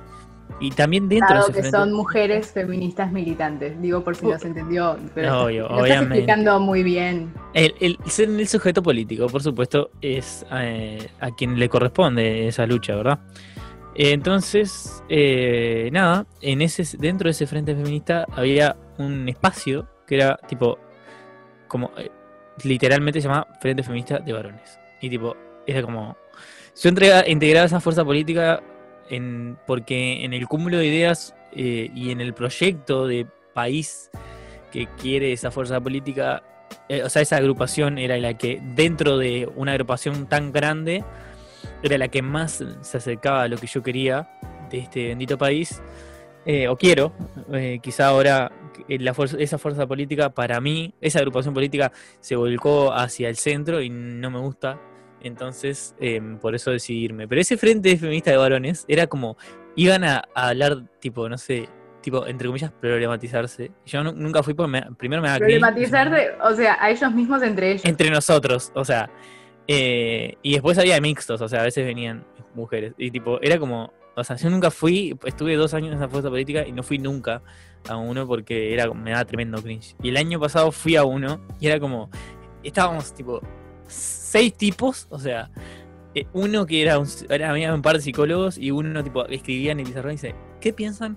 Y 0.61 0.71
también 0.71 1.09
dentro 1.09 1.29
Dado 1.29 1.47
de 1.49 1.53
que 1.55 1.61
frente. 1.61 1.77
son 1.77 1.93
mujeres 1.93 2.53
feministas 2.53 3.11
militantes, 3.11 3.81
digo 3.83 4.05
por 4.05 4.15
si 4.15 4.27
no 4.27 4.39
se 4.39 4.49
entendió, 4.49 4.97
pero 5.15 5.45
Obvio, 5.45 5.69
lo 5.69 5.85
estás 5.85 6.03
explicando 6.03 6.61
muy 6.61 6.83
bien. 6.83 7.33
El, 7.53 7.75
el, 7.81 7.99
ser 8.07 8.29
el 8.29 8.47
sujeto 8.47 8.83
político, 8.83 9.27
por 9.27 9.43
supuesto, 9.43 9.91
es 10.01 10.47
eh, 10.53 11.09
a 11.21 11.31
quien 11.33 11.59
le 11.59 11.69
corresponde 11.69 12.47
esa 12.47 12.65
lucha, 12.67 12.95
¿verdad? 12.95 13.19
Entonces, 13.95 15.03
eh, 15.09 15.91
nada, 15.93 16.27
en 16.41 16.63
ese, 16.63 16.85
dentro 16.97 17.27
de 17.27 17.33
ese 17.33 17.47
frente 17.47 17.75
feminista 17.75 18.27
había 18.31 18.77
un 18.99 19.29
espacio 19.29 19.87
que 20.07 20.15
era 20.17 20.39
tipo, 20.49 20.79
como 21.69 21.91
eh, 21.99 22.11
literalmente 22.65 23.21
se 23.21 23.29
llamaba 23.29 23.49
Frente 23.61 23.83
Feminista 23.83 24.19
de 24.19 24.33
Varones. 24.33 24.79
Y 25.01 25.11
tipo, 25.11 25.37
era 25.67 25.83
como, 25.83 26.17
yo 26.81 26.91
integraba 27.27 27.67
esa 27.67 27.81
fuerza 27.81 28.05
política 28.05 28.63
porque 29.67 30.25
en 30.25 30.33
el 30.33 30.49
cúmulo 30.49 30.79
de 30.79 30.87
ideas 30.87 31.35
eh, 31.53 31.91
y 31.95 32.11
en 32.11 32.21
el 32.21 32.35
proyecto 32.35 33.07
de 33.07 33.27
país 33.55 34.11
que 34.71 34.87
quiere 35.01 35.33
esa 35.33 35.51
fuerza 35.51 35.81
política, 35.81 36.43
eh, 36.89 37.03
o 37.03 37.11
sea, 37.11 37.23
esa 37.23 37.37
agrupación 37.37 37.99
era 37.99 38.17
la 38.17 38.39
que 38.39 38.61
dentro 38.75 39.19
de 39.19 39.49
una 39.55 39.73
agrupación 39.73 40.27
tan 40.27 40.53
grande 40.53 41.05
era 41.83 41.99
la 41.99 42.09
que 42.09 42.23
más 42.23 42.65
se 42.81 42.97
acercaba 42.97 43.43
a 43.43 43.49
lo 43.49 43.59
que 43.59 43.67
yo 43.67 43.83
quería 43.83 44.31
de 44.71 44.79
este 44.79 45.09
bendito 45.09 45.37
país, 45.37 45.83
eh, 46.47 46.67
o 46.69 46.77
quiero, 46.77 47.13
quizá 47.83 48.09
ahora 48.09 48.51
esa 48.89 49.59
fuerza 49.59 49.87
política 49.87 50.31
para 50.31 50.61
mí, 50.61 50.95
esa 51.01 51.19
agrupación 51.19 51.55
política 51.55 51.93
se 52.21 52.35
volcó 52.35 52.93
hacia 52.93 53.29
el 53.29 53.37
centro 53.37 53.83
y 53.83 53.91
no 53.91 54.31
me 54.31 54.39
gusta, 54.39 54.81
entonces 55.25 55.95
eh, 56.01 56.21
por 56.41 56.55
eso 56.55 56.71
decidí 56.71 57.05
irme. 57.05 57.27
Pero 57.29 57.41
ese 57.41 57.57
frente 57.57 57.97
feminista 57.97 58.31
de 58.31 58.37
varones 58.37 58.85
era 58.89 59.07
como, 59.07 59.37
iban 59.77 60.05
a, 60.05 60.25
a 60.35 60.49
hablar 60.49 60.85
tipo, 61.01 61.29
no 61.29 61.39
sé, 61.39 61.69
tipo, 62.03 62.27
entre 62.27 62.49
comillas, 62.49 62.73
problematizarse. 62.81 63.71
Yo 63.87 64.03
nu- 64.03 64.13
nunca 64.13 64.43
fui, 64.43 64.55
porque 64.55 64.71
me- 64.73 64.95
primero 64.97 65.23
me 65.23 65.29
da. 65.29 65.39
Problematizarse, 65.39 66.31
o 66.43 66.55
sea, 66.55 66.77
a 66.81 66.91
ellos 66.91 67.13
mismos 67.13 67.43
entre 67.43 67.71
ellos. 67.73 67.85
Entre 67.85 68.11
nosotros, 68.11 68.73
o 68.75 68.85
sea. 68.85 69.09
eh, 69.69 70.37
y 70.43 70.53
después 70.55 70.77
había 70.79 71.01
mixtos, 71.01 71.41
o 71.41 71.49
sea, 71.49 71.61
a 71.61 71.65
veces 71.65 71.85
venían 71.87 72.25
mujeres. 72.55 72.93
Y 72.99 73.11
tipo, 73.11 73.41
era 73.41 73.59
como. 73.59 73.93
O 74.15 74.25
sea, 74.25 74.37
yo 74.37 74.51
nunca 74.51 74.71
fui, 74.71 75.17
estuve 75.25 75.55
dos 75.57 75.73
años 75.73 75.93
en 75.93 75.97
esa 75.97 76.07
fuerza 76.09 76.29
política 76.29 76.67
y 76.67 76.73
no 76.73 76.83
fui 76.83 76.99
nunca 76.99 77.41
a 77.89 77.97
uno 77.97 78.27
porque 78.27 78.75
era 78.75 78.93
me 78.93 79.11
daba 79.13 79.25
tremendo 79.25 79.63
cringe. 79.63 79.97
Y 80.03 80.11
el 80.11 80.19
año 80.19 80.39
pasado 80.39 80.71
fui 80.71 80.97
a 80.97 81.05
uno 81.05 81.41
y 81.61 81.67
era 81.69 81.81
como. 81.81 82.11
Estábamos 82.63 83.15
tipo. 83.15 83.41
Seis 84.33 84.55
tipos, 84.55 85.07
o 85.11 85.19
sea. 85.19 85.51
eh, 86.15 86.27
uno 86.33 86.67
que 86.67 86.83
era 86.83 86.99
un, 86.99 87.07
era, 87.29 87.75
un 87.75 87.83
par 87.83 87.97
de 87.97 88.03
psicólogos 88.03 88.59
y 88.59 88.71
uno 88.71 89.03
tipo 89.03 89.27
escribía 89.27 89.73
en 89.73 89.81
el 89.81 89.87
pizarrón 89.87 90.13
y 90.13 90.17
dice, 90.17 90.35
¿qué 90.61 90.73
piensan 90.73 91.17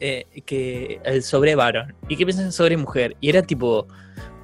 eh, 0.00 0.26
que 0.46 1.00
eh, 1.04 1.20
sobre 1.22 1.54
varón? 1.54 1.94
¿Y 2.08 2.16
qué 2.16 2.24
piensan 2.26 2.52
sobre 2.52 2.76
mujer? 2.76 3.16
Y 3.20 3.28
era 3.30 3.42
tipo, 3.42 3.86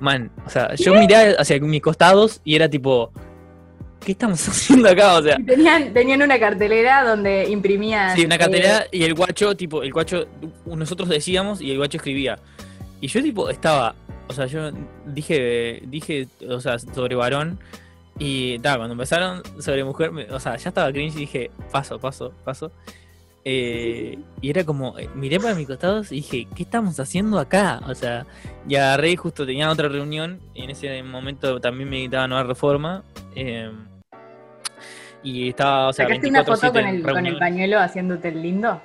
man, 0.01 0.31
o 0.47 0.51
sea, 0.51 0.75
yo 0.75 0.95
miraba 0.95 1.33
hacia 1.39 1.61
mis 1.61 1.83
costados 1.83 2.41
y 2.45 2.57
era 2.57 2.69
tipo, 2.69 3.13
¿qué 4.05 4.13
estamos 4.13 4.47
haciendo 4.49 4.89
acá? 4.89 5.19
O 5.19 5.23
sea, 5.23 5.37
Tenían, 5.47 5.93
tenían 5.93 6.23
una 6.23 6.39
cartelera 6.39 7.05
donde 7.05 7.49
imprimían. 7.51 8.17
sí, 8.17 8.25
una 8.25 8.37
eh, 8.37 8.39
cartelera 8.39 8.87
y 8.91 9.03
el 9.05 9.15
guacho, 9.15 9.55
tipo, 9.57 9.83
el 9.83 9.93
guacho, 9.93 10.27
nosotros 10.65 11.09
decíamos 11.09 11.61
y 11.61 11.71
el 11.71 11.77
guacho 11.77 11.99
escribía. 11.99 12.39
Y 13.03 13.09
yo 13.09 13.23
tipo 13.23 13.49
estaba, 13.51 13.95
o 14.29 14.33
sea, 14.33 14.47
yo 14.47 14.71
dije, 15.07 15.83
dije, 15.87 16.27
o 16.49 16.61
sea, 16.61 16.79
sobre 16.79 17.17
varón. 17.17 17.59
Y 18.23 18.59
ta, 18.59 18.77
cuando 18.77 18.93
empezaron 18.93 19.43
sobre 19.61 19.83
mujer, 19.83 20.13
me- 20.13 20.25
o 20.31 20.39
sea, 20.39 20.55
ya 20.57 20.69
estaba 20.69 20.93
cringe 20.93 21.17
y 21.17 21.21
dije, 21.21 21.51
paso, 21.73 21.99
paso, 21.99 22.33
paso. 22.45 22.71
Eh, 23.47 24.19
y 24.43 24.51
era 24.51 24.63
como, 24.65 24.99
eh, 24.99 25.09
miré 25.15 25.41
para 25.41 25.55
mis 25.55 25.67
costados 25.67 26.13
y 26.13 26.17
dije, 26.17 26.47
¿qué 26.55 26.63
estamos 26.65 27.01
haciendo 27.01 27.39
acá? 27.39 27.81
O 27.89 27.95
sea, 27.95 28.27
y 28.69 28.75
agarré 28.75 29.13
y 29.13 29.17
justo 29.17 29.47
tenía 29.47 29.71
otra 29.71 29.89
reunión 29.89 30.39
y 30.53 30.65
en 30.65 30.71
ese 30.71 31.03
momento 31.03 31.59
también 31.61 31.89
me 31.89 31.97
editaba 31.99 32.29
Nueva 32.29 32.45
Reforma. 32.45 33.03
eh, 33.35 33.71
y 35.23 35.49
estaba, 35.51 35.89
o 35.89 35.93
sea, 35.93 36.07
¿Sacaste 36.07 36.29
una 36.29 36.41
24/7 36.45 36.57
foto 36.61 36.73
con 36.73 36.87
el, 36.87 37.03
con 37.03 37.27
el 37.27 37.39
pañuelo 37.39 37.79
haciéndote 37.79 38.29
el 38.29 38.43
lindo? 38.43 38.81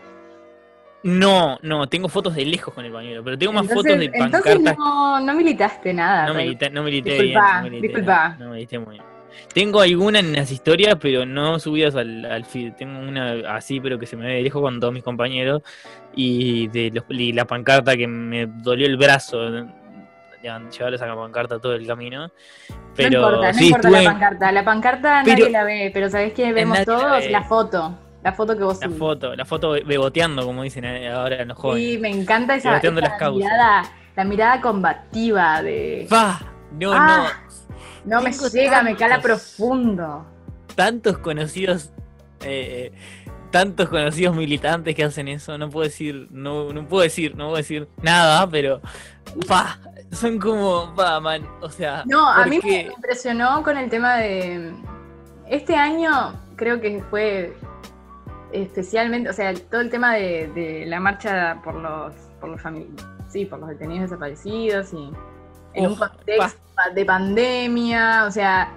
No, 1.03 1.59
no, 1.61 1.87
tengo 1.87 2.07
fotos 2.09 2.35
de 2.35 2.45
lejos 2.45 2.73
con 2.73 2.83
el 2.85 2.91
pañuelo, 2.91 3.23
pero 3.23 3.37
tengo 3.37 3.53
más 3.53 3.63
Entonces- 3.69 3.91
fotos 3.93 3.99
de 3.99 4.05
Entonces 4.17 4.53
pancartas. 4.55 4.77
no, 4.77 5.19
no 5.19 5.33
militaste 5.35 5.93
nada. 5.93 6.27
No, 6.27 6.33
Rey. 6.33 6.45
milité, 6.45 6.69
no 6.69 6.83
milité 6.83 7.09
Disculpa, 7.11 7.41
bien, 7.41 7.55
no 7.57 7.69
milité, 7.69 7.87
disculpa. 7.87 8.35
no 8.39 8.49
milité 8.51 8.79
muy 8.79 8.93
bien. 8.95 9.14
Tengo 9.53 9.81
alguna 9.81 10.19
en 10.19 10.33
las 10.33 10.51
historias, 10.51 10.95
pero 10.99 11.25
no 11.25 11.59
subidas 11.59 11.95
al, 11.95 12.25
al 12.25 12.45
feed. 12.45 12.73
Tengo 12.73 12.99
una 12.99 13.55
así, 13.55 13.79
pero 13.79 13.97
que 13.99 14.05
se 14.05 14.15
me 14.17 14.25
ve 14.27 14.33
de 14.35 14.41
lejos 14.41 14.61
con 14.61 14.79
todos 14.79 14.93
mis 14.93 15.03
compañeros. 15.03 15.61
Y 16.15 16.67
de 16.69 16.91
los, 16.91 17.03
y 17.09 17.31
la 17.33 17.45
pancarta 17.45 17.95
que 17.95 18.07
me 18.07 18.45
dolió 18.47 18.85
el 18.87 18.97
brazo. 18.97 19.49
ya, 20.43 20.59
Llevar 20.69 20.93
esa 20.93 21.15
pancarta 21.15 21.59
todo 21.59 21.73
el 21.73 21.87
camino. 21.87 22.29
Pero 22.95 23.21
no 23.21 23.27
importa, 23.27 23.51
no 23.51 23.57
sí, 23.57 23.65
importa 23.67 23.87
estuve 23.89 24.03
la 24.03 24.11
pancarta. 24.11 24.51
La 24.51 24.65
pancarta 24.65 25.21
Pero- 25.25 25.37
nadie 25.39 25.51
la 25.51 25.63
ve, 25.63 25.91
pero 25.93 26.09
¿sabés 26.09 26.33
qué 26.33 26.53
vemos 26.53 26.77
la 26.79 26.85
todos? 26.85 27.29
La 27.29 27.43
foto. 27.43 27.99
La 28.23 28.33
foto 28.33 28.57
que 28.57 28.63
vos 28.63 28.79
la 28.81 28.87
subís. 28.87 28.97
foto, 28.97 29.35
la 29.35 29.45
foto 29.45 29.71
beboteando, 29.85 30.43
como 30.45 30.63
dicen 30.63 30.83
ahora 31.07 31.45
los 31.45 31.55
jóvenes. 31.57 31.91
Sí, 31.91 31.97
me 31.99 32.09
encanta 32.09 32.55
esa, 32.55 32.69
Debatiendo 32.69 32.99
esa 33.01 33.09
las 33.09 33.19
causas. 33.19 33.37
mirada, 33.43 33.83
la 34.15 34.23
mirada 34.23 34.61
combativa 34.61 35.61
de... 35.61 36.07
¡Fa! 36.09 36.39
No, 36.79 36.91
Ah, 36.91 37.29
no 37.45 37.64
me 38.05 38.31
tengo 38.31 38.47
llega, 38.47 38.83
me 38.83 38.95
cala 38.95 39.21
profundo. 39.21 40.03
no. 40.03 40.25
Tantos 40.75 41.17
conocidos. 41.19 41.91
eh, 42.41 42.91
tantos 43.51 43.87
conocidos 43.89 44.35
militantes 44.35 44.93
que 44.95 45.03
hacen 45.03 45.27
eso. 45.27 45.57
No 45.57 45.69
puedo 45.69 45.85
decir. 45.85 46.27
No, 46.31 46.73
no 46.73 46.87
puedo 46.87 47.03
decir, 47.03 47.35
no 47.35 47.45
puedo 47.45 47.57
decir 47.57 47.87
nada, 48.01 48.47
pero. 48.49 48.81
¡Fa! 49.47 49.79
Son 50.11 50.39
como. 50.39 50.93
¡Va, 50.95 51.19
man! 51.19 51.47
O 51.61 51.69
sea. 51.69 52.03
No, 52.05 52.29
a 52.29 52.37
¿por 52.37 52.49
mí 52.49 52.59
qué? 52.59 52.85
me 52.87 52.93
impresionó 52.93 53.63
con 53.63 53.77
el 53.77 53.89
tema 53.89 54.17
de... 54.17 54.73
Este 55.47 55.75
año 55.75 56.33
creo 56.55 56.81
que 56.81 57.03
fue 57.09 57.55
especialmente, 58.51 59.29
o 59.29 59.33
sea, 59.33 59.53
todo 59.53 59.81
el 59.81 59.89
tema 59.89 60.15
de, 60.15 60.47
de 60.55 60.85
la 60.85 60.99
marcha 60.99 61.61
por 61.63 61.75
los, 61.75 62.13
por 62.39 62.49
los 62.49 62.61
sí, 63.29 63.45
por 63.45 63.59
los 63.59 63.69
detenidos 63.69 64.09
desaparecidos 64.09 64.93
y 64.93 65.11
en 65.75 65.87
un 65.87 65.95
contexto 65.95 66.59
de 66.93 67.05
pandemia, 67.05 68.25
o 68.27 68.31
sea, 68.31 68.71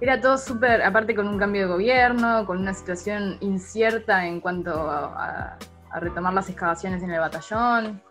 era 0.00 0.20
todo 0.20 0.38
súper, 0.38 0.82
aparte 0.82 1.14
con 1.14 1.26
un 1.28 1.38
cambio 1.38 1.62
de 1.62 1.68
gobierno, 1.68 2.44
con 2.46 2.58
una 2.58 2.72
situación 2.74 3.36
incierta 3.40 4.26
en 4.26 4.40
cuanto 4.40 4.70
a, 4.90 5.06
a- 5.06 5.58
a 5.90 6.00
retomar 6.00 6.34
las 6.34 6.48
excavaciones 6.50 7.02
en 7.02 7.10
el 7.10 7.18
batallón 7.20 8.02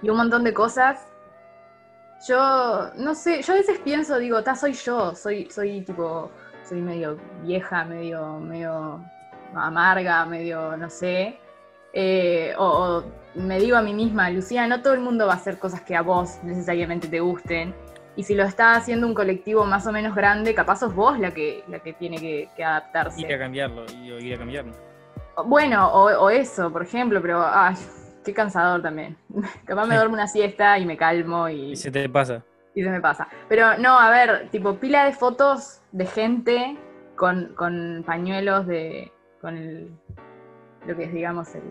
y 0.00 0.08
un 0.08 0.16
montón 0.16 0.42
de 0.42 0.54
cosas. 0.54 1.06
Yo, 2.26 2.90
no 2.96 3.14
sé, 3.14 3.42
yo 3.42 3.52
a 3.52 3.56
veces 3.56 3.78
pienso, 3.80 4.18
digo, 4.18 4.42
ta, 4.42 4.54
soy 4.54 4.72
yo, 4.74 5.14
soy, 5.14 5.50
soy 5.50 5.82
tipo, 5.82 6.30
soy 6.64 6.80
medio 6.80 7.18
vieja, 7.42 7.84
medio, 7.84 8.38
medio 8.38 9.00
amarga, 9.54 10.24
medio, 10.24 10.76
no 10.76 10.88
sé. 10.88 11.38
Eh, 11.92 12.54
o, 12.56 12.64
o 12.64 13.04
me 13.34 13.58
digo 13.58 13.76
a 13.76 13.82
mí 13.82 13.94
misma, 13.94 14.30
Lucía, 14.30 14.66
no 14.66 14.82
todo 14.82 14.94
el 14.94 15.00
mundo 15.00 15.26
va 15.26 15.32
a 15.34 15.36
hacer 15.36 15.58
cosas 15.58 15.80
que 15.82 15.96
a 15.96 16.02
vos 16.02 16.38
necesariamente 16.42 17.08
te 17.08 17.20
gusten. 17.20 17.74
Y 18.14 18.24
si 18.24 18.34
lo 18.34 18.42
está 18.44 18.72
haciendo 18.72 19.06
un 19.06 19.14
colectivo 19.14 19.64
más 19.64 19.86
o 19.86 19.92
menos 19.92 20.14
grande, 20.14 20.54
capaz 20.54 20.80
sos 20.80 20.94
vos 20.94 21.18
la 21.18 21.30
que, 21.32 21.64
la 21.68 21.78
que 21.78 21.94
tiene 21.94 22.18
que, 22.18 22.50
que 22.54 22.62
adaptarse. 22.64 23.20
Ir 23.20 23.32
a 23.32 23.38
cambiarlo, 23.38 23.86
y- 23.86 24.12
ir 24.12 24.34
a 24.34 24.38
cambiarlo. 24.38 24.72
Bueno, 25.46 25.88
o, 25.90 26.10
o 26.24 26.28
eso, 26.30 26.70
por 26.70 26.82
ejemplo, 26.82 27.22
pero 27.22 27.42
ay, 27.42 27.74
qué 28.22 28.34
cansador 28.34 28.82
también. 28.82 29.16
Capaz 29.64 29.86
me 29.86 29.96
duermo 29.96 30.12
una 30.14 30.26
siesta 30.26 30.78
y 30.78 30.84
me 30.84 30.96
calmo 30.98 31.48
y, 31.48 31.72
Y 31.72 31.76
se 31.76 31.90
te 31.90 32.06
pasa. 32.08 32.44
y 32.74 32.82
se 32.82 32.90
me 32.90 33.00
pasa. 33.00 33.28
Pero 33.48 33.78
no, 33.78 33.98
a 33.98 34.10
ver, 34.10 34.50
tipo 34.50 34.74
pila 34.74 35.06
de 35.06 35.12
fotos 35.14 35.80
de 35.92 36.04
gente 36.04 36.76
con, 37.16 37.54
con 37.54 38.02
pañuelos 38.04 38.66
de. 38.66 39.10
con 39.40 39.56
el. 39.56 39.90
lo 40.86 40.94
que 40.94 41.04
es, 41.04 41.14
digamos, 41.14 41.54
el. 41.54 41.62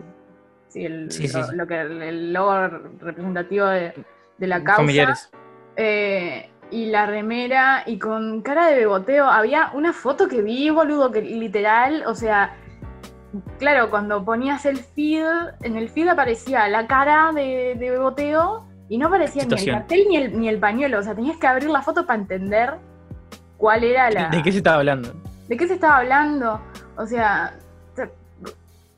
Sí, 0.72 0.86
el, 0.86 1.12
Sí, 1.12 1.28
sí, 1.28 1.38
lo, 1.52 1.66
que, 1.66 1.80
el 1.80 2.32
logo 2.32 2.66
representativo 3.00 3.66
de, 3.66 3.92
de 4.38 4.46
la 4.46 4.64
causa. 4.64 4.76
Familiares. 4.76 5.30
Eh, 5.76 6.48
y 6.70 6.86
la 6.86 7.04
remera 7.04 7.82
y 7.84 7.98
con 7.98 8.40
cara 8.40 8.68
de 8.68 8.76
beboteo. 8.76 9.26
Había 9.26 9.70
una 9.74 9.92
foto 9.92 10.28
que 10.28 10.40
vi, 10.40 10.70
boludo, 10.70 11.12
que 11.12 11.20
literal, 11.20 12.04
o 12.06 12.14
sea, 12.14 12.54
claro, 13.58 13.90
cuando 13.90 14.24
ponías 14.24 14.64
el 14.64 14.78
feed, 14.78 15.26
en 15.60 15.76
el 15.76 15.90
feed 15.90 16.08
aparecía 16.08 16.66
la 16.68 16.86
cara 16.86 17.32
de, 17.32 17.76
de 17.78 17.90
beboteo 17.90 18.66
y 18.88 18.96
no 18.96 19.08
aparecía 19.08 19.44
ni 19.44 19.54
el 19.54 19.70
cartel 19.70 20.06
ni 20.08 20.16
el, 20.16 20.40
ni 20.40 20.48
el 20.48 20.58
pañuelo. 20.58 20.98
O 20.98 21.02
sea, 21.02 21.14
tenías 21.14 21.36
que 21.36 21.46
abrir 21.46 21.68
la 21.68 21.82
foto 21.82 22.06
para 22.06 22.18
entender 22.18 22.78
cuál 23.58 23.84
era 23.84 24.10
la. 24.10 24.30
¿De 24.30 24.42
qué 24.42 24.50
se 24.50 24.58
estaba 24.58 24.78
hablando? 24.78 25.12
¿De 25.48 25.56
qué 25.58 25.68
se 25.68 25.74
estaba 25.74 25.98
hablando? 25.98 26.60
O 26.96 27.06
sea, 27.06 27.58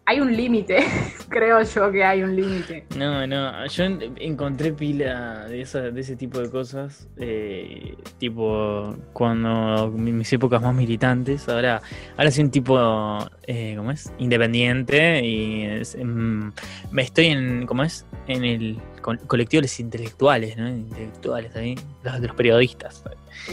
hay 0.07 0.20
un 0.20 0.36
límite, 0.36 0.84
creo 1.30 1.62
yo 1.62 1.90
que 1.90 2.05
hay 2.05 2.22
un 2.22 2.36
límite. 2.36 2.84
No, 2.96 3.26
no, 3.26 3.66
yo 3.66 3.84
en- 3.84 4.14
encontré 4.20 4.72
pila 4.72 5.46
de, 5.48 5.62
esa, 5.62 5.80
de 5.80 6.00
ese 6.00 6.14
tipo 6.16 6.40
de 6.40 6.50
cosas, 6.50 7.09
eh, 7.16 7.94
tipo 8.18 8.94
cuando 9.14 9.90
mi- 9.90 10.12
mis 10.12 10.30
épocas 10.32 10.61
más 10.61 10.74
militantes, 10.74 11.48
ahora, 11.48 11.80
ahora 12.18 12.30
soy 12.30 12.44
un 12.44 12.50
tipo, 12.50 13.18
eh, 13.46 13.74
¿cómo 13.76 13.90
es? 13.92 14.12
Independiente 14.18 15.24
y 15.24 15.62
es, 15.64 15.96
me 15.96 17.02
estoy 17.02 17.26
en, 17.28 17.64
¿cómo 17.66 17.82
es? 17.84 18.05
En 18.26 18.44
el 18.44 18.78
co- 19.00 19.16
colectivo 19.26 19.61
de 19.62 19.68
los 19.68 19.80
intelectuales, 19.80 20.57
¿no? 20.57 20.68
Intelectuales 20.68 21.57
ahí, 21.57 21.76
los 22.20 22.34
periodistas. 22.34 23.02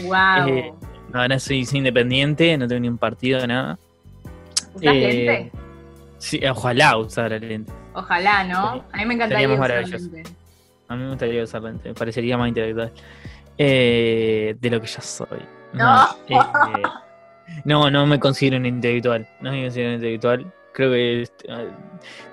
Wow. 0.02 0.48
Eh, 0.48 0.72
Ahora 1.14 1.38
soy, 1.38 1.66
soy 1.66 1.78
independiente, 1.78 2.56
no 2.56 2.66
tengo 2.66 2.80
ni 2.80 2.88
un 2.88 2.96
partido, 2.96 3.46
nada. 3.46 3.78
¿Usás 4.74 4.82
eh, 4.94 5.26
lente? 5.26 5.52
Sí, 6.22 6.40
ojalá 6.46 6.96
usara 6.98 7.36
lente. 7.38 7.72
Ojalá, 7.94 8.44
¿no? 8.44 8.84
A 8.92 8.96
mí 8.96 9.04
me 9.06 9.14
encantaría 9.14 9.48
usar 9.48 9.58
maravilloso. 9.58 10.08
lente. 10.12 10.30
A 10.86 10.94
mí 10.94 11.02
me 11.02 11.08
gustaría 11.08 11.42
usar 11.42 11.62
lente, 11.62 11.88
me 11.88 11.94
parecería 11.94 12.38
más 12.38 12.48
intelectual. 12.48 12.92
Eh, 13.58 14.54
de 14.60 14.70
lo 14.70 14.80
que 14.80 14.86
ya 14.86 15.00
soy. 15.00 15.40
No. 15.72 16.04
eh, 16.28 16.36
no, 17.64 17.90
no 17.90 18.06
me 18.06 18.20
considero 18.20 18.56
un 18.58 18.66
intelectual. 18.66 19.28
No 19.40 19.50
me 19.50 19.62
considero 19.64 19.88
un 19.90 19.94
intelectual. 19.96 20.52
Creo 20.72 20.90
que 20.92 21.22
eh, 21.22 21.26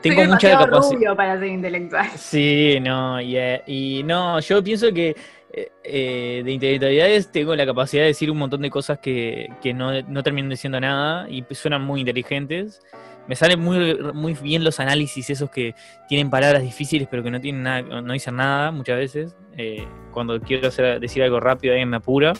tengo 0.02 0.22
Soy 0.22 0.28
mucha 0.28 0.58
capacidad. 0.58 1.16
para 1.16 1.40
ser 1.40 1.48
intelectual. 1.48 2.08
Sí, 2.16 2.78
no, 2.82 3.20
y, 3.20 3.38
eh, 3.38 3.64
y 3.66 4.04
no, 4.06 4.40
yo 4.40 4.64
pienso 4.64 4.94
que 4.94 5.16
eh, 5.52 5.72
eh, 5.84 6.42
de 6.46 6.52
intelectualidades 6.52 7.32
tengo 7.32 7.56
la 7.56 7.66
capacidad 7.66 8.04
de 8.04 8.08
decir 8.10 8.30
un 8.30 8.38
montón 8.38 8.62
de 8.62 8.70
cosas 8.70 9.00
que, 9.00 9.50
que 9.64 9.74
no, 9.74 10.00
no 10.04 10.22
terminan 10.22 10.52
diciendo 10.52 10.80
nada 10.80 11.28
y 11.28 11.44
suenan 11.56 11.82
muy 11.82 12.02
inteligentes. 12.02 12.82
Me 13.30 13.36
salen 13.36 13.59
muy, 13.59 13.95
muy 14.13 14.34
bien 14.34 14.63
los 14.63 14.80
análisis 14.80 15.30
esos 15.30 15.51
que 15.51 15.75
tienen 16.07 16.32
palabras 16.32 16.63
difíciles 16.63 17.07
pero 17.09 17.21
que 17.23 17.30
no 17.30 17.39
tienen 17.39 17.61
nada, 17.61 18.01
no 18.01 18.11
dicen 18.11 18.36
nada 18.36 18.71
muchas 18.71 18.97
veces. 18.97 19.36
Eh, 19.55 19.88
cuando 20.11 20.41
quiero 20.41 20.67
hacer, 20.67 20.99
decir 20.99 21.21
algo 21.21 21.39
rápido 21.39 21.73
alguien 21.73 21.89
me 21.89 21.97
apura. 21.97 22.34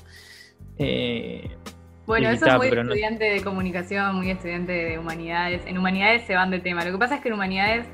Eh, 0.80 1.48
Bueno, 2.08 2.30
eso 2.30 2.48
es 2.48 2.56
muy 2.58 2.72
no- 2.72 2.82
estudiante 2.82 3.24
de 3.26 3.44
comunicación, 3.44 4.16
muy 4.16 4.32
estudiante 4.32 4.72
de 4.72 4.98
humanidades. 4.98 5.62
En 5.68 5.78
humanidades 5.78 6.24
se 6.26 6.34
van 6.34 6.50
de 6.50 6.60
tema. 6.60 6.84
Lo 6.84 6.92
que 6.92 6.98
pasa 6.98 7.16
es 7.16 7.22
que 7.22 7.28
en 7.28 7.36
humanidades 7.36 7.86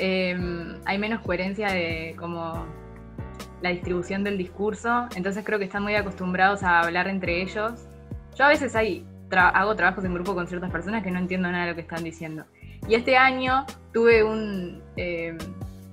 eh, 0.00 0.36
hay 0.86 0.98
menos 0.98 1.20
coherencia 1.20 1.68
de 1.70 2.16
como 2.18 2.66
la 3.62 3.70
distribución 3.70 4.24
del 4.24 4.36
discurso, 4.36 5.06
entonces 5.16 5.44
creo 5.44 5.58
que 5.60 5.66
están 5.66 5.84
muy 5.84 5.94
acostumbrados 5.94 6.64
a 6.64 6.80
hablar 6.80 7.06
entre 7.06 7.40
ellos. 7.42 7.86
Yo 8.36 8.44
a 8.44 8.48
veces 8.48 8.74
hay, 8.74 9.06
tra- 9.34 9.50
hago 9.54 9.74
trabajos 9.74 10.04
en 10.04 10.14
grupo 10.14 10.34
con 10.34 10.46
ciertas 10.46 10.70
personas 10.70 11.02
que 11.02 11.10
no 11.10 11.18
entiendo 11.18 11.50
nada 11.50 11.64
de 11.64 11.70
lo 11.70 11.74
que 11.74 11.82
están 11.82 12.04
diciendo. 12.04 12.44
Y 12.88 12.94
este 12.94 13.16
año 13.16 13.64
tuve 13.92 14.22
un... 14.22 14.82
eh, 14.96 15.36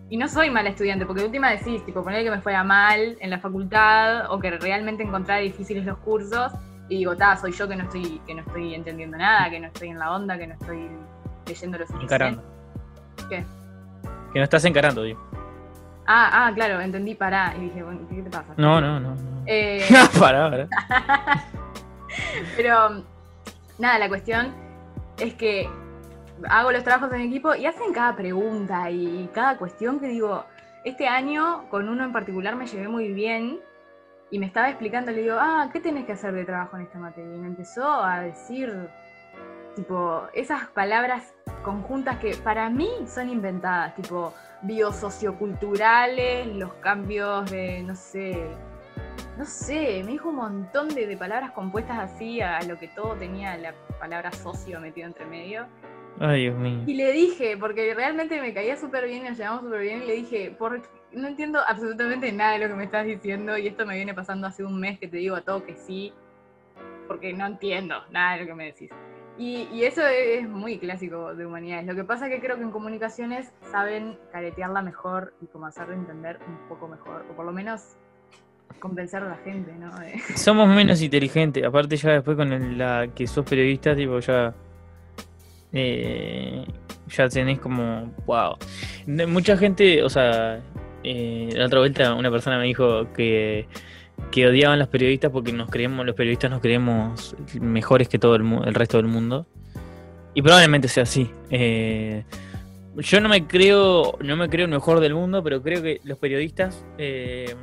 y 0.10 0.18
no 0.18 0.28
soy 0.28 0.50
mala 0.50 0.70
estudiante, 0.70 1.06
porque 1.06 1.22
de 1.22 1.28
última 1.28 1.50
decís, 1.52 1.86
tipo, 1.86 2.04
poner 2.04 2.24
que 2.24 2.32
me 2.32 2.42
fuera 2.42 2.64
mal 2.66 3.16
en 3.22 3.30
la 3.30 3.40
facultad 3.40 4.30
o 4.30 4.40
que 4.40 4.52
realmente 4.52 5.04
encontrara 5.04 5.40
difíciles 5.40 5.86
los 5.86 5.98
cursos 6.00 6.52
y 6.90 6.98
digo, 6.98 7.16
ta, 7.16 7.38
soy 7.38 7.54
yo 7.54 7.66
que 7.70 7.78
no 7.78 7.84
estoy 7.86 8.20
que 8.28 8.36
no 8.36 8.42
estoy 8.42 8.76
entendiendo 8.76 9.18
nada, 9.18 9.50
que 9.50 9.60
no 9.62 9.68
estoy 9.68 9.88
en 9.88 10.00
la 10.00 10.12
onda, 10.12 10.38
que 10.38 10.48
no 10.48 10.54
estoy 10.56 10.90
leyendo 11.48 11.78
lo 11.78 11.86
suficiente. 11.88 12.14
encarando. 12.14 12.44
¿Qué? 13.30 13.46
Que 14.34 14.40
no 14.40 14.44
estás 14.44 14.66
encarando, 14.66 15.04
digo. 15.04 15.22
Ah, 16.06 16.48
ah, 16.48 16.52
claro, 16.54 16.82
entendí, 16.82 17.16
pará. 17.16 17.54
Y 17.58 17.62
dije, 17.62 17.82
bueno, 17.82 18.02
¿qué 18.10 18.22
te 18.22 18.30
pasa? 18.30 18.54
No, 18.58 18.82
no, 18.82 19.00
no. 19.00 19.12
no. 19.16 19.44
Eh, 19.46 19.86
Pará, 20.20 20.50
pará. 20.50 20.68
pero, 22.58 23.04
nada, 23.82 24.00
la 24.00 24.08
cuestión 24.08 24.54
es 25.18 25.34
que 25.34 25.68
hago 26.50 26.72
los 26.72 26.84
trabajos 26.84 27.12
en 27.14 27.22
equipo 27.22 27.56
y 27.56 27.66
hacen 27.66 27.92
cada 27.94 28.16
pregunta 28.16 28.90
y 28.90 29.30
cada 29.34 29.58
cuestión 29.58 30.00
que 30.00 30.08
digo, 30.08 30.46
este 30.86 31.08
año 31.08 31.68
con 31.70 31.90
uno 31.90 32.04
en 32.04 32.14
particular 32.14 32.56
me 32.56 32.68
llevé 32.68 32.88
muy 32.88 33.12
bien 33.12 33.60
y 34.30 34.40
me 34.40 34.46
estaba 34.46 34.70
explicando, 34.70 35.12
le 35.12 35.24
digo, 35.24 35.36
ah, 35.40 35.70
¿qué 35.74 35.80
tenés 35.80 36.06
que 36.06 36.14
hacer 36.14 36.34
de 36.34 36.46
trabajo 36.46 36.78
en 36.78 36.84
esta 36.84 37.00
materia? 37.00 37.36
Y 37.36 37.40
me 37.40 37.48
empezó 37.48 37.92
a 38.04 38.22
decir, 38.22 38.90
tipo, 39.76 40.24
esas 40.34 40.68
palabras 40.70 41.34
conjuntas 41.64 42.18
que 42.20 42.36
para 42.36 42.70
mí 42.70 42.90
son 43.08 43.30
inventadas, 43.30 43.96
tipo, 43.96 44.34
biosocioculturales, 44.62 46.48
los 46.56 46.74
cambios 46.76 47.50
de, 47.52 47.84
no 47.84 47.96
sé, 47.96 48.48
no 49.42 49.48
sé, 49.48 50.04
me 50.06 50.12
dijo 50.12 50.30
un 50.30 50.36
montón 50.36 50.90
de, 50.90 51.08
de 51.08 51.18
palabras 51.18 51.50
compuestas 51.50 51.98
así 51.98 52.42
a, 52.42 52.60
a 52.60 52.64
lo 52.64 52.78
que 52.78 52.88
todo 52.90 53.16
tenía 53.16 53.58
la 53.58 53.74
palabra 54.00 54.32
socio 54.32 54.80
metido 54.80 55.08
entre 55.08 55.26
medio. 55.26 55.66
Ay, 56.20 56.44
Dios 56.44 56.60
mío. 56.60 56.84
Y 56.86 56.94
le 56.94 57.12
dije, 57.12 57.58
porque 57.58 57.96
realmente 57.96 58.40
me 58.40 58.54
caía 58.54 58.78
súper 58.78 59.08
bien 59.08 59.24
nos 59.24 59.40
llevamos 59.40 59.64
súper 59.64 59.82
bien, 59.82 60.04
y 60.04 60.06
le 60.06 60.14
dije, 60.14 60.56
por, 60.60 60.80
no 61.12 61.28
entiendo 61.28 61.60
absolutamente 61.68 62.32
nada 62.32 62.52
de 62.52 62.60
lo 62.60 62.68
que 62.68 62.76
me 62.76 62.84
estás 62.84 63.04
diciendo, 63.04 63.58
y 63.58 63.66
esto 63.66 63.84
me 63.84 63.96
viene 63.96 64.14
pasando 64.14 64.46
hace 64.46 64.64
un 64.64 64.80
mes 64.80 65.00
que 65.00 65.08
te 65.08 65.18
digo 65.18 65.36
a 65.36 65.42
todo 65.42 65.66
que 65.66 65.76
sí, 65.76 66.14
porque 67.08 67.34
no 67.34 67.48
entiendo 67.48 67.96
nada 68.12 68.36
de 68.36 68.42
lo 68.42 68.46
que 68.46 68.54
me 68.54 68.66
decís. 68.66 68.92
Y, 69.40 69.68
y 69.74 69.86
eso 69.86 70.06
es 70.06 70.48
muy 70.48 70.78
clásico 70.78 71.34
de 71.34 71.48
humanidades. 71.48 71.88
Lo 71.88 71.96
que 71.96 72.04
pasa 72.04 72.28
es 72.28 72.36
que 72.36 72.42
creo 72.42 72.58
que 72.58 72.64
en 72.64 72.70
comunicaciones 72.70 73.52
saben 73.72 74.20
caretearla 74.32 74.84
mejor 74.84 75.34
y 75.42 75.48
como 75.48 75.66
hacerlo 75.66 75.96
entender 75.96 76.38
un 76.48 76.70
poco 76.70 76.88
mejor, 76.88 77.26
o 77.28 77.36
por 77.36 77.48
lo 77.48 77.52
menos 77.52 77.98
convencer 78.80 79.24
a 79.24 79.30
la 79.30 79.38
gente, 79.38 79.72
¿no? 79.80 79.92
Somos 80.36 80.68
menos 80.68 81.02
inteligentes. 81.02 81.64
Aparte, 81.64 81.96
ya 81.98 82.12
después 82.12 82.38
con 82.38 82.52
el- 82.54 82.78
la 82.78 83.08
que 83.14 83.28
sos 83.28 83.46
periodista, 83.46 83.96
tipo, 83.96 84.20
ya. 84.20 84.54
eh, 85.74 86.66
ya 87.10 87.30
tenés 87.30 87.60
como. 87.60 88.14
¡Wow! 88.26 88.58
Mucha 89.28 89.58
gente, 89.58 90.04
o 90.04 90.10
sea. 90.10 90.62
eh, 91.04 91.50
la 91.54 91.66
otra 91.66 91.80
vuelta, 91.80 92.14
una 92.14 92.32
persona 92.32 92.58
me 92.58 92.66
dijo 92.66 93.12
que. 93.14 93.68
Que 94.30 94.46
odiaban 94.46 94.78
los 94.78 94.88
periodistas 94.88 95.32
porque 95.32 95.52
nos 95.52 95.68
creemos, 95.70 96.06
los 96.06 96.16
periodistas 96.16 96.52
nos 96.52 96.62
creemos 96.62 97.36
mejores 97.60 98.08
que 98.08 98.20
todo 98.20 98.36
el, 98.36 98.44
el 98.66 98.76
resto 98.76 98.98
del 98.98 99.08
mundo. 99.08 99.48
Y 100.36 100.42
probablemente 100.44 100.88
sea 100.88 101.04
así. 101.04 101.30
Eh, 101.50 102.24
yo 102.98 103.20
no 103.20 103.28
me 103.30 103.48
creo, 103.48 104.18
no 104.24 104.38
me 104.38 104.48
creo 104.48 104.66
el 104.66 104.72
mejor 104.72 105.00
del 105.00 105.16
mundo, 105.16 105.44
pero 105.44 105.64
creo 105.64 105.82
que 105.82 106.02
los 106.04 106.20
periodistas, 106.20 106.86
eh, 107.00 107.56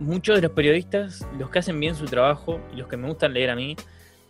muchos 0.00 0.36
de 0.36 0.42
los 0.42 0.52
periodistas, 0.52 1.26
los 1.38 1.50
que 1.50 1.58
hacen 1.58 1.78
bien 1.78 1.94
su 1.94 2.06
trabajo 2.06 2.60
y 2.72 2.76
los 2.76 2.88
que 2.88 2.96
me 2.96 3.08
gustan 3.08 3.34
leer 3.34 3.50
a 3.50 3.56
mí, 3.56 3.76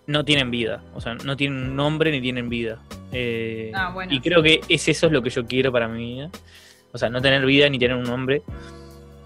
no 0.07 0.25
tienen 0.25 0.51
vida. 0.51 0.83
O 0.95 1.01
sea, 1.01 1.15
no 1.15 1.37
tienen 1.37 1.77
nombre 1.77 2.11
ni 2.11 2.21
tienen 2.21 2.49
vida. 2.49 2.79
Eh, 3.13 3.71
Ah, 3.75 3.91
bueno, 3.93 4.13
y 4.13 4.21
creo 4.21 4.43
que 4.43 4.61
es 4.69 4.89
eso 4.89 5.07
es 5.07 5.13
lo 5.13 5.23
que 5.23 5.31
yo 5.31 5.47
quiero 5.47 5.71
para 5.71 5.87
mi 5.87 6.15
vida. 6.15 6.31
O 6.93 6.99
sea, 6.99 7.11
no 7.11 7.21
tener 7.21 7.45
vida 7.45 7.69
ni 7.69 7.79
tener 7.79 7.97
un 7.97 8.05
nombre. 8.05 8.43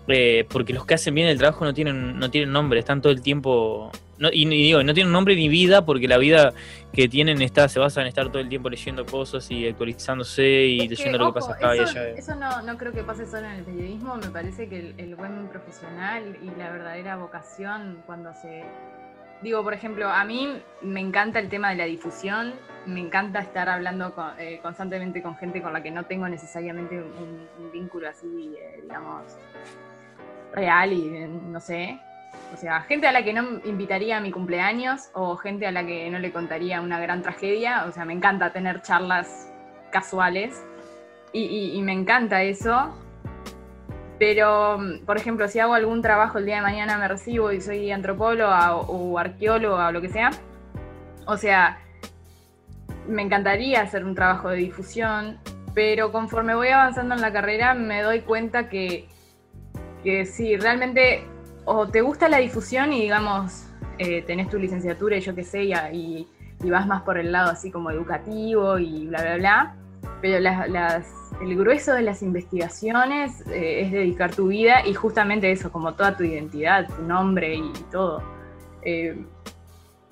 Eh, 0.09 0.45
porque 0.51 0.73
los 0.73 0.85
que 0.85 0.95
hacen 0.95 1.15
bien 1.15 1.29
el 1.29 1.39
trabajo 1.39 1.65
no 1.65 1.73
tienen, 1.73 2.19
no 2.19 2.31
tienen 2.31 2.53
nombre, 2.53 2.81
están 2.81 3.01
todo 3.01 3.13
el 3.13 3.23
tiempo. 3.23 3.91
No, 4.23 4.29
y, 4.33 4.45
y 4.47 4.63
digo, 4.63 4.85
no 4.85 4.95
tienen 4.95 5.13
nombre 5.13 5.35
ni 5.35 5.49
vida 5.49 5.85
porque 5.85 6.07
la 6.07 6.17
vida 6.17 6.53
que 6.93 7.09
tienen 7.09 7.43
está, 7.43 7.69
se 7.69 7.81
basa 7.81 8.03
en 8.03 8.07
estar 8.07 8.29
todo 8.29 8.39
el 8.39 8.49
tiempo 8.49 8.71
leyendo 8.71 9.05
cosas 9.05 9.51
y 9.51 9.67
actualizándose 9.67 10.45
y 10.67 10.77
Es 10.77 10.83
que, 10.85 10.89
leyendo 10.91 11.19
lo 11.19 11.33
que 11.33 11.39
ojo, 11.41 11.49
pasa 11.49 11.53
acá 11.59 11.75
eso, 11.75 11.83
y 11.83 11.99
allá. 11.99 12.09
eso 12.11 12.35
no, 12.37 12.63
no 12.63 12.79
creo 12.79 12.93
que 12.93 13.03
pase 13.03 13.27
solo 13.27 13.47
en 13.49 13.55
el 13.55 13.65
periodismo, 13.65 14.15
me 14.15 14.29
parece 14.29 14.69
que 14.69 14.79
el, 14.79 14.95
el 14.97 15.17
buen 15.17 15.49
profesional 15.49 16.37
y 16.41 16.57
la 16.57 16.71
verdadera 16.71 17.17
vocación 17.17 18.01
cuando 18.07 18.33
se... 18.35 18.63
Digo, 19.43 19.65
por 19.65 19.75
ejemplo, 19.75 20.09
a 20.09 20.25
mí 20.25 20.57
me 20.83 21.01
encanta 21.01 21.41
el 21.41 21.49
tema 21.49 21.71
de 21.71 21.77
la 21.79 21.85
difusión, 21.87 22.55
me 22.87 23.01
encanta 23.01 23.41
estar 23.41 23.69
hablando 23.69 24.15
con- 24.15 24.39
eh, 24.39 24.61
constantemente 24.63 25.21
con 25.21 25.35
gente 25.37 25.61
con 25.61 25.73
la 25.73 25.83
que 25.83 25.91
no 25.91 26.05
tengo 26.05 26.29
necesariamente 26.29 26.95
un, 26.97 27.49
un 27.59 27.73
vínculo 27.73 28.09
así, 28.09 28.55
eh, 28.57 28.79
digamos, 28.83 29.23
real 30.55 30.93
y 30.93 31.11
no 31.49 31.59
sé. 31.59 31.99
O 32.53 32.57
sea, 32.57 32.83
gente 32.83 33.07
a 33.07 33.13
la 33.13 33.25
que 33.25 33.33
no 33.33 33.61
invitaría 33.65 34.19
a 34.19 34.21
mi 34.21 34.31
cumpleaños 34.31 35.11
o 35.15 35.37
gente 35.37 35.67
a 35.67 35.73
la 35.73 35.87
que 35.87 36.11
no 36.11 36.19
le 36.19 36.33
contaría 36.33 36.81
una 36.81 37.01
gran 37.01 37.23
tragedia. 37.23 37.87
O 37.87 37.93
sea, 37.93 38.05
me 38.05 38.13
encanta 38.13 38.53
tener 38.53 38.83
charlas 38.83 39.51
casuales 39.91 40.63
y, 41.33 41.81
me 41.83 41.93
encanta 41.93 42.43
eso. 42.43 42.95
Pero, 44.19 44.79
por 45.07 45.17
ejemplo, 45.17 45.49
si 45.49 45.59
hago 45.59 45.75
algún 45.75 46.03
trabajo 46.03 46.39
el 46.39 46.47
día 46.47 46.57
de 46.57 46.63
mañana 46.63 46.99
me 46.99 47.09
recibo 47.09 47.51
y 47.53 47.61
soy 47.61 47.91
antropóloga 47.91 48.77
o, 48.77 49.13
o 49.13 49.19
arqueóloga 49.19 49.89
o 49.89 49.93
lo 49.93 50.01
que 50.01 50.11
sea, 50.11 50.31
o 51.27 51.37
sea, 51.37 51.79
me 53.09 53.23
encantaría 53.23 53.81
hacer 53.81 54.05
un 54.05 54.15
trabajo 54.15 54.51
de 54.51 54.59
difusión, 54.59 55.39
pero 55.75 56.13
conforme 56.13 56.55
voy 56.55 56.69
avanzando 56.69 57.15
en 57.15 57.21
la 57.21 57.33
carrera 57.33 57.75
me 57.75 58.03
doy 58.03 58.21
cuenta 58.21 58.69
que, 58.69 59.09
que 60.05 60.25
si 60.25 60.57
realmente 60.57 61.27
o 61.65 61.87
te 61.89 62.01
gusta 62.01 62.29
la 62.29 62.39
difusión 62.39 62.93
y 62.93 63.03
digamos, 63.03 63.67
eh, 63.99 64.23
tenés 64.23 64.49
tu 64.49 64.59
licenciatura 64.59 65.17
y 65.17 65.21
yo 65.21 65.35
qué 65.35 65.45
sé, 65.45 65.65
y, 65.65 66.29
vas 66.65 66.87
más 66.87 67.03
por 67.03 67.19
el 67.19 67.33
lado 67.33 67.51
así 67.51 67.73
como 67.73 67.91
educativo 67.91 68.79
y 68.79 69.09
bla, 69.09 69.21
bla, 69.23 69.37
bla, 69.37 69.77
pero 70.21 70.39
las- 70.39 71.33
el 71.41 71.57
grueso 71.57 71.93
de 71.93 72.03
las 72.03 72.23
investigaciones 72.23 73.45
eh, 73.49 73.81
es 73.83 73.91
dedicar 73.91 74.33
tu 74.35 74.49
vida 74.49 74.87
y 74.87 74.95
justamente 74.95 75.51
eso, 75.51 75.73
como 75.73 75.95
toda 75.95 76.17
tu 76.17 76.23
identidad, 76.23 76.87
tu 76.89 77.03
nombre 77.03 77.57
y 77.57 77.73
todo. 77.91 78.23
Eh, 78.83 79.25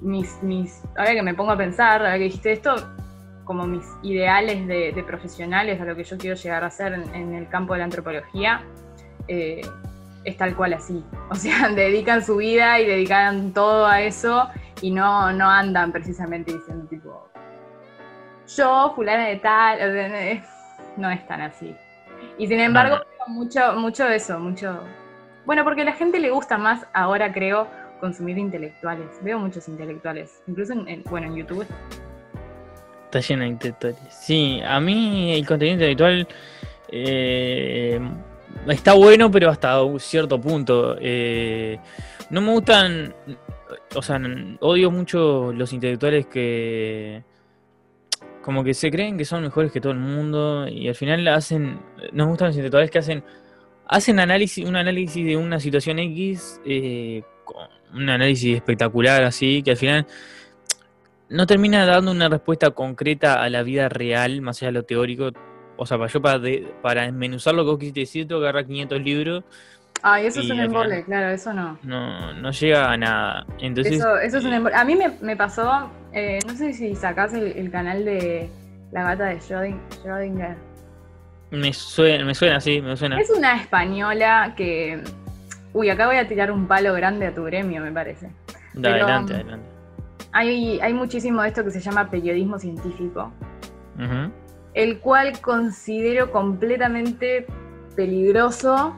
mis, 0.00 0.82
ahora 0.96 1.12
que 1.12 1.22
me 1.22 1.34
pongo 1.34 1.52
a 1.52 1.56
pensar, 1.56 2.00
ahora 2.00 2.18
que 2.18 2.24
dijiste 2.24 2.52
esto, 2.52 2.74
como 3.44 3.66
mis 3.66 3.84
ideales 4.02 4.66
de, 4.66 5.04
profesionales, 5.06 5.80
a 5.80 5.84
lo 5.84 5.94
que 5.96 6.04
yo 6.04 6.16
quiero 6.18 6.36
llegar 6.36 6.64
a 6.64 6.70
ser 6.70 6.94
en, 6.94 7.34
el 7.34 7.48
campo 7.48 7.72
de 7.74 7.80
la 7.80 7.84
antropología, 7.84 8.62
eh, 9.28 9.60
es 10.24 10.36
tal 10.36 10.54
cual 10.54 10.74
así. 10.74 11.04
O 11.30 11.34
sea, 11.34 11.68
dedican 11.74 12.24
su 12.24 12.36
vida 12.36 12.80
y 12.80 12.86
dedican 12.86 13.52
todo 13.52 13.86
a 13.86 14.02
eso 14.02 14.48
y 14.82 14.90
no, 14.90 15.32
no 15.32 15.48
andan 15.48 15.92
precisamente 15.92 16.52
diciendo 16.52 16.86
tipo, 16.86 17.28
yo, 18.56 18.92
fulana 18.96 19.26
de 19.26 19.36
tal, 19.36 20.42
no 20.96 21.10
es 21.10 21.26
tan 21.26 21.40
así. 21.40 21.74
Y 22.38 22.46
sin 22.46 22.60
embargo, 22.60 22.98
mucho, 23.28 23.74
mucho 23.74 24.08
eso, 24.08 24.38
mucho... 24.38 24.82
Bueno, 25.46 25.64
porque 25.64 25.82
a 25.82 25.84
la 25.84 25.92
gente 25.92 26.20
le 26.20 26.30
gusta 26.30 26.58
más 26.58 26.86
ahora, 26.92 27.32
creo, 27.32 27.66
consumir 28.00 28.38
intelectuales. 28.38 29.06
Veo 29.22 29.38
muchos 29.38 29.68
intelectuales, 29.68 30.42
incluso 30.46 30.72
en, 30.72 31.02
bueno, 31.04 31.28
en 31.28 31.36
YouTube. 31.36 31.66
Está 33.06 33.20
lleno 33.20 33.42
de 33.42 33.48
intelectuales. 33.48 33.98
Sí, 34.10 34.60
a 34.64 34.80
mí 34.80 35.34
el 35.34 35.46
contenido 35.46 35.74
intelectual 35.74 36.28
eh, 36.88 38.00
está 38.68 38.94
bueno, 38.94 39.30
pero 39.30 39.50
hasta 39.50 39.82
un 39.82 40.00
cierto 40.00 40.40
punto. 40.40 40.96
Eh, 41.00 41.78
no 42.30 42.40
me 42.40 42.52
gustan, 42.52 43.14
o 43.94 44.02
sea, 44.02 44.20
odio 44.60 44.90
mucho 44.90 45.52
los 45.52 45.72
intelectuales 45.72 46.26
que 46.26 47.24
como 48.42 48.64
que 48.64 48.74
se 48.74 48.90
creen 48.90 49.18
que 49.18 49.24
son 49.24 49.42
mejores 49.42 49.70
que 49.70 49.80
todo 49.80 49.92
el 49.92 49.98
mundo 49.98 50.66
y 50.66 50.88
al 50.88 50.94
final 50.94 51.26
hacen, 51.28 51.78
nos 52.12 52.28
gustan 52.28 52.48
los 52.48 52.56
intelectuales 52.56 52.90
que 52.90 52.98
hacen, 52.98 53.22
hacen 53.86 54.18
análisis, 54.18 54.66
un 54.66 54.76
análisis 54.76 55.24
de 55.24 55.36
una 55.36 55.60
situación 55.60 55.98
X, 55.98 56.60
eh, 56.64 57.22
un 57.92 58.08
análisis 58.08 58.56
espectacular 58.56 59.24
así, 59.24 59.62
que 59.62 59.72
al 59.72 59.76
final 59.76 60.06
no 61.28 61.46
termina 61.46 61.84
dando 61.86 62.10
una 62.10 62.28
respuesta 62.28 62.70
concreta 62.70 63.42
a 63.42 63.48
la 63.50 63.62
vida 63.62 63.88
real, 63.88 64.40
más 64.40 64.58
allá 64.58 64.68
de 64.68 64.72
lo 64.72 64.82
teórico. 64.84 65.30
O 65.82 65.86
sea, 65.86 65.96
para 65.96 66.10
yo 66.10 66.20
para, 66.20 66.40
para 66.82 67.02
desmenuzar 67.02 67.54
lo 67.54 67.64
que 67.64 67.70
vos 67.70 67.78
quisiste 67.78 68.00
decir, 68.00 68.28
tengo 68.28 68.40
que 68.40 68.48
agarrar 68.48 68.66
500 68.66 69.00
libros 69.00 69.44
Ay, 70.02 70.26
eso 70.26 70.40
es 70.40 70.50
un 70.50 70.60
embole, 70.60 71.04
claro, 71.04 71.28
eso 71.30 71.52
no. 71.52 71.78
No, 71.82 72.32
no 72.32 72.50
llega 72.50 72.90
a 72.90 72.96
nada. 72.96 73.46
Entonces, 73.58 73.94
eso, 73.94 74.18
eso 74.18 74.38
es 74.38 74.44
un 74.44 74.54
embole. 74.54 74.74
A 74.74 74.84
mí 74.84 74.96
me, 75.20 75.36
pasó, 75.36 75.90
eh, 76.12 76.38
no 76.46 76.54
sé 76.54 76.72
si 76.72 76.94
sacás 76.94 77.34
el, 77.34 77.70
canal 77.70 78.04
de 78.04 78.48
La 78.92 79.04
gata 79.04 79.26
de 79.26 79.38
Schrödinger. 79.38 80.56
Me 81.50 81.72
suena, 81.72 82.24
me 82.24 82.34
suena, 82.34 82.60
sí, 82.60 82.80
me 82.80 82.96
suena. 82.96 83.20
Es 83.20 83.30
una 83.30 83.56
española 83.56 84.54
que... 84.56 85.02
Uy, 85.72 85.90
acá 85.90 86.06
voy 86.06 86.16
a 86.16 86.26
tirar 86.26 86.50
un 86.50 86.66
palo 86.66 86.94
grande 86.94 87.26
a 87.26 87.34
tu 87.34 87.44
gremio, 87.44 87.82
me 87.82 87.92
parece. 87.92 88.30
adelante, 88.76 89.34
adelante. 89.34 89.66
Hay, 90.32 90.80
hay 90.80 90.94
muchísimo 90.94 91.42
de 91.42 91.48
esto 91.48 91.64
que 91.64 91.70
se 91.70 91.80
llama 91.80 92.08
periodismo 92.08 92.58
científico, 92.58 93.32
el 94.74 95.00
cual 95.00 95.40
considero 95.40 96.30
completamente 96.30 97.46
peligroso 97.96 98.94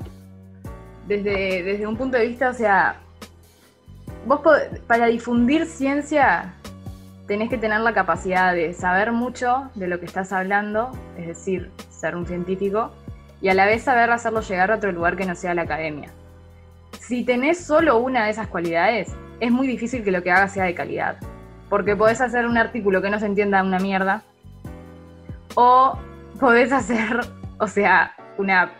desde, 1.06 1.62
desde 1.62 1.86
un 1.86 1.96
punto 1.96 2.18
de 2.18 2.26
vista, 2.26 2.50
o 2.50 2.54
sea, 2.54 2.96
vos 4.26 4.40
para 4.86 5.06
difundir 5.06 5.66
ciencia 5.66 6.54
tenés 7.26 7.48
que 7.48 7.58
tener 7.58 7.80
la 7.80 7.94
capacidad 7.94 8.52
de 8.52 8.72
saber 8.74 9.12
mucho 9.12 9.70
de 9.74 9.88
lo 9.88 9.98
que 10.00 10.06
estás 10.06 10.32
hablando, 10.32 10.90
es 11.16 11.26
decir, 11.26 11.70
ser 11.90 12.16
un 12.16 12.26
científico, 12.26 12.92
y 13.40 13.48
a 13.48 13.54
la 13.54 13.66
vez 13.66 13.82
saber 13.82 14.10
hacerlo 14.10 14.40
llegar 14.40 14.70
a 14.70 14.76
otro 14.76 14.92
lugar 14.92 15.16
que 15.16 15.24
no 15.24 15.34
sea 15.34 15.54
la 15.54 15.62
academia. 15.62 16.10
Si 17.00 17.24
tenés 17.24 17.64
solo 17.64 17.98
una 17.98 18.24
de 18.24 18.30
esas 18.30 18.48
cualidades, 18.48 19.12
es 19.40 19.50
muy 19.50 19.66
difícil 19.66 20.04
que 20.04 20.12
lo 20.12 20.22
que 20.22 20.30
hagas 20.30 20.52
sea 20.52 20.64
de 20.64 20.74
calidad, 20.74 21.16
porque 21.68 21.96
podés 21.96 22.20
hacer 22.20 22.46
un 22.46 22.58
artículo 22.58 23.02
que 23.02 23.10
no 23.10 23.18
se 23.18 23.26
entienda 23.26 23.62
una 23.62 23.78
mierda, 23.78 24.22
o 25.54 25.98
podés 26.38 26.72
hacer, 26.72 27.20
o 27.58 27.66
sea, 27.66 28.14
una, 28.38 28.70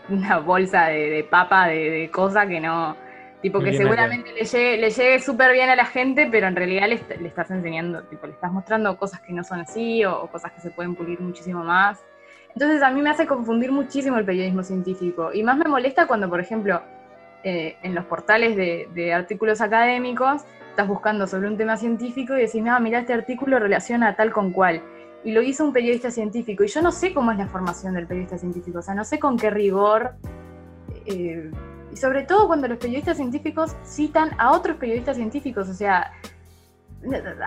bolsa 0.45 0.87
de, 0.87 1.25
papa, 1.29 1.67
de, 1.67 1.89
de 1.89 2.11
cosa 2.11 2.47
que 2.47 2.59
no, 2.59 2.95
tipo 3.43 3.59
que 3.59 3.73
seguramente 3.73 4.31
le 4.31 4.45
llegue, 4.45 4.77
le 4.77 4.89
llegue 4.89 5.19
súper 5.19 5.51
bien 5.51 5.69
a 5.69 5.75
la 5.75 5.85
gente, 5.85 6.27
pero 6.31 6.47
en 6.47 6.55
realidad 6.55 6.87
le, 6.87 7.27
estás 7.27 7.51
enseñando, 7.51 8.01
tipo, 8.03 8.25
le 8.25 8.33
estás 8.33 8.51
mostrando 8.51 8.97
cosas 8.97 9.19
que 9.19 9.33
no 9.33 9.43
son 9.43 9.59
así 9.59 10.03
o, 10.05 10.27
cosas 10.27 10.53
que 10.53 10.61
se 10.61 10.71
pueden 10.71 10.95
pulir 10.95 11.19
muchísimo 11.19 11.61
más. 11.61 11.99
Entonces 12.55 12.81
a 12.81 12.89
mí 12.89 13.01
me 13.01 13.09
hace 13.09 13.27
confundir 13.27 13.71
muchísimo 13.71 14.17
el 14.17 14.23
periodismo 14.23 14.63
científico. 14.63 15.33
Y 15.33 15.43
más 15.43 15.57
me 15.57 15.65
molesta 15.65 16.07
cuando, 16.07 16.29
por 16.29 16.39
ejemplo, 16.39 16.81
eh, 17.43 17.75
en 17.83 17.93
los 17.93 18.05
portales 18.05 18.55
de, 18.55 19.13
artículos 19.13 19.59
académicos 19.59 20.43
estás 20.69 20.87
buscando 20.87 21.27
sobre 21.27 21.49
un 21.49 21.57
tema 21.57 21.75
científico 21.75 22.37
y 22.37 22.41
decís, 22.43 22.63
no, 22.63 22.79
mira, 22.79 22.99
este 22.99 23.13
artículo 23.13 23.59
relaciona 23.59 24.15
tal 24.15 24.31
con 24.31 24.53
cual 24.53 24.81
y 25.23 25.31
lo 25.31 25.41
hizo 25.41 25.63
un 25.63 25.73
periodista 25.73 26.11
científico. 26.11 26.63
Y 26.63 26.67
yo 26.67 26.81
no 26.81 26.91
sé 26.91 27.13
cómo 27.13 27.31
es 27.31 27.37
la 27.37 27.47
formación 27.47 27.93
del 27.93 28.07
periodista 28.07 28.37
científico, 28.37 28.79
o 28.79 28.81
sea, 28.81 28.93
no 28.93 29.05
sé 29.05 29.19
con 29.19 29.37
qué 29.37 29.49
rigor. 29.49 30.15
Eh, 31.05 31.51
y 31.91 31.97
sobre 31.97 32.23
todo 32.23 32.47
cuando 32.47 32.67
los 32.67 32.77
periodistas 32.77 33.17
científicos 33.17 33.75
citan 33.85 34.31
a 34.37 34.51
otros 34.51 34.77
periodistas 34.77 35.15
científicos, 35.15 35.69
o 35.69 35.73
sea, 35.73 36.11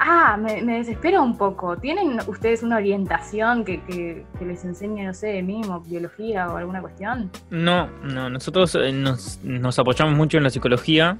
ah, 0.00 0.36
me, 0.36 0.78
desespera 0.78 1.20
un 1.20 1.36
poco. 1.36 1.76
¿Tienen 1.76 2.18
ustedes 2.26 2.62
una 2.62 2.76
orientación 2.76 3.64
que, 3.64 4.24
les 4.40 4.64
enseñe, 4.64 5.04
no 5.04 5.14
sé, 5.14 5.42
mínimo, 5.42 5.80
biología 5.80 6.48
o 6.48 6.56
alguna 6.56 6.80
cuestión? 6.80 7.30
No, 7.50 7.88
no, 8.02 8.30
nosotros 8.30 8.74
eh, 8.76 8.92
nos, 8.92 9.40
nos 9.42 9.78
apoyamos 9.78 10.14
mucho 10.14 10.38
en 10.38 10.44
la 10.44 10.50
psicología. 10.50 11.16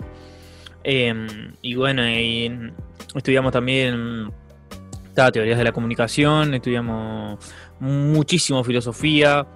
Em, 0.85 1.53
y 1.63 1.75
bueno, 1.75 2.09
y 2.09 2.73
estudiamos 3.15 3.53
también 3.53 4.31
teorías 5.33 5.59
de 5.59 5.65
la 5.65 5.73
comunicación, 5.73 6.55
estudiamos 6.55 7.39
muchísimo 7.81 8.63
filosofía, 8.63 9.47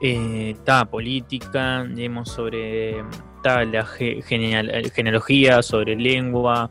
eh, 0.00 0.56
política, 0.90 1.84
leemos 1.84 2.30
sobre 2.30 3.02
la 3.44 3.86
genealogía, 4.94 5.62
sobre 5.62 5.96
lengua, 5.96 6.70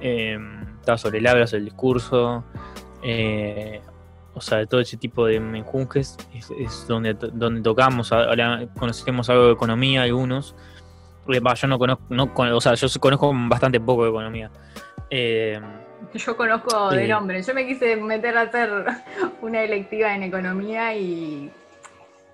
eh, 0.00 0.38
sobre 0.96 1.18
el 1.18 1.26
habla, 1.26 1.46
sobre 1.46 1.60
el 1.60 1.64
discurso, 1.66 2.44
eh, 3.02 3.80
o 4.34 4.40
sea, 4.40 4.66
todo 4.66 4.80
ese 4.80 4.96
tipo 4.96 5.26
de 5.26 5.38
menjunjes 5.38 6.16
es, 6.34 6.86
donde, 6.88 7.14
donde 7.14 7.60
tocamos, 7.60 8.12
ahora 8.12 8.66
conocemos 8.78 9.28
algo 9.30 9.46
de 9.46 9.52
economía, 9.52 10.02
algunos, 10.02 10.54
yo 11.26 11.68
no 11.68 11.78
conozco, 11.78 12.04
no, 12.10 12.32
o 12.34 12.60
sea, 12.60 12.74
yo 12.74 12.88
conozco 13.00 13.32
bastante 13.48 13.78
poco 13.80 14.04
de 14.04 14.10
economía. 14.10 14.50
Yo 16.14 16.36
conozco 16.36 16.90
de 16.90 17.08
nombre. 17.08 17.42
Yo 17.42 17.54
me 17.54 17.66
quise 17.66 17.96
meter 17.96 18.36
a 18.36 18.42
hacer 18.42 18.70
una 19.42 19.62
electiva 19.62 20.14
en 20.14 20.24
economía 20.24 20.94
y 20.94 21.50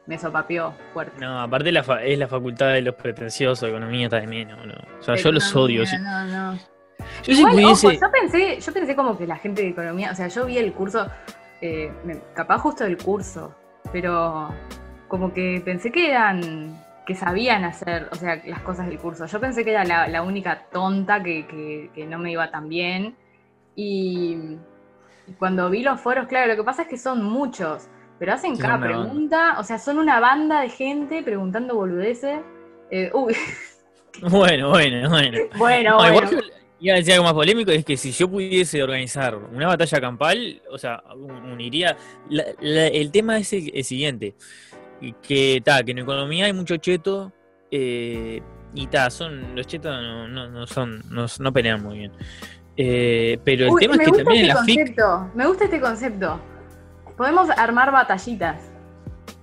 me 0.07 0.19
sopapeó 0.19 0.75
fuerte. 0.93 1.21
No, 1.21 1.41
aparte 1.41 1.73
la 1.73 1.81
es 2.03 2.19
la 2.19 2.29
facultad 2.29 2.73
de 2.73 2.83
los 2.83 2.95
pretenciosos, 2.95 3.69
economía 3.69 4.09
también, 4.09 4.49
¿no? 4.49 4.57
O 5.01 5.03
sea, 5.03 5.17
yo 5.17 5.33
los 5.33 5.55
odio. 5.57 5.85
No, 6.01 6.25
no. 6.25 6.59
Yo, 7.25 7.35
yo, 7.35 8.11
pensé, 8.11 8.61
yo 8.61 8.73
pensé 8.73 8.95
como 8.95 9.19
que 9.19 9.27
la 9.27 9.37
gente 9.37 9.63
de 9.63 9.69
economía, 9.69 10.13
o 10.13 10.15
sea, 10.15 10.29
yo 10.29 10.47
vi 10.47 10.59
el 10.59 10.73
curso, 10.73 11.07
eh, 11.61 11.91
capaz 12.35 12.59
justo 12.59 12.85
el 12.85 12.97
curso, 12.97 13.55
pero 13.93 14.55
como 15.09 15.33
que 15.33 15.61
pensé 15.65 15.91
que 15.91 16.11
eran, 16.11 16.83
que 17.05 17.15
sabían 17.15 17.65
hacer, 17.65 18.09
o 18.13 18.15
sea, 18.15 18.41
las 18.47 18.61
cosas 18.61 18.87
del 18.87 18.99
curso. 18.99 19.27
Yo 19.27 19.41
pensé 19.41 19.65
que 19.65 19.73
era 19.73 19.85
la, 19.85 20.23
única 20.23 20.67
tonta 20.71 21.23
que, 21.23 21.91
que 21.95 22.07
no 22.07 22.19
me 22.19 22.31
iba 22.31 22.51
tan 22.51 22.69
bien 22.69 23.17
y, 23.77 24.57
cuando 25.39 25.71
vi 25.71 25.83
los 25.83 26.01
foros, 26.01 26.27
claro, 26.27 26.53
lo 26.53 26.57
que 26.57 26.65
pasa 26.65 26.83
es 26.83 26.89
que 26.89 26.99
son 26.99 27.25
muchos, 27.25 27.89
pero 28.19 28.35
hacen 28.35 28.57
cada 28.57 28.79
pregunta, 28.79 29.57
o 29.59 29.65
sea, 29.65 29.79
son 29.79 29.99
una 29.99 30.21
banda 30.21 30.61
de 30.61 30.69
gente 30.69 31.23
preguntando 31.23 31.75
boludeces. 31.75 32.41
Eh, 32.91 33.11
uy. 33.13 33.35
Bueno, 34.21 34.71
bueno, 34.71 35.11
bueno. 35.11 35.39
bueno, 35.59 35.97
bueno. 35.97 36.31
iba 36.79 36.95
a 36.95 36.99
decir 36.99 37.15
algo 37.15 37.25
más 37.25 37.33
polémico, 37.33 37.73
es 37.73 37.85
que 37.85 37.97
si 37.97 38.13
yo 38.13 38.31
pudiese 38.31 38.81
organizar 38.81 39.35
una 39.35 39.67
batalla 39.67 40.01
campal, 40.01 40.63
o 40.71 40.79
sea, 40.79 41.03
uniría... 41.51 41.97
el 42.31 43.11
tema 43.11 43.39
es 43.39 43.53
el, 43.53 43.83
siguiente, 43.83 44.37
que, 45.21 45.61
ta, 45.65 45.83
que 45.83 45.91
en 45.91 45.99
economía 45.99 46.45
hay 46.47 46.53
mucho 46.53 46.77
cheto, 46.77 47.33
eh, 47.73 48.41
y 48.73 48.87
ta, 48.87 49.11
son, 49.11 49.57
los 49.57 49.67
chetos 49.67 49.93
no, 49.93 50.29
no, 50.29 50.67
son, 50.69 51.03
no, 51.11 51.27
no 51.41 51.53
pelean 51.53 51.83
muy 51.83 51.99
bien. 51.99 52.13
Eh, 52.77 53.39
pero 53.45 53.67
el 53.67 53.75
tema 53.79 53.95
es 53.95 54.01
que 54.01 54.23
también 54.25 54.43
en 54.43 54.49
la 54.49 54.55
concepto, 54.55 55.25
FIC. 55.25 55.35
Me 55.35 55.47
gusta 55.47 55.65
este 55.65 55.81
concepto. 55.81 56.41
Podemos 57.17 57.49
armar 57.51 57.93
batallitas. 57.93 58.57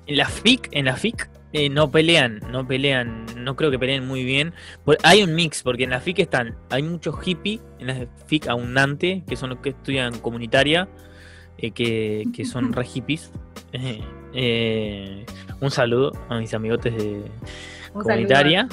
En 0.08 0.18
la 0.18 0.28
FIC, 0.28 0.68
en 0.72 0.86
la 0.86 0.96
FIC 0.96 1.30
eh, 1.54 1.70
no 1.70 1.90
pelean, 1.90 2.42
no 2.52 2.68
pelean, 2.68 3.26
no 3.38 3.56
creo 3.56 3.72
que 3.72 3.80
peleen 3.80 4.06
muy 4.06 4.24
bien. 4.26 4.54
Hay 5.04 5.24
un 5.24 5.34
mix, 5.34 5.64
porque 5.64 5.86
en 5.86 5.92
la 5.92 6.02
FIC 6.02 6.20
están, 6.20 6.56
hay 6.70 6.84
muchos 6.84 7.20
hippies, 7.22 7.62
en 7.80 7.88
la 7.88 8.08
FIC 8.26 8.48
abundante, 8.48 9.24
que 9.28 9.36
son 9.36 9.52
los 9.52 9.60
que 9.60 9.70
estudian 9.70 10.20
comunitaria, 10.20 10.90
eh, 11.58 11.72
que, 11.72 12.46
son 12.46 12.74
re 12.74 12.86
hippies. 12.86 13.32
un 15.62 15.72
saludo 15.72 16.12
a 16.28 16.38
mis 16.38 16.54
amigotes 16.54 16.96
de 16.96 17.24
comunitaria. 17.94 18.68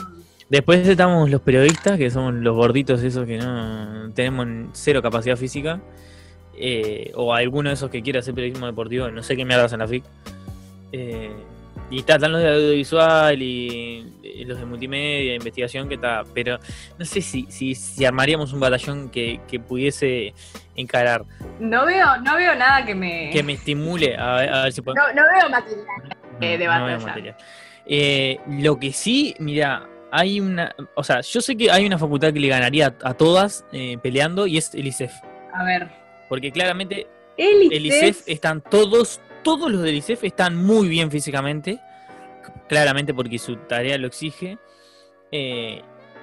Después 0.49 0.87
estamos 0.89 1.29
los 1.31 1.41
periodistas, 1.43 1.99
que 1.99 2.11
somos 2.11 2.33
los 2.35 2.57
gorditos 2.57 3.03
esos 3.03 3.27
que 3.27 3.37
no 3.39 4.11
tenemos 4.15 4.71
cero 4.73 5.03
capacidad 5.03 5.37
física. 5.37 5.81
eh, 6.61 7.13
o 7.15 7.33
alguno 7.35 7.69
de 7.71 7.75
esos 7.75 7.89
que 7.91 8.03
quiera 8.03 8.19
hacer 8.21 8.35
periodismo 8.35 8.67
deportivo, 8.67 9.09
no 9.11 9.23
sé 9.23 9.37
qué 9.37 9.45
mierdas 9.45 9.73
en 9.73 9.79
la 9.79 9.87
FIC. 9.87 10.03
Eh, 10.93 11.31
y 11.91 12.01
está, 12.01 12.15
están 12.17 12.33
los 12.33 12.41
de 12.43 12.49
audiovisual 12.49 13.41
y, 13.41 14.13
y 14.23 14.45
los 14.45 14.59
de 14.59 14.65
multimedia, 14.67 15.35
investigación, 15.37 15.89
que 15.89 15.95
está. 15.95 16.25
Pero 16.35 16.59
no 16.99 17.05
sé 17.05 17.21
si, 17.21 17.47
si, 17.51 17.75
si 17.77 18.05
armaríamos 18.05 18.53
un 18.53 18.59
batallón 18.61 19.09
que, 19.11 19.41
que 19.49 19.61
pudiese 19.61 20.35
encarar, 20.75 21.25
No 21.61 21.87
veo, 21.87 22.17
no 22.23 22.37
veo 22.37 22.55
nada 22.57 22.85
que 22.85 22.95
me. 22.95 23.31
que 23.33 23.43
me 23.43 23.53
estimule 23.53 24.17
a, 24.17 24.35
ver- 24.37 24.53
a 24.53 24.63
ver 24.65 24.73
si 24.73 24.83
podemos. 24.83 25.09
No, 25.15 25.23
no 25.23 25.29
veo 25.39 25.49
material. 25.51 25.87
eh, 26.41 26.59
de 26.59 26.65
no 26.67 26.71
veo 26.73 26.81
batalla. 26.81 26.99
material. 27.07 27.37
Eh, 27.87 28.41
lo 28.49 28.79
que 28.81 28.93
sí, 28.93 29.35
mira, 29.39 29.87
hay 30.11 30.41
una. 30.41 30.75
O 30.95 31.05
sea, 31.05 31.21
yo 31.21 31.41
sé 31.41 31.57
que 31.57 31.71
hay 31.71 31.87
una 31.87 31.99
facultad 31.99 32.33
que 32.33 32.41
le 32.41 32.49
ganaría 32.49 32.95
a, 33.03 33.11
a 33.11 33.15
todas 33.15 33.65
eh, 33.73 33.99
peleando 34.03 34.47
y 34.47 34.59
es 34.59 34.75
el 34.75 34.87
ICEF. 34.87 35.13
A 35.53 35.65
ver. 35.65 35.89
Porque 36.29 36.53
claramente 36.53 37.07
El 37.37 37.73
el 37.73 37.87
ICEF 37.87 38.23
están 38.27 38.61
todos, 38.61 39.21
todos 39.43 39.71
los 39.71 39.83
del 39.83 39.95
ICEF 39.97 40.25
están 40.25 40.57
muy 40.57 40.89
bien 40.89 41.11
físicamente, 41.11 41.81
claramente 42.69 43.15
porque 43.15 43.39
su 43.39 43.57
tarea 43.57 43.97
lo 43.99 44.07
exige. 44.07 44.59
Eh, 45.33 45.81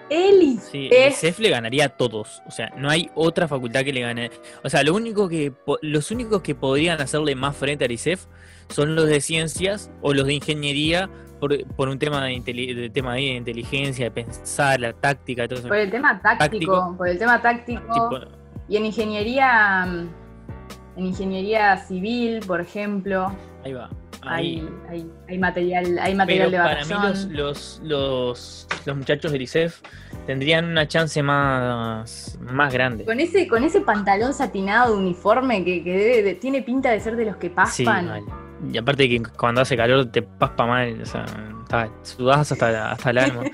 El 0.09 0.59
sí, 0.59 0.89
el 0.91 1.09
ICEF. 1.09 1.13
ICEF 1.13 1.39
le 1.39 1.49
ganaría 1.49 1.85
a 1.85 1.89
todos, 1.89 2.43
o 2.45 2.51
sea, 2.51 2.71
no 2.77 2.89
hay 2.89 3.09
otra 3.15 3.47
facultad 3.47 3.83
que 3.83 3.93
le 3.93 4.01
gane. 4.01 4.29
O 4.63 4.69
sea, 4.69 4.83
lo 4.83 4.93
único 4.93 5.27
que 5.27 5.51
los 5.81 6.11
únicos 6.11 6.41
que 6.41 6.53
podrían 6.53 7.01
hacerle 7.01 7.33
más 7.35 7.55
frente 7.57 7.85
al 7.85 7.91
ICEF 7.91 8.25
son 8.69 8.95
los 8.95 9.07
de 9.07 9.21
ciencias 9.21 9.91
o 10.01 10.13
los 10.13 10.25
de 10.25 10.33
ingeniería 10.35 11.09
por, 11.39 11.65
por 11.75 11.89
un 11.89 11.99
tema 11.99 12.23
de, 12.25 12.89
tema 12.93 13.13
de 13.15 13.21
inteligencia, 13.21 14.05
de 14.05 14.11
pensar, 14.11 14.79
la 14.79 14.93
táctica, 14.93 15.47
todo 15.47 15.59
eso. 15.59 15.67
Por 15.67 15.77
el 15.77 15.91
tema 15.91 16.19
táctico, 16.21 16.49
Táctico. 16.49 16.95
por 16.97 17.07
el 17.09 17.19
tema 17.19 17.41
táctico. 17.41 17.81
Tipo, 17.93 18.19
Y 18.67 18.77
en 18.77 18.85
ingeniería, 18.85 19.85
mm, 19.85 20.99
en 20.99 21.05
ingeniería 21.05 21.77
civil, 21.77 22.39
por 22.47 22.61
ejemplo, 22.61 23.35
ahí 23.63 23.73
va. 23.73 23.89
Ahí. 24.27 24.67
hay, 24.89 25.01
hay, 25.01 25.11
hay 25.29 25.37
material, 25.37 25.99
hay 25.99 26.15
material 26.15 26.49
Pero 26.49 26.63
de 26.63 26.67
para 26.69 26.85
mí 26.85 27.07
los, 27.09 27.25
los, 27.25 27.81
los, 27.83 28.67
los 28.87 28.97
muchachos 28.97 29.31
del 29.31 29.43
ICEF 29.43 29.81
tendrían 30.25 30.65
una 30.65 30.87
chance 30.87 31.21
más, 31.21 32.39
más 32.41 32.73
grande. 32.73 33.05
Con 33.05 33.19
ese, 33.19 33.47
con 33.47 33.63
ese 33.63 33.81
pantalón 33.81 34.33
satinado 34.33 34.93
de 34.95 34.99
uniforme 34.99 35.63
que, 35.63 35.83
que 35.83 35.91
debe 35.95 36.23
de- 36.23 36.33
tiene 36.35 36.63
pinta 36.63 36.89
de 36.89 36.99
ser 37.01 37.15
de 37.17 37.25
los 37.25 37.35
que 37.35 37.49
Sí, 37.49 37.53
paspan. 37.85 38.23
Y 38.71 38.77
aparte 38.77 39.07
que 39.09 39.21
cuando 39.37 39.61
hace 39.61 39.75
calor 39.77 40.05
te 40.11 40.21
paspa 40.21 40.65
mal, 40.65 41.01
o 41.01 41.05
sea, 41.05 41.25
está- 41.63 41.89
sudás 42.03 42.51
hasta, 42.51 42.71
la- 42.71 42.91
hasta 42.91 43.09
el 43.11 43.17
alma. 43.19 43.43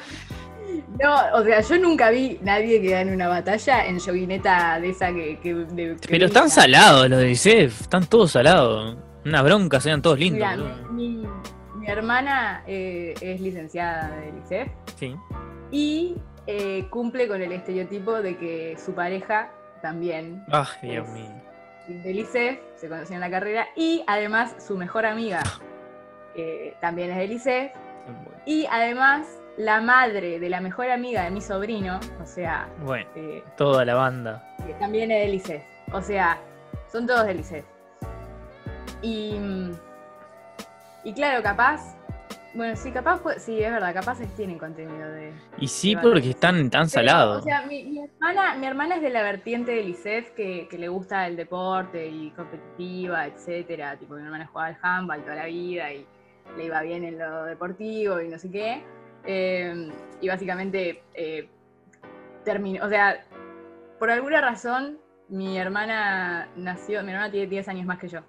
No, 1.01 1.15
o 1.35 1.43
sea, 1.43 1.61
yo 1.61 1.77
nunca 1.79 2.09
vi 2.11 2.37
nadie 2.41 2.81
que 2.81 2.89
gane 2.91 3.13
una 3.13 3.27
batalla 3.27 3.85
en 3.87 3.97
yoguineta 3.99 4.79
de 4.79 4.89
esa 4.89 5.11
que. 5.13 5.39
que- 5.39 5.53
de- 5.55 5.95
que 5.95 6.07
Pero 6.09 6.25
están 6.25 6.49
salados 6.49 7.09
los 7.09 7.19
del 7.19 7.31
ICEF, 7.31 7.81
están 7.81 8.05
todos 8.05 8.31
salados. 8.31 8.97
Una 9.25 9.41
bronca, 9.41 9.79
sean 9.79 10.01
todos 10.01 10.19
lindos. 10.19 10.47
Mi, 10.91 11.23
mi- 11.75 11.87
hermana 11.87 12.63
eh, 12.67 13.13
es 13.21 13.41
licenciada 13.41 14.11
del 14.17 14.37
ICEF 14.43 14.67
Sí. 14.97 15.15
y 15.71 16.15
eh, 16.45 16.85
cumple 16.89 17.27
con 17.27 17.41
el 17.41 17.51
estereotipo 17.51 18.21
de 18.21 18.37
que 18.37 18.77
su 18.83 18.93
pareja 18.93 19.49
también 19.81 20.43
Ay, 20.51 20.65
Dios 20.91 21.07
mío. 21.09 21.31
Del 22.03 22.19
ICEF, 22.19 22.59
se 22.75 22.87
conoció 22.89 23.15
en 23.15 23.21
la 23.21 23.29
carrera, 23.29 23.67
y 23.75 24.03
además 24.07 24.55
su 24.59 24.77
mejor 24.77 25.05
amiga 25.05 25.41
eh, 26.35 26.75
también 26.81 27.11
es 27.11 27.17
del 27.17 27.31
ICEF, 27.33 27.71
y 28.45 28.65
además 28.71 29.27
la 29.57 29.81
madre 29.81 30.39
de 30.39 30.49
la 30.49 30.61
mejor 30.61 30.89
amiga 30.89 31.23
de 31.23 31.31
mi 31.31 31.41
sobrino, 31.41 31.99
o 32.21 32.25
sea, 32.25 32.67
Bueno, 32.85 33.09
eh, 33.15 33.43
toda 33.57 33.83
la 33.85 33.95
banda. 33.95 34.55
que 34.65 34.73
también 34.75 35.11
es 35.11 35.25
del 35.25 35.35
ICEF, 35.35 35.63
o 35.93 36.01
sea, 36.01 36.37
son 36.91 37.05
todos 37.05 37.25
del 37.25 37.39
ICEF. 37.41 37.65
Y, 39.01 39.35
y 41.03 41.13
claro, 41.13 41.41
capaz, 41.43 41.81
bueno, 42.53 42.75
sí, 42.75 42.91
capaz, 42.91 43.19
fue- 43.19 43.39
sí, 43.39 43.61
es 43.61 43.71
verdad, 43.71 43.93
capaz 43.93 44.19
tienen 44.35 44.57
contenido 44.59 45.09
de... 45.09 45.33
Y 45.57 45.67
sí, 45.67 45.95
de 45.95 46.01
porque 46.01 46.31
están 46.31 46.69
tan 46.69 46.89
salados. 46.89 47.41
O 47.41 47.43
sea, 47.43 47.65
mi, 47.65 47.83
mi 47.83 47.99
hermana, 48.03 48.55
mi 48.55 48.65
hermana 48.67 48.95
es 48.95 49.01
de 49.01 49.09
la 49.09 49.23
vertiente 49.23 49.71
del 49.71 49.89
ICEF 49.89 50.31
que, 50.31 50.67
que 50.69 50.77
le 50.77 50.87
gusta 50.89 51.27
el 51.27 51.35
deporte 51.35 52.07
y 52.07 52.31
competitiva, 52.31 53.25
etcétera. 53.27 53.97
Tipo, 53.97 54.15
mi 54.15 54.23
hermana 54.23 54.47
jugaba 54.47 54.67
al 54.69 54.77
handball 54.81 55.21
toda 55.23 55.35
la 55.35 55.45
vida 55.45 55.93
y 55.93 56.05
le 56.57 56.65
iba 56.65 56.81
bien 56.81 57.03
en 57.03 57.17
lo 57.19 57.45
deportivo 57.45 58.19
y 58.21 58.27
no 58.27 58.37
sé 58.37 58.51
qué. 58.51 58.83
Eh, 59.25 59.91
y 60.19 60.27
básicamente 60.27 61.03
eh, 61.13 61.47
terminó, 62.43 62.85
o 62.85 62.89
sea, 62.89 63.23
por 63.99 64.09
alguna 64.11 64.41
razón, 64.41 64.97
mi 65.29 65.57
hermana 65.57 66.49
nació, 66.55 67.03
mi 67.03 67.11
hermana 67.11 67.31
tiene 67.31 67.47
10 67.47 67.67
años 67.69 67.85
más 67.85 67.99
que 67.99 68.07
yo. 68.09 68.21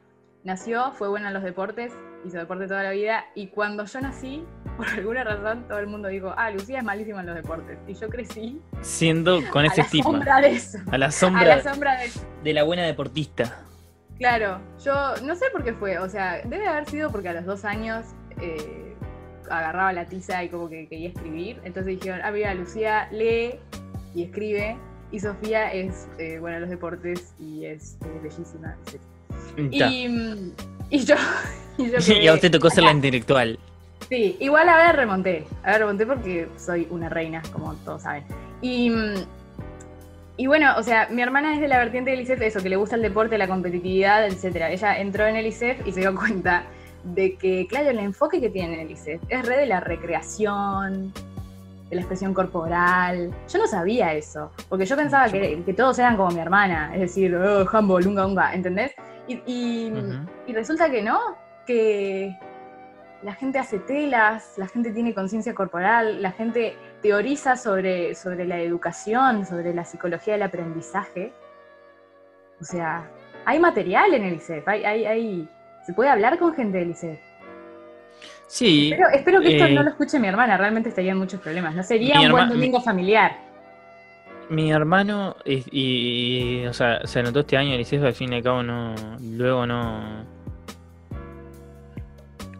Nació, 0.44 0.92
fue 0.92 1.08
buena 1.08 1.28
en 1.28 1.34
los 1.34 1.42
deportes, 1.42 1.92
hizo 2.24 2.38
deporte 2.38 2.66
toda 2.66 2.82
la 2.82 2.90
vida, 2.90 3.24
y 3.34 3.48
cuando 3.48 3.84
yo 3.84 4.00
nací, 4.00 4.44
por 4.76 4.88
alguna 4.88 5.24
razón, 5.24 5.66
todo 5.68 5.78
el 5.78 5.86
mundo 5.86 6.08
dijo, 6.08 6.32
ah, 6.36 6.50
Lucía 6.50 6.78
es 6.78 6.84
malísima 6.84 7.20
en 7.20 7.26
los 7.26 7.34
deportes. 7.36 7.78
Y 7.86 7.94
yo 7.94 8.08
crecí 8.08 8.60
Siendo 8.80 9.40
con 9.50 9.64
a 9.64 9.68
ese 9.68 9.78
la 9.78 9.84
estigma. 9.84 10.10
sombra 10.10 10.40
de 10.40 10.50
eso. 10.50 10.78
A 10.90 10.98
la 10.98 11.06
A 11.06 11.10
sombra 11.10 11.56
la 11.56 11.62
sombra 11.62 12.00
de 12.00 12.10
de 12.42 12.52
la 12.52 12.62
buena 12.64 12.82
deportista. 12.84 13.64
Claro, 14.18 14.60
yo 14.84 15.16
no 15.24 15.34
sé 15.34 15.46
por 15.52 15.64
qué 15.64 15.72
fue, 15.74 15.98
o 15.98 16.08
sea, 16.08 16.42
debe 16.44 16.66
haber 16.66 16.88
sido 16.88 17.10
porque 17.10 17.28
a 17.30 17.32
los 17.32 17.44
dos 17.44 17.64
años 17.64 18.06
eh, 18.40 18.94
agarraba 19.50 19.92
la 19.92 20.06
tiza 20.06 20.44
y 20.44 20.48
como 20.48 20.68
que 20.68 20.88
quería 20.88 21.08
escribir. 21.08 21.60
Entonces 21.64 21.98
dijeron, 21.98 22.20
ah, 22.22 22.30
mira, 22.30 22.54
Lucía 22.54 23.08
lee 23.10 23.58
y 24.14 24.24
escribe, 24.24 24.76
y 25.10 25.20
Sofía 25.20 25.72
es 25.72 26.08
eh, 26.18 26.38
buena 26.38 26.56
en 26.56 26.62
los 26.62 26.70
deportes 26.70 27.34
y 27.38 27.64
es 27.66 27.98
eh, 28.04 28.20
bellísima, 28.22 28.76
etc. 28.86 29.00
Y, 29.72 30.08
mm, 30.08 30.52
y 30.92 31.04
yo... 31.04 31.16
Y, 31.78 31.90
yo 31.90 31.98
Y 32.22 32.28
a 32.28 32.34
usted 32.34 32.50
tocó 32.50 32.68
ser 32.68 32.84
la 32.84 32.92
intelectual. 32.92 33.58
Sí, 34.08 34.36
igual 34.40 34.68
a 34.68 34.76
ver 34.76 34.96
remonté. 34.96 35.46
A 35.64 35.72
ver 35.72 35.80
remonté 35.80 36.06
porque 36.06 36.48
soy 36.58 36.86
una 36.90 37.08
reina, 37.08 37.42
como 37.50 37.74
todos 37.76 38.02
saben. 38.02 38.24
Y, 38.60 38.90
mm, 38.90 39.14
y 40.36 40.46
bueno, 40.46 40.74
o 40.76 40.82
sea, 40.82 41.08
mi 41.10 41.22
hermana 41.22 41.54
es 41.54 41.60
de 41.60 41.68
la 41.68 41.78
vertiente 41.78 42.10
del 42.10 42.20
ICEF, 42.20 42.42
eso, 42.42 42.62
que 42.62 42.68
le 42.68 42.76
gusta 42.76 42.96
el 42.96 43.02
deporte, 43.02 43.38
la 43.38 43.48
competitividad, 43.48 44.26
etcétera. 44.26 44.70
Ella 44.70 44.98
entró 44.98 45.26
en 45.26 45.36
el 45.36 45.46
ICEF 45.46 45.86
y 45.86 45.92
se 45.92 46.00
dio 46.00 46.14
cuenta 46.14 46.64
de 47.04 47.36
que, 47.36 47.66
claro, 47.66 47.90
el 47.90 47.98
enfoque 47.98 48.40
que 48.40 48.50
tiene 48.50 48.74
en 48.74 48.80
el 48.80 48.90
ICEF 48.90 49.20
es 49.28 49.46
re 49.46 49.56
de 49.56 49.66
la 49.66 49.80
recreación, 49.80 51.12
de 51.88 51.96
la 51.96 52.00
expresión 52.02 52.34
corporal. 52.34 53.30
Yo 53.50 53.58
no 53.58 53.66
sabía 53.66 54.14
eso, 54.14 54.50
porque 54.68 54.84
yo 54.84 54.96
pensaba 54.96 55.28
que, 55.28 55.62
que 55.64 55.74
todos 55.74 55.98
eran 55.98 56.16
como 56.16 56.30
mi 56.30 56.40
hermana, 56.40 56.90
es 56.94 57.00
decir, 57.00 57.34
oh, 57.34 57.66
handball, 57.70 58.06
unga, 58.06 58.26
unga, 58.26 58.54
¿entendés? 58.54 58.92
Y, 59.46 59.86
y- 59.86 59.92
Ujú. 59.92 60.26
y 60.46 60.52
resulta 60.52 60.90
que 60.90 61.02
no, 61.02 61.18
que 61.66 62.36
la 63.22 63.34
gente 63.34 63.58
hace 63.58 63.78
telas, 63.78 64.54
la 64.56 64.66
gente 64.66 64.90
tiene 64.90 65.14
conciencia 65.14 65.54
corporal, 65.54 66.20
la 66.22 66.32
gente 66.32 66.76
teoriza 67.02 67.56
sobre, 67.56 68.14
sobre 68.14 68.44
la 68.44 68.60
educación, 68.60 69.46
sobre 69.46 69.72
la 69.74 69.84
psicología 69.84 70.34
del 70.34 70.42
aprendizaje. 70.42 71.32
O 72.60 72.64
sea, 72.64 73.08
hay 73.44 73.58
material 73.58 74.14
en 74.14 74.24
el 74.24 74.34
ICEF, 74.34 74.66
hay, 74.68 74.84
hay, 74.84 75.04
hay- 75.06 75.48
se 75.86 75.92
puede 75.94 76.10
hablar 76.10 76.38
con 76.38 76.54
gente 76.54 76.78
del 76.78 76.90
ICEF. 76.90 77.18
Sí. 78.46 78.92
Pero 78.94 79.08
espero 79.10 79.40
que 79.40 79.56
esto 79.56 79.64
eh, 79.66 79.74
no 79.74 79.82
lo 79.82 79.90
escuche 79.90 80.18
mi 80.18 80.28
hermana, 80.28 80.56
realmente 80.56 80.90
estaría 80.90 81.12
en 81.12 81.18
muchos 81.18 81.40
problemas. 81.40 81.74
No 81.74 81.82
sería 81.82 82.20
un 82.20 82.30
buen 82.32 82.48
domingo 82.48 82.80
familiar. 82.80 83.36
Mi 84.52 84.70
hermano, 84.70 85.36
y, 85.46 85.64
y- 85.72 86.66
o 86.66 86.74
sea, 86.74 87.06
se 87.06 87.20
anotó 87.20 87.40
este 87.40 87.56
año 87.56 87.74
el 87.74 88.04
al 88.04 88.12
fin 88.14 88.32
y 88.34 88.36
al 88.36 88.42
cabo 88.42 88.62
no, 88.62 88.94
luego 89.20 89.66
no, 89.66 90.26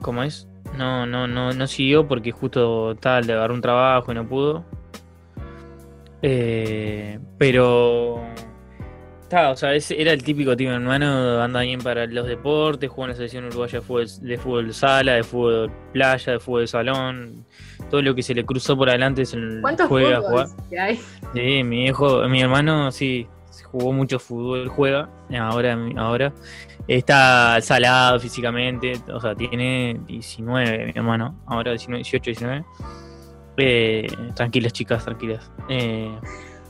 ¿cómo 0.00 0.22
es? 0.22 0.48
No, 0.78 1.04
no, 1.04 1.26
no, 1.26 1.52
no 1.52 1.66
siguió 1.66 2.08
porque 2.08 2.32
justo 2.32 2.94
tal, 2.96 3.26
le 3.26 3.34
agarró 3.34 3.52
un 3.54 3.60
trabajo 3.60 4.10
y 4.10 4.14
no 4.14 4.26
pudo. 4.26 4.64
Eh, 6.22 7.18
pero, 7.36 8.24
ta, 9.28 9.50
o 9.50 9.56
sea, 9.56 9.74
ese 9.74 10.00
era 10.00 10.12
el 10.12 10.22
típico 10.22 10.56
tío 10.56 10.72
hermano, 10.72 11.42
anda 11.42 11.60
bien 11.60 11.80
para 11.80 12.06
los 12.06 12.26
deportes, 12.26 12.88
juega 12.90 13.06
en 13.06 13.10
la 13.10 13.16
selección 13.16 13.44
uruguaya 13.46 13.80
de 14.22 14.38
fútbol 14.38 14.72
sala, 14.72 15.12
de 15.14 15.24
fútbol 15.24 15.70
playa, 15.92 16.32
de 16.32 16.38
fútbol 16.40 16.68
salón, 16.68 17.44
todo 17.92 18.00
lo 18.00 18.14
que 18.14 18.22
se 18.22 18.34
le 18.34 18.42
cruzó 18.46 18.74
por 18.74 18.88
adelante 18.88 19.26
se 19.26 19.38
¿Cuántos 19.60 19.86
juega, 19.86 20.22
que 20.70 20.80
hay? 20.80 20.98
Sí, 21.34 21.62
mi 21.62 21.84
hijo, 21.84 22.26
mi 22.26 22.40
hermano 22.40 22.90
sí 22.90 23.28
jugó 23.70 23.92
mucho 23.92 24.18
fútbol, 24.18 24.66
juega, 24.68 25.10
ahora, 25.38 25.76
ahora 25.98 26.32
está 26.88 27.60
salado 27.60 28.18
físicamente, 28.18 28.94
o 29.12 29.20
sea, 29.20 29.34
tiene 29.34 30.00
19, 30.06 30.86
mi 30.86 30.92
hermano, 30.94 31.38
ahora 31.44 31.72
19, 31.72 31.98
18, 32.02 32.24
19. 32.30 32.64
Eh, 33.58 34.06
tranquilas 34.34 34.72
chicas, 34.72 35.04
tranquilas. 35.04 35.50
Eh, 35.68 36.10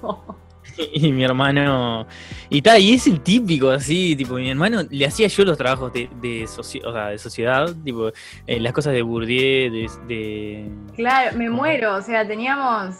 y 0.94 1.12
mi 1.12 1.24
hermano, 1.24 2.06
y 2.48 2.62
tal, 2.62 2.80
y 2.80 2.94
es 2.94 3.06
el 3.06 3.20
típico 3.20 3.70
así, 3.70 4.14
tipo, 4.16 4.34
mi 4.34 4.50
hermano 4.50 4.82
le 4.88 5.06
hacía 5.06 5.26
yo 5.28 5.44
los 5.44 5.58
trabajos 5.58 5.92
de, 5.92 6.08
de, 6.20 6.44
soci- 6.44 6.84
o 6.84 6.92
sea, 6.92 7.08
de 7.08 7.18
sociedad, 7.18 7.74
tipo, 7.84 8.08
eh, 8.46 8.60
las 8.60 8.72
cosas 8.72 8.92
de 8.94 9.02
Bourdieu, 9.02 9.72
de, 9.72 9.90
de- 10.06 10.70
Claro, 10.96 11.36
me 11.36 11.50
muero. 11.50 11.94
O 11.96 12.02
sea, 12.02 12.26
teníamos. 12.26 12.96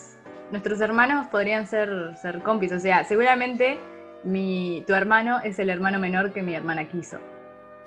Nuestros 0.51 0.81
hermanos 0.83 1.29
podrían 1.29 1.67
ser, 1.67 1.89
ser 2.21 2.41
compis. 2.43 2.73
O 2.73 2.79
sea, 2.79 3.05
seguramente 3.05 3.79
mi, 4.23 4.85
tu 4.87 4.93
hermano 4.93 5.41
es 5.43 5.59
el 5.59 5.71
hermano 5.71 5.99
menor 5.99 6.33
que 6.33 6.43
mi 6.43 6.55
hermana 6.55 6.87
quiso. 6.89 7.17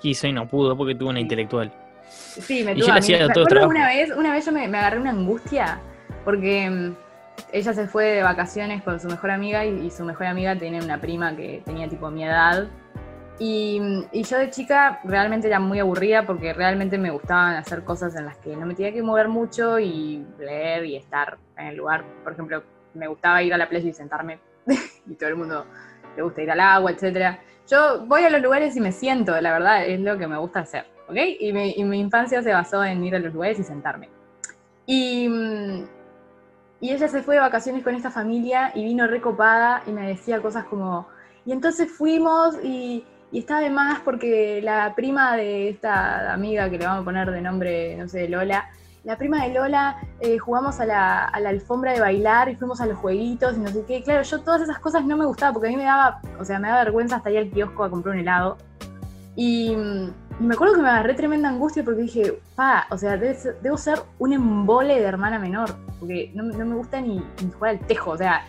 Quiso 0.00 0.26
y 0.26 0.32
no 0.32 0.48
pudo 0.48 0.76
porque 0.76 0.94
tuvo 0.96 1.10
una 1.10 1.18
Sí. 1.18 1.22
intelectual. 1.22 1.72
Sí, 2.08 2.64
me 2.64 2.72
Y 2.72 2.74
tuvo 2.76 2.86
yo 2.86 2.92
a 2.92 2.94
le 2.94 2.98
hacía 3.00 3.28
todo 3.28 3.44
trabajo. 3.44 3.70
una 3.70 3.86
vez, 3.86 4.10
una 4.16 4.32
vez 4.32 4.44
yo 4.46 4.52
me, 4.52 4.66
me 4.68 4.78
agarré 4.78 4.98
una 4.98 5.10
angustia 5.10 5.80
porque 6.24 6.68
mm, 6.68 6.94
ella 7.52 7.72
se 7.72 7.86
fue 7.86 8.04
de 8.06 8.22
vacaciones 8.22 8.82
con 8.82 9.00
su 9.00 9.08
mejor 9.08 9.30
amiga 9.30 9.64
y, 9.64 9.90
su 9.90 10.04
mejor 10.04 10.26
amiga 10.26 10.56
tiene 10.56 10.82
una 10.82 11.00
prima 11.00 11.34
que 11.36 11.62
tenía 11.64 11.88
tipo 11.88 12.10
mi 12.10 12.24
edad. 12.24 12.66
Y, 13.38 13.80
y 14.12 14.22
yo 14.22 14.38
de 14.38 14.50
chica 14.50 15.00
realmente 15.04 15.46
era 15.46 15.60
muy 15.60 15.78
aburrida 15.78 16.26
porque 16.26 16.54
realmente 16.54 16.96
me 16.96 17.10
gustaban 17.10 17.56
hacer 17.56 17.84
cosas 17.84 18.16
en 18.16 18.24
las 18.24 18.38
que 18.38 18.56
no 18.56 18.64
me 18.64 18.74
tenía 18.74 18.92
que 18.92 19.02
mover 19.02 19.28
mucho 19.28 19.78
y 19.78 20.26
leer 20.38 20.86
y 20.86 20.96
estar 20.96 21.36
en 21.56 21.66
el 21.66 21.76
lugar. 21.76 22.04
Por 22.24 22.32
ejemplo, 22.32 22.62
me 22.94 23.08
gustaba 23.08 23.42
ir 23.42 23.52
a 23.52 23.58
la 23.58 23.68
playa 23.68 23.88
y 23.88 23.92
sentarme 23.92 24.38
y 25.06 25.14
todo 25.14 25.28
el 25.28 25.36
mundo 25.36 25.66
le 26.16 26.22
gusta 26.22 26.42
ir 26.42 26.50
al 26.50 26.60
agua, 26.60 26.90
etcétera. 26.90 27.38
Yo 27.68 28.06
voy 28.06 28.24
a 28.24 28.30
los 28.30 28.40
lugares 28.40 28.76
y 28.76 28.80
me 28.80 28.92
siento, 28.92 29.38
la 29.40 29.52
verdad, 29.52 29.86
es 29.86 30.00
lo 30.00 30.16
que 30.16 30.26
me 30.26 30.38
gusta 30.38 30.60
hacer, 30.60 30.86
¿ok? 31.08 31.16
Y 31.40 31.52
mi, 31.52 31.72
y 31.76 31.84
mi 31.84 32.00
infancia 32.00 32.42
se 32.42 32.52
basó 32.52 32.84
en 32.84 33.04
ir 33.04 33.14
a 33.16 33.18
los 33.18 33.34
lugares 33.34 33.58
y 33.58 33.64
sentarme. 33.64 34.08
Y, 34.86 35.28
mm, 35.28 35.84
y 36.80 36.90
ella 36.90 37.08
se 37.08 37.22
fue 37.22 37.36
de 37.36 37.40
vacaciones 37.40 37.82
con 37.82 37.94
esta 37.94 38.10
familia 38.10 38.72
y 38.74 38.84
vino 38.84 39.06
recopada 39.06 39.82
y 39.86 39.92
me 39.92 40.08
decía 40.08 40.40
cosas 40.40 40.64
como, 40.64 41.06
y 41.44 41.52
entonces 41.52 41.90
fuimos 41.90 42.56
y, 42.62 43.04
y 43.32 43.38
estaba 43.38 43.60
de 43.60 43.70
más 43.70 44.00
porque 44.00 44.60
la 44.62 44.94
prima 44.94 45.36
de 45.36 45.70
esta 45.70 46.32
amiga 46.32 46.68
que 46.70 46.78
le 46.78 46.86
vamos 46.86 47.02
a 47.02 47.04
poner 47.04 47.30
de 47.30 47.40
nombre, 47.40 47.96
no 47.96 48.08
sé, 48.08 48.28
Lola, 48.28 48.68
la 49.06 49.16
prima 49.16 49.44
de 49.44 49.54
Lola, 49.54 49.98
eh, 50.18 50.36
jugamos 50.36 50.80
a 50.80 50.84
la, 50.84 51.26
a 51.26 51.38
la 51.38 51.50
alfombra 51.50 51.92
de 51.92 52.00
bailar 52.00 52.48
y 52.48 52.56
fuimos 52.56 52.80
a 52.80 52.86
los 52.86 52.98
jueguitos 52.98 53.56
y 53.56 53.60
no 53.60 53.68
sé 53.68 53.84
qué. 53.86 54.02
Claro, 54.02 54.22
yo 54.22 54.40
todas 54.40 54.62
esas 54.62 54.80
cosas 54.80 55.04
no 55.04 55.16
me 55.16 55.24
gustaban 55.24 55.54
porque 55.54 55.68
a 55.68 55.70
mí 55.70 55.76
me 55.76 55.84
daba, 55.84 56.20
o 56.40 56.44
sea, 56.44 56.58
me 56.58 56.66
daba 56.66 56.82
vergüenza 56.82 57.14
hasta 57.14 57.30
ir 57.30 57.38
al 57.38 57.50
kiosco 57.50 57.84
a 57.84 57.90
comprar 57.90 58.16
un 58.16 58.22
helado. 58.22 58.58
Y, 59.36 59.76
mm, 59.76 60.08
y 60.08 60.25
me 60.40 60.54
acuerdo 60.54 60.74
que 60.74 60.82
me 60.82 60.88
agarré 60.88 61.14
tremenda 61.14 61.48
angustia 61.48 61.82
porque 61.84 62.02
dije, 62.02 62.38
pa, 62.54 62.86
o 62.90 62.98
sea, 62.98 63.16
debe 63.16 63.34
ser- 63.34 63.56
debo 63.62 63.76
ser 63.78 64.00
un 64.18 64.32
embole 64.32 64.96
de 65.00 65.06
hermana 65.06 65.38
menor, 65.38 65.74
porque 65.98 66.30
no, 66.34 66.42
no 66.44 66.64
me 66.66 66.74
gusta 66.74 67.00
ni, 67.00 67.22
jugar 67.54 67.72
al 67.72 67.80
tejo, 67.86 68.10
o 68.10 68.16
sea, 68.18 68.44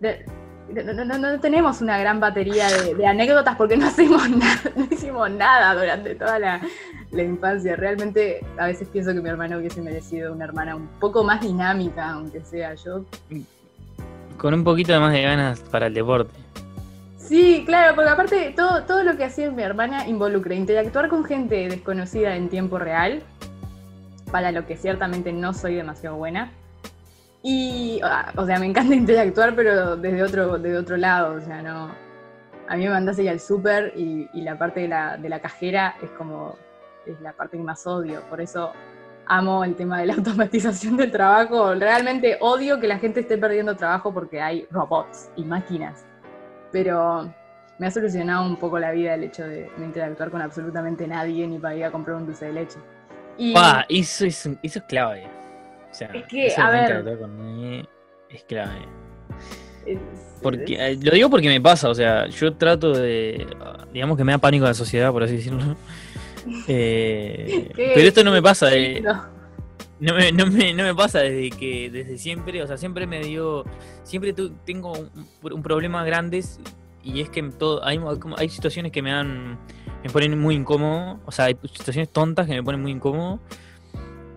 no, 0.00 1.04
no- 1.04 1.18
no- 1.18 1.40
tenemos 1.40 1.80
una 1.80 1.98
gran 1.98 2.20
batería 2.20 2.68
de, 2.70 3.06
anécdotas 3.06 3.56
porque 3.56 3.76
no 3.76 3.86
hacemos 3.86 4.28
nada, 4.36 4.60
no 4.76 4.86
hicimos 4.90 5.30
nada 5.30 5.74
durante 5.74 6.14
toda 6.14 6.38
la, 6.38 6.60
la 7.10 7.22
infancia. 7.22 7.74
Realmente 7.74 8.44
a 8.58 8.66
veces 8.66 8.86
pienso 8.88 9.12
que 9.14 9.20
mi 9.22 9.28
hermana 9.30 9.56
hubiese 9.56 9.80
merecido 9.80 10.32
una 10.32 10.44
hermana 10.44 10.76
un 10.76 10.86
poco 11.00 11.24
más 11.24 11.40
dinámica, 11.40 12.10
aunque 12.10 12.42
sea 12.44 12.74
yo. 12.74 13.04
Con 14.36 14.54
un 14.54 14.62
poquito 14.62 15.00
más 15.00 15.12
de 15.12 15.22
ganas 15.22 15.60
para 15.60 15.86
el 15.86 15.94
deporte. 15.94 16.38
Sí, 17.28 17.62
claro, 17.66 17.94
porque 17.94 18.10
aparte 18.10 18.54
todo, 18.56 18.84
todo 18.84 19.02
lo 19.02 19.18
que 19.18 19.24
hacía 19.24 19.50
mi 19.50 19.62
hermana 19.62 20.06
involucra 20.06 20.54
interactuar 20.54 21.10
con 21.10 21.24
gente 21.26 21.68
desconocida 21.68 22.34
en 22.34 22.48
tiempo 22.48 22.78
real, 22.78 23.22
para 24.32 24.50
lo 24.50 24.64
que 24.64 24.78
ciertamente 24.78 25.30
no 25.30 25.52
soy 25.52 25.74
demasiado 25.74 26.16
buena. 26.16 26.50
Y, 27.42 28.00
o 28.34 28.46
sea, 28.46 28.58
me 28.58 28.64
encanta 28.64 28.94
interactuar, 28.94 29.54
pero 29.54 29.96
desde 29.96 30.22
otro, 30.22 30.56
desde 30.56 30.78
otro 30.78 30.96
lado, 30.96 31.34
o 31.34 31.40
sea, 31.42 31.60
no... 31.60 31.90
A 32.66 32.76
mí 32.76 32.84
me 32.84 32.90
mandás 32.90 33.18
ir 33.18 33.28
al 33.28 33.40
súper 33.40 33.92
y, 33.94 34.26
y 34.32 34.40
la 34.40 34.58
parte 34.58 34.80
de 34.80 34.88
la, 34.88 35.18
de 35.18 35.28
la 35.28 35.40
cajera 35.40 35.96
es 36.02 36.10
como, 36.12 36.56
es 37.04 37.20
la 37.20 37.34
parte 37.34 37.58
que 37.58 37.62
más 37.62 37.86
odio, 37.86 38.22
por 38.30 38.40
eso 38.40 38.72
amo 39.26 39.64
el 39.64 39.74
tema 39.74 40.00
de 40.00 40.06
la 40.06 40.14
automatización 40.18 40.96
del 40.96 41.10
trabajo. 41.10 41.74
Realmente 41.74 42.38
odio 42.40 42.80
que 42.80 42.88
la 42.88 42.98
gente 42.98 43.20
esté 43.20 43.36
perdiendo 43.36 43.76
trabajo 43.76 44.14
porque 44.14 44.40
hay 44.40 44.66
robots 44.70 45.28
y 45.36 45.44
máquinas 45.44 46.07
pero 46.72 47.32
me 47.78 47.86
ha 47.86 47.90
solucionado 47.90 48.44
un 48.46 48.56
poco 48.56 48.78
la 48.78 48.90
vida 48.92 49.14
el 49.14 49.24
hecho 49.24 49.44
de 49.46 49.70
no 49.78 49.84
interactuar 49.84 50.30
con 50.30 50.42
absolutamente 50.42 51.06
nadie 51.06 51.46
ni 51.46 51.58
para 51.58 51.76
ir 51.76 51.84
a 51.84 51.90
comprar 51.90 52.16
un 52.16 52.26
dulce 52.26 52.46
de 52.46 52.52
leche. 52.52 52.78
Y 53.36 53.52
Pa, 53.54 53.86
eso 53.88 54.24
es, 54.26 54.46
eso 54.62 54.78
es 54.80 54.84
clave. 54.88 55.26
O 55.90 55.94
sea, 55.94 56.08
Es 56.08 56.24
que, 56.26 56.46
eso 56.46 56.60
a 56.60 56.66
de 56.66 56.72
ver. 56.72 56.80
interactuar 56.82 57.18
con 57.18 57.38
nadie 57.38 57.88
es 58.30 58.42
clave. 58.44 58.80
es- 59.86 59.98
Porque, 60.42 60.74
eh, 60.78 60.98
lo 61.02 61.12
digo 61.12 61.30
porque 61.30 61.48
me 61.48 61.60
pasa, 61.60 61.88
o 61.88 61.94
sea, 61.94 62.26
yo 62.28 62.52
trato 62.54 62.92
de, 62.92 63.46
digamos 63.92 64.16
que 64.16 64.24
me 64.24 64.32
da 64.32 64.38
pánico 64.38 64.64
la 64.66 64.74
sociedad, 64.74 65.10
por 65.12 65.22
así 65.22 65.36
decirlo. 65.36 65.60
Eh, 66.66 67.70
pero 67.76 68.00
esto 68.08 68.24
no 68.24 68.30
me 68.32 68.40
pasa, 68.40 68.68
no. 69.02 69.37
No, 70.00 70.14
me, 70.14 70.32
no, 70.32 70.46
me, 70.46 70.72
no 70.74 70.82
me 70.84 70.94
pasa 70.94 71.20
desde 71.20 71.50
que 71.50 71.90
desde 71.90 72.18
siempre, 72.18 72.62
o 72.62 72.66
sea, 72.66 72.76
siempre 72.76 73.06
me 73.06 73.20
dio, 73.20 73.64
siempre 74.04 74.32
tu- 74.32 74.50
tengo 74.64 74.92
un, 74.92 75.10
un 75.52 75.62
problema 75.62 76.04
grande 76.04 76.44
y 77.02 77.20
es 77.20 77.30
que 77.30 77.42
todo, 77.44 77.84
hay, 77.84 78.00
hay 78.36 78.48
situaciones 78.48 78.92
que 78.92 79.02
me 79.02 79.10
dan, 79.10 79.58
me 80.04 80.10
ponen 80.10 80.38
muy 80.38 80.54
incómodo, 80.54 81.20
o 81.26 81.32
sea, 81.32 81.46
hay 81.46 81.56
situaciones 81.72 82.10
tontas 82.10 82.46
que 82.46 82.54
me 82.54 82.62
ponen 82.62 82.80
muy 82.82 82.92
incómodo 82.92 83.40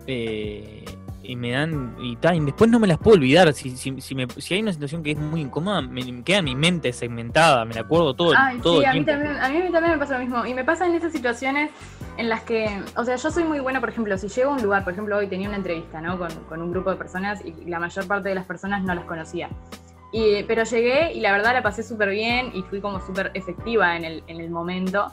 eh, 0.06 0.84
y 1.24 1.36
me 1.36 1.52
dan, 1.52 1.94
y, 2.00 2.16
ta, 2.16 2.34
y 2.34 2.40
después 2.40 2.70
no 2.70 2.78
me 2.80 2.86
las 2.86 2.98
puedo 2.98 3.16
olvidar, 3.16 3.52
si, 3.52 3.76
si, 3.76 4.00
si, 4.00 4.14
me- 4.14 4.26
si 4.28 4.54
hay 4.54 4.62
una 4.62 4.72
situación 4.72 5.02
que 5.02 5.12
es 5.12 5.18
muy 5.18 5.40
incómoda, 5.42 5.80
me, 5.82 6.22
queda 6.24 6.42
mi 6.42 6.54
mente 6.54 6.92
segmentada, 6.92 7.64
me 7.64 7.74
la 7.74 7.82
acuerdo 7.82 8.14
todo, 8.14 8.32
Ay, 8.36 8.58
todo 8.60 8.78
sí, 8.80 8.84
el 8.84 8.90
a 8.90 8.92
mí, 8.94 9.04
tiempo. 9.04 9.24
también, 9.24 9.42
a 9.42 9.48
mí 9.48 9.72
también 9.72 9.92
me 9.92 9.98
pasa 9.98 10.14
lo 10.14 10.20
mismo. 10.20 10.44
Y 10.46 10.54
me 10.54 10.64
pasa 10.64 10.86
en 10.86 10.94
esas 10.94 11.12
situaciones 11.12 11.70
en 12.16 12.28
las 12.28 12.42
que, 12.42 12.82
o 12.96 13.04
sea, 13.04 13.16
yo 13.16 13.30
soy 13.30 13.44
muy 13.44 13.60
buena, 13.60 13.80
por 13.80 13.88
ejemplo, 13.88 14.16
si 14.18 14.28
llego 14.28 14.50
a 14.50 14.54
un 14.54 14.62
lugar, 14.62 14.84
por 14.84 14.92
ejemplo, 14.92 15.16
hoy 15.16 15.28
tenía 15.28 15.48
una 15.48 15.56
entrevista, 15.58 16.00
¿no? 16.00 16.18
Con, 16.18 16.28
con 16.48 16.60
un 16.60 16.70
grupo 16.72 16.90
de 16.90 16.96
personas 16.96 17.40
y 17.44 17.52
la 17.70 17.78
mayor 17.78 18.06
parte 18.06 18.28
de 18.28 18.34
las 18.34 18.44
personas 18.46 18.82
no 18.82 18.94
las 18.94 19.04
conocía. 19.04 19.48
Y, 20.12 20.42
pero 20.42 20.64
llegué 20.64 21.12
y 21.14 21.20
la 21.20 21.32
verdad 21.32 21.54
la 21.54 21.62
pasé 21.62 21.82
súper 21.82 22.10
bien 22.10 22.50
y 22.54 22.62
fui 22.64 22.80
como 22.82 23.00
súper 23.00 23.30
efectiva 23.32 23.96
en 23.96 24.04
el, 24.04 24.24
en 24.26 24.40
el 24.40 24.50
momento. 24.50 25.06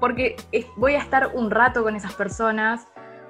Porque 0.00 0.36
voy 0.76 0.94
a 0.94 0.98
estar 0.98 1.30
un 1.34 1.50
rato 1.50 1.82
con 1.82 1.94
esas 1.94 2.12
personas. 2.14 2.88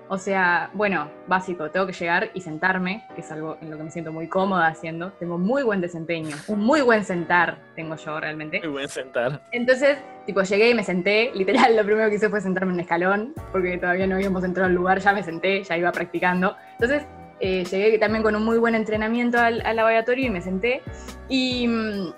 O 0.08 0.18
sea, 0.18 0.70
bueno, 0.74 1.10
básico, 1.26 1.70
tengo 1.70 1.86
que 1.86 1.92
llegar 1.92 2.30
y 2.34 2.40
sentarme, 2.40 3.06
que 3.14 3.22
es 3.22 3.32
algo 3.32 3.56
en 3.60 3.70
lo 3.70 3.78
que 3.78 3.84
me 3.84 3.90
siento 3.90 4.12
muy 4.12 4.28
cómoda 4.28 4.66
haciendo. 4.66 5.12
Tengo 5.12 5.38
muy 5.38 5.62
buen 5.62 5.80
desempeño, 5.80 6.36
un 6.48 6.60
muy 6.60 6.82
buen 6.82 7.04
sentar 7.04 7.58
tengo 7.74 7.96
yo 7.96 8.20
realmente. 8.20 8.60
Muy 8.60 8.68
buen 8.68 8.88
sentar. 8.88 9.42
Entonces, 9.52 9.98
tipo, 10.26 10.42
llegué 10.42 10.70
y 10.70 10.74
me 10.74 10.84
senté. 10.84 11.30
Literal, 11.34 11.76
lo 11.76 11.84
primero 11.84 12.08
que 12.08 12.16
hice 12.16 12.28
fue 12.28 12.40
sentarme 12.40 12.70
en 12.70 12.74
un 12.74 12.80
escalón, 12.80 13.34
porque 13.50 13.78
todavía 13.78 14.06
no 14.06 14.16
habíamos 14.16 14.44
entrado 14.44 14.68
al 14.68 14.74
lugar, 14.74 14.98
ya 15.00 15.12
me 15.12 15.22
senté, 15.22 15.62
ya 15.62 15.76
iba 15.76 15.90
practicando. 15.92 16.56
Entonces, 16.72 17.06
eh, 17.40 17.64
llegué 17.64 17.98
también 17.98 18.22
con 18.22 18.36
un 18.36 18.44
muy 18.44 18.58
buen 18.58 18.74
entrenamiento 18.74 19.38
al, 19.38 19.62
al 19.64 19.76
laboratorio 19.76 20.26
y 20.26 20.30
me 20.30 20.42
senté. 20.42 20.82
Y, 21.28 21.66
mm, 21.66 22.12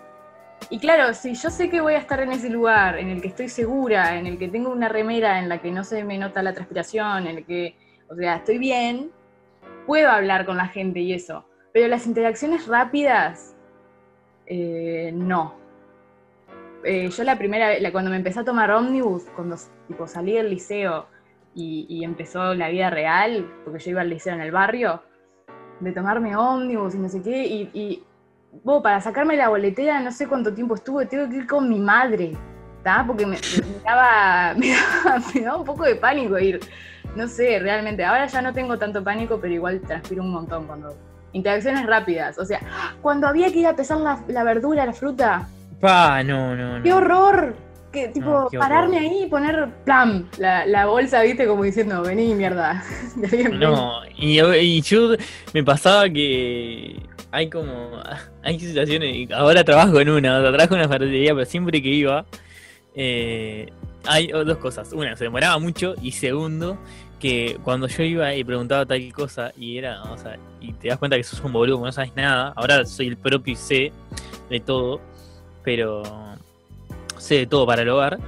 y 0.70 0.78
claro, 0.78 1.14
si 1.14 1.34
yo 1.34 1.50
sé 1.50 1.70
que 1.70 1.80
voy 1.80 1.94
a 1.94 1.98
estar 1.98 2.20
en 2.20 2.32
ese 2.32 2.48
lugar, 2.48 2.98
en 2.98 3.10
el 3.10 3.20
que 3.20 3.28
estoy 3.28 3.48
segura, 3.48 4.18
en 4.18 4.26
el 4.26 4.38
que 4.38 4.48
tengo 4.48 4.70
una 4.70 4.88
remera 4.88 5.38
en 5.38 5.48
la 5.48 5.60
que 5.60 5.70
no 5.70 5.84
se 5.84 6.04
me 6.04 6.18
nota 6.18 6.42
la 6.42 6.54
transpiración, 6.54 7.26
en 7.26 7.38
el 7.38 7.44
que, 7.44 7.76
o 8.08 8.14
sea, 8.14 8.36
estoy 8.36 8.58
bien, 8.58 9.10
puedo 9.86 10.08
hablar 10.08 10.46
con 10.46 10.56
la 10.56 10.68
gente 10.68 11.00
y 11.00 11.12
eso. 11.12 11.44
Pero 11.72 11.88
las 11.88 12.06
interacciones 12.06 12.66
rápidas, 12.66 13.56
eh, 14.46 15.10
no 15.14 15.64
eh, 16.84 17.08
yo 17.08 17.24
la 17.24 17.38
primera 17.38 17.78
la- 17.80 17.92
cuando 17.92 18.10
me 18.10 18.16
empecé 18.16 18.40
a 18.40 18.44
tomar 18.44 18.70
ómnibus, 18.70 19.24
cuando 19.34 19.56
salí 20.06 20.34
del 20.34 20.50
liceo 20.50 21.06
y, 21.54 22.04
empezó 22.04 22.54
la 22.54 22.68
vida 22.68 22.90
real, 22.90 23.50
porque 23.64 23.78
yo 23.78 23.92
iba 23.92 24.02
al 24.02 24.10
liceo 24.10 24.34
en 24.34 24.40
el 24.40 24.50
barrio, 24.50 25.02
de 25.80 25.92
tomarme 25.92 26.36
ómnibus 26.36 26.94
y 26.94 26.98
no 26.98 27.08
sé 27.08 27.22
qué, 27.22 27.46
y 27.46 28.02
bo, 28.62 28.82
para 28.82 29.00
sacarme 29.00 29.36
la 29.36 29.48
boletera 29.48 30.00
no 30.00 30.12
sé 30.12 30.26
cuánto 30.28 30.52
tiempo 30.52 30.74
estuve, 30.74 31.06
tengo 31.06 31.28
que 31.28 31.36
ir 31.36 31.46
con 31.46 31.68
mi 31.68 31.78
madre, 31.78 32.32
¿tá? 32.82 33.04
Porque 33.06 33.26
me, 33.26 33.36
me 33.36 33.82
daba, 33.84 34.54
me, 34.58 34.70
daba, 34.70 35.22
me 35.34 35.40
daba 35.40 35.56
un 35.58 35.64
poco 35.64 35.84
de 35.84 35.96
pánico 35.96 36.38
ir, 36.38 36.60
no 37.16 37.26
sé, 37.28 37.58
realmente, 37.58 38.04
ahora 38.04 38.26
ya 38.26 38.42
no 38.42 38.52
tengo 38.52 38.78
tanto 38.78 39.02
pánico, 39.02 39.38
pero 39.40 39.52
igual 39.54 39.80
transpiro 39.80 40.22
un 40.22 40.30
montón 40.30 40.66
cuando... 40.66 40.96
Interacciones 41.32 41.84
rápidas, 41.84 42.38
o 42.38 42.44
sea, 42.44 42.60
cuando 43.02 43.26
había 43.26 43.50
que 43.50 43.58
ir 43.58 43.66
a 43.66 43.74
pesar 43.74 43.98
la, 43.98 44.22
la 44.28 44.44
verdura, 44.44 44.86
la 44.86 44.92
fruta, 44.92 45.48
Pa, 45.80 46.22
no, 46.22 46.54
no, 46.56 46.82
¡Qué 46.82 46.92
horror! 46.92 47.56
Que, 47.92 48.08
tipo, 48.08 48.30
No, 48.30 48.48
qué 48.48 48.56
horror. 48.56 48.68
pararme 48.70 48.98
ahí 48.98 49.24
y 49.24 49.26
poner, 49.28 49.68
¡plam! 49.84 50.28
La, 50.38 50.64
la 50.64 50.86
bolsa, 50.86 51.22
viste, 51.22 51.46
como 51.46 51.64
diciendo, 51.64 52.02
vení, 52.02 52.34
mierda. 52.34 52.82
No, 53.52 53.98
y, 54.16 54.40
y 54.40 54.80
yo 54.80 55.16
me 55.52 55.62
pasaba 55.62 56.08
que 56.08 57.02
hay 57.34 57.50
como. 57.50 58.00
Hay 58.42 58.60
situaciones. 58.60 59.30
Ahora 59.32 59.64
trabajo 59.64 60.00
en 60.00 60.08
una, 60.08 60.38
o 60.38 60.42
sea, 60.42 60.52
trabajo 60.52 60.74
en 60.74 60.80
una 60.80 60.88
ferretería, 60.88 61.34
pero 61.34 61.46
siempre 61.46 61.82
que 61.82 61.88
iba. 61.88 62.24
eh, 62.94 63.68
hay 64.06 64.28
dos 64.28 64.58
cosas. 64.58 64.92
Una, 64.92 65.16
se 65.16 65.24
demoraba 65.24 65.58
mucho. 65.58 65.94
Y 66.02 66.12
segundo, 66.12 66.78
que 67.18 67.58
cuando 67.64 67.88
yo 67.88 68.02
iba 68.04 68.34
y 68.34 68.44
preguntaba 68.44 68.86
tal 68.86 69.12
cosa, 69.12 69.52
y 69.56 69.78
era. 69.78 70.02
O 70.04 70.18
sea, 70.18 70.38
y 70.60 70.72
te 70.74 70.88
das 70.88 70.98
cuenta 70.98 71.16
que 71.16 71.24
sos 71.24 71.40
un 71.40 71.52
boludo, 71.52 71.84
no 71.84 71.90
sabes 71.90 72.14
nada. 72.14 72.52
Ahora 72.54 72.84
soy 72.84 73.08
el 73.08 73.16
propio 73.16 73.54
y 73.54 73.56
sé 73.56 73.92
de 74.48 74.60
todo, 74.60 75.00
pero. 75.64 76.02
Sé 77.18 77.36
de 77.36 77.46
todo 77.46 77.66
para 77.66 77.82
el 77.82 77.88
hogar. 77.88 78.18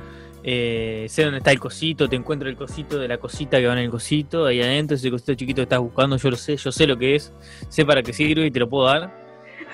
Eh, 0.48 1.06
sé 1.08 1.24
dónde 1.24 1.38
está 1.38 1.50
el 1.50 1.58
cosito, 1.58 2.08
te 2.08 2.14
encuentro 2.14 2.48
el 2.48 2.56
cosito 2.56 3.00
de 3.00 3.08
la 3.08 3.18
cosita 3.18 3.58
que 3.58 3.66
va 3.66 3.72
en 3.72 3.80
el 3.80 3.90
cosito, 3.90 4.46
ahí 4.46 4.62
adentro, 4.62 4.94
ese 4.94 5.10
cosito 5.10 5.34
chiquito 5.34 5.56
que 5.56 5.62
estás 5.64 5.80
buscando, 5.80 6.16
yo 6.16 6.30
lo 6.30 6.36
sé, 6.36 6.56
yo 6.56 6.70
sé 6.70 6.86
lo 6.86 6.96
que 6.96 7.16
es, 7.16 7.32
sé 7.68 7.84
para 7.84 8.00
qué 8.00 8.12
sirve 8.12 8.46
y 8.46 8.50
te 8.52 8.60
lo 8.60 8.68
puedo 8.68 8.86
dar. 8.86 9.12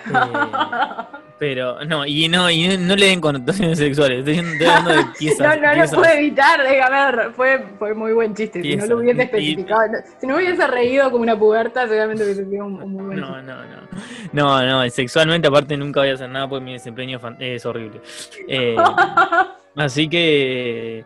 Eh, 1.21 1.21
Pero 1.42 1.84
no, 1.86 2.06
y 2.06 2.28
no, 2.28 2.48
y 2.48 2.78
no 2.78 2.94
le 2.94 3.06
den 3.06 3.20
connotaciones 3.20 3.76
sexuales. 3.76 4.20
Estoy, 4.20 4.36
estoy 4.38 4.64
hablando 4.68 4.90
de 4.92 5.04
piezas. 5.18 5.40
no, 5.40 5.56
no 5.60 5.68
lo 5.70 5.74
piezas. 5.74 5.94
pude 5.96 6.18
evitar, 6.18 6.62
déjame 6.62 7.16
ver. 7.16 7.32
Fue, 7.32 7.64
fue 7.80 7.94
muy 7.94 8.12
buen 8.12 8.32
chiste. 8.32 8.62
Si 8.62 8.76
no 8.76 8.86
lo 8.86 8.98
hubiese 8.98 9.22
especificado, 9.22 9.80
no- 9.88 9.98
si 10.20 10.26
no 10.28 10.36
hubiese 10.36 10.64
reído 10.68 11.10
como 11.10 11.24
una 11.24 11.36
puberta, 11.36 11.88
seguramente 11.88 12.22
hubiese 12.22 12.44
sido 12.48 12.64
un, 12.64 12.80
un 12.80 12.92
muy 12.92 13.04
buen 13.06 13.18
No, 13.20 13.34
chiste. 13.34 13.52
no, 13.52 13.56
no. 13.64 14.60
No, 14.60 14.66
no, 14.84 14.90
sexualmente 14.90 15.48
aparte 15.48 15.76
nunca 15.76 15.98
voy 15.98 16.10
a 16.10 16.14
hacer 16.14 16.30
nada 16.30 16.48
porque 16.48 16.64
mi 16.64 16.74
desempeño 16.74 17.18
es 17.40 17.66
horrible. 17.66 18.00
Eh, 18.46 18.76
así 19.76 20.08
que 20.08 21.04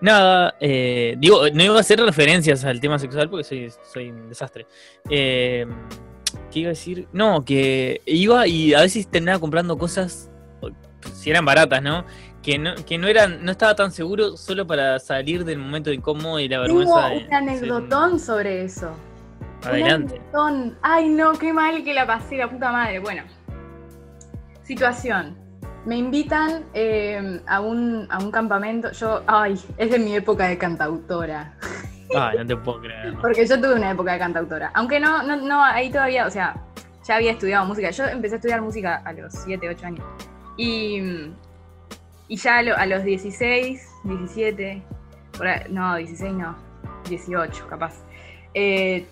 nada, 0.00 0.56
eh, 0.58 1.14
digo, 1.18 1.42
no 1.54 1.62
iba 1.62 1.76
a 1.76 1.80
hacer 1.80 2.00
referencias 2.00 2.64
al 2.64 2.80
tema 2.80 2.98
sexual 2.98 3.30
porque 3.30 3.44
soy, 3.44 3.72
soy 3.92 4.10
un 4.10 4.28
desastre. 4.28 4.66
Eh, 5.08 5.64
¿Qué 6.50 6.60
iba 6.60 6.68
a 6.68 6.70
decir? 6.70 7.06
No, 7.12 7.44
que 7.44 8.00
iba 8.06 8.46
y 8.46 8.74
a 8.74 8.80
veces 8.80 9.06
terminaba 9.08 9.38
comprando 9.38 9.76
cosas, 9.76 10.30
si 11.14 11.30
eran 11.30 11.44
baratas, 11.44 11.82
¿no? 11.82 12.04
Que 12.42 12.58
no, 12.58 12.74
que 12.86 12.96
no 12.96 13.06
eran, 13.08 13.44
no 13.44 13.50
estaba 13.52 13.74
tan 13.74 13.92
seguro 13.92 14.36
solo 14.36 14.66
para 14.66 14.98
salir 14.98 15.44
del 15.44 15.58
momento 15.58 15.92
incómodo 15.92 16.38
y 16.40 16.48
la 16.48 16.64
Tengo 16.64 16.78
vergüenza. 16.78 17.08
de 17.10 17.26
un 17.26 17.34
anecdotón 17.34 18.18
sobre 18.20 18.64
eso. 18.64 18.90
Un 19.62 19.68
Adelante. 19.68 20.14
anecdotón. 20.14 20.78
Ay, 20.82 21.08
no, 21.10 21.32
qué 21.32 21.52
mal 21.52 21.82
que 21.84 21.92
la 21.92 22.06
pasé, 22.06 22.36
la 22.38 22.48
puta 22.48 22.72
madre. 22.72 23.00
Bueno, 23.00 23.24
situación. 24.62 25.36
Me 25.84 25.96
invitan 25.96 26.64
eh, 26.74 27.40
a, 27.46 27.60
un, 27.60 28.06
a 28.10 28.18
un 28.18 28.30
campamento. 28.30 28.90
Yo, 28.92 29.22
ay, 29.26 29.58
es 29.78 29.90
de 29.90 29.98
mi 29.98 30.14
época 30.16 30.46
de 30.48 30.58
cantautora. 30.58 31.56
Ay, 32.16 32.38
no 32.38 32.46
te 32.46 32.56
puedo 32.56 32.80
creer. 32.80 33.14
Porque 33.20 33.46
yo 33.46 33.60
tuve 33.60 33.74
una 33.74 33.90
época 33.90 34.12
de 34.12 34.18
cantautora. 34.18 34.70
Aunque 34.74 34.98
no, 35.00 35.22
no, 35.22 35.36
no, 35.36 35.62
ahí 35.64 35.90
todavía, 35.90 36.26
o 36.26 36.30
sea, 36.30 36.54
ya 37.06 37.16
había 37.16 37.32
estudiado 37.32 37.64
música. 37.66 37.90
Yo 37.90 38.04
empecé 38.06 38.34
a 38.34 38.38
estudiar 38.38 38.60
música 38.62 39.02
a 39.04 39.12
los 39.12 39.32
7, 39.34 39.68
8 39.68 39.86
años. 39.86 40.04
Y, 40.56 41.30
y 42.28 42.36
ya 42.36 42.58
a, 42.58 42.62
lo- 42.62 42.76
a 42.76 42.86
los 42.86 43.04
16, 43.04 43.86
17, 44.04 44.82
por 45.36 45.46
ahí- 45.48 45.66
no, 45.70 45.96
16 45.96 46.32
no, 46.34 46.56
18 47.08 47.66
capaz. 47.68 47.94
eh, 48.54 49.06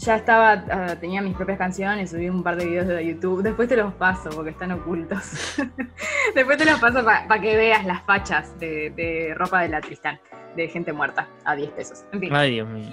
ya 0.00 0.14
estaba, 0.14 0.52
ah, 0.70 0.94
tenía 1.00 1.20
mis 1.20 1.34
propias 1.34 1.58
canciones, 1.58 2.10
subí 2.10 2.28
un 2.28 2.44
par 2.44 2.54
de 2.54 2.66
videos 2.66 2.86
de 2.86 3.04
YouTube. 3.04 3.42
Después 3.42 3.68
te 3.68 3.76
los 3.76 3.92
paso 3.94 4.30
porque 4.30 4.50
están 4.50 4.70
ocultos. 4.70 5.56
Después 6.36 6.56
te 6.56 6.64
los 6.66 6.78
paso 6.78 7.04
para 7.04 7.40
que 7.40 7.56
veas 7.56 7.84
las 7.84 8.02
fachas 8.04 8.56
de, 8.60 8.90
de 8.90 9.34
ropa 9.36 9.62
de 9.62 9.70
la 9.70 9.80
Tristán, 9.80 10.20
de 10.62 10.68
gente 10.68 10.92
muerta, 10.92 11.28
a 11.44 11.54
10 11.56 11.70
pesos. 11.70 12.04
En 12.12 12.20
fin. 12.20 12.34
Ay, 12.34 12.52
Dios 12.52 12.68
mío. 12.68 12.88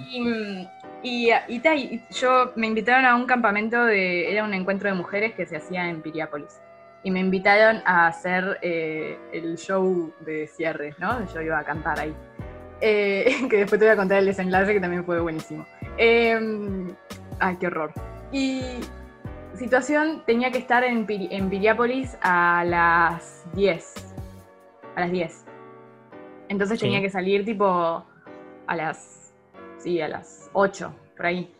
Y, 1.02 1.28
y, 1.28 1.30
y 1.48 1.58
ta, 1.60 1.74
y 1.74 2.02
yo 2.10 2.52
me 2.56 2.66
invitaron 2.66 3.04
a 3.04 3.14
un 3.14 3.26
campamento 3.26 3.84
de. 3.84 4.30
Era 4.32 4.44
un 4.44 4.54
encuentro 4.54 4.88
de 4.88 4.94
mujeres 4.94 5.34
que 5.34 5.44
se 5.46 5.56
hacía 5.56 5.88
en 5.88 6.00
Piriápolis. 6.02 6.60
Y 7.02 7.10
me 7.12 7.20
invitaron 7.20 7.82
a 7.84 8.08
hacer 8.08 8.58
eh, 8.62 9.16
el 9.32 9.56
show 9.58 10.12
de 10.20 10.48
cierre, 10.48 10.94
¿no? 10.98 11.24
Yo 11.32 11.40
iba 11.40 11.58
a 11.58 11.62
cantar 11.64 12.00
ahí. 12.00 12.14
Eh, 12.80 13.26
que 13.50 13.58
después 13.58 13.78
te 13.78 13.86
voy 13.86 13.92
a 13.92 13.96
contar 13.96 14.18
el 14.18 14.26
desenlace 14.26 14.72
que 14.72 14.80
también 14.80 15.04
fue 15.04 15.20
buenísimo. 15.20 15.64
Eh, 15.98 16.36
ay, 17.38 17.56
qué 17.60 17.66
horror. 17.68 17.92
Y 18.32 18.60
situación, 19.54 20.22
tenía 20.26 20.50
que 20.50 20.58
estar 20.58 20.82
en, 20.84 21.06
Piri- 21.06 21.28
en 21.30 21.48
Piriápolis 21.48 22.16
a 22.22 22.64
las 22.66 23.44
10. 23.54 23.94
A 24.96 25.00
las 25.02 25.10
10. 25.12 25.44
Entonces 26.48 26.78
Sí. 26.78 26.86
tenía 26.86 27.00
que 27.00 27.10
salir 27.10 27.44
tipo 27.44 28.04
a 28.66 28.76
las. 28.76 29.32
Sí, 29.78 30.00
a 30.00 30.08
las 30.08 30.50
8, 30.52 30.92
por 31.16 31.26
ahí. 31.26 31.52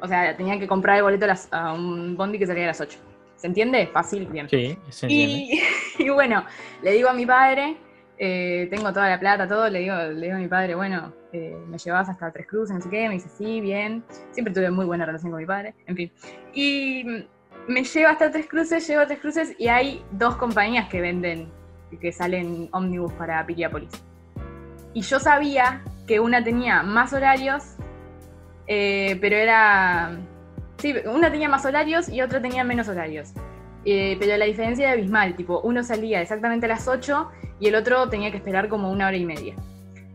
O 0.00 0.06
sea, 0.08 0.36
tenía 0.36 0.58
que 0.58 0.66
comprar 0.68 0.98
el 0.98 1.02
boleto 1.02 1.24
a, 1.24 1.28
las- 1.28 1.48
a 1.52 1.72
un 1.72 2.16
bondi 2.16 2.38
que 2.38 2.46
salía 2.46 2.64
a 2.64 2.68
las 2.68 2.80
8. 2.80 2.98
¿Se 3.36 3.46
entiende? 3.46 3.86
Fácil, 3.88 4.26
bien. 4.26 4.48
Sí, 4.48 4.76
se 4.90 5.06
entiende. 5.06 5.34
Y, 5.34 5.62
y 6.04 6.08
bueno, 6.10 6.44
le 6.82 6.92
digo 6.92 7.08
a 7.08 7.12
mi 7.14 7.24
padre, 7.26 7.76
eh, 8.18 8.66
tengo 8.70 8.92
toda 8.92 9.08
la 9.08 9.18
plata, 9.20 9.46
todo, 9.48 9.68
le 9.68 9.80
digo, 9.80 9.94
le 9.96 10.26
digo 10.26 10.36
a 10.36 10.38
mi 10.40 10.48
padre, 10.48 10.74
bueno, 10.74 11.12
eh, 11.32 11.56
me 11.66 11.78
llevas 11.78 12.08
hasta 12.08 12.30
Tres 12.32 12.46
Cruces, 12.46 12.74
no 12.76 12.82
sé 12.82 12.88
qué, 12.90 13.08
me 13.08 13.14
dice, 13.14 13.28
sí, 13.30 13.60
bien. 13.60 14.04
Siempre 14.32 14.52
tuve 14.54 14.70
muy 14.70 14.84
buena 14.84 15.04
relación 15.06 15.30
con 15.32 15.40
mi 15.40 15.46
padre, 15.46 15.74
en 15.86 15.96
fin. 15.96 16.12
Y 16.54 17.04
me 17.68 17.82
lleva 17.84 18.10
hasta 18.10 18.30
Tres 18.30 18.46
Cruces, 18.46 18.86
llego 18.86 19.00
a 19.02 19.06
Tres 19.06 19.18
Cruces 19.20 19.54
y 19.58 19.68
hay 19.68 20.02
dos 20.12 20.36
compañías 20.36 20.88
que 20.88 21.00
venden, 21.00 21.50
que 22.00 22.12
salen 22.12 22.68
ómnibus 22.72 23.12
para 23.12 23.44
Piriápolis. 23.46 23.90
Y 24.94 25.02
yo 25.02 25.20
sabía 25.20 25.82
que 26.06 26.20
una 26.20 26.42
tenía 26.42 26.82
más 26.82 27.12
horarios, 27.12 27.62
eh, 28.66 29.18
pero 29.20 29.36
era... 29.36 30.18
Sí, 30.78 30.94
una 31.06 31.30
tenía 31.30 31.48
más 31.48 31.64
horarios 31.64 32.08
y 32.08 32.20
otra 32.20 32.40
tenía 32.40 32.64
menos 32.64 32.88
horarios. 32.88 33.32
Eh, 33.84 34.16
pero 34.18 34.36
la 34.36 34.44
diferencia 34.44 34.84
era 34.84 34.92
abismal, 34.94 35.36
tipo, 35.36 35.60
uno 35.60 35.82
salía 35.82 36.20
exactamente 36.20 36.66
a 36.66 36.70
las 36.70 36.88
8 36.88 37.28
y 37.60 37.68
el 37.68 37.76
otro 37.76 38.08
tenía 38.08 38.30
que 38.30 38.38
esperar 38.38 38.68
como 38.68 38.90
una 38.90 39.06
hora 39.06 39.16
y 39.16 39.24
media. 39.24 39.54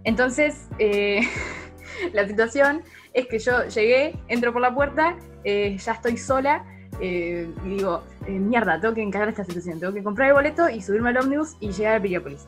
Entonces, 0.04 0.68
eh, 0.78 1.22
la 2.14 2.28
situación 2.28 2.82
es 3.14 3.28
que 3.28 3.40
yo 3.40 3.68
llegué, 3.68 4.20
entro 4.28 4.52
por 4.52 4.62
la 4.62 4.74
puerta, 4.74 5.16
ya 5.44 5.92
estoy 5.94 6.18
sola 6.18 6.64
eh, 7.00 7.50
y 7.66 7.70
digo, 7.70 8.04
eh, 8.28 8.32
mierda, 8.32 8.80
tengo 8.80 8.94
que 8.94 9.02
encarar 9.02 9.30
esta 9.30 9.44
situación, 9.44 9.80
tengo 9.80 9.94
que 9.94 10.04
comprar 10.04 10.30
el 10.30 10.34
boleto 10.34 10.70
y 10.70 10.82
subirme 10.82 11.10
al 11.10 11.18
ómnibus 11.18 11.56
y 11.60 11.72
llegar 11.72 11.98
a 11.98 12.02
Piriápolis. 12.02 12.46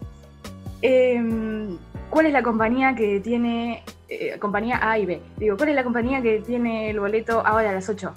Em, 0.82 1.78
¿Cuál 2.10 2.28
es 2.28 2.34
la 2.34 2.44
compañía 2.44 2.94
que 2.94 3.20
tiene, 3.22 3.84
eh, 4.08 4.38
compañía 4.40 4.80
A 4.82 5.00
y 5.00 5.06
B? 5.06 5.22
Digo, 5.38 5.58
¿cuál 5.58 5.70
es 5.70 5.76
la 5.76 5.84
compañía 5.84 6.22
que 6.22 6.42
tiene 6.42 6.90
el 6.90 7.00
boleto 7.00 7.46
ahora 7.46 7.72
a 7.72 7.74
las 7.74 7.90
8? 7.90 8.12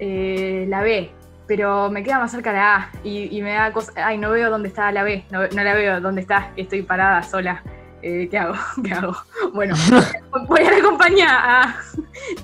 Eh, 0.00 0.66
la 0.68 0.82
B, 0.82 1.10
pero 1.46 1.90
me 1.90 2.02
queda 2.02 2.18
más 2.18 2.30
cerca 2.30 2.52
la 2.52 2.76
A 2.76 2.90
y, 3.02 3.34
y 3.36 3.40
me 3.40 3.52
da 3.52 3.72
cosa, 3.72 3.92
ay, 3.96 4.18
no 4.18 4.30
veo 4.30 4.50
dónde 4.50 4.68
está 4.68 4.92
la 4.92 5.02
B, 5.02 5.24
no, 5.30 5.46
no 5.48 5.64
la 5.64 5.74
veo 5.74 6.00
dónde 6.00 6.20
está, 6.20 6.52
estoy 6.56 6.82
parada 6.82 7.22
sola. 7.22 7.62
¿Qué 8.02 8.38
hago? 8.38 8.54
¿Qué 8.84 8.92
hago? 8.92 9.16
Bueno, 9.54 9.74
voy 10.46 10.60
a 10.60 10.70
la 10.70 10.82
compañía 10.82 11.28
A. 11.30 11.76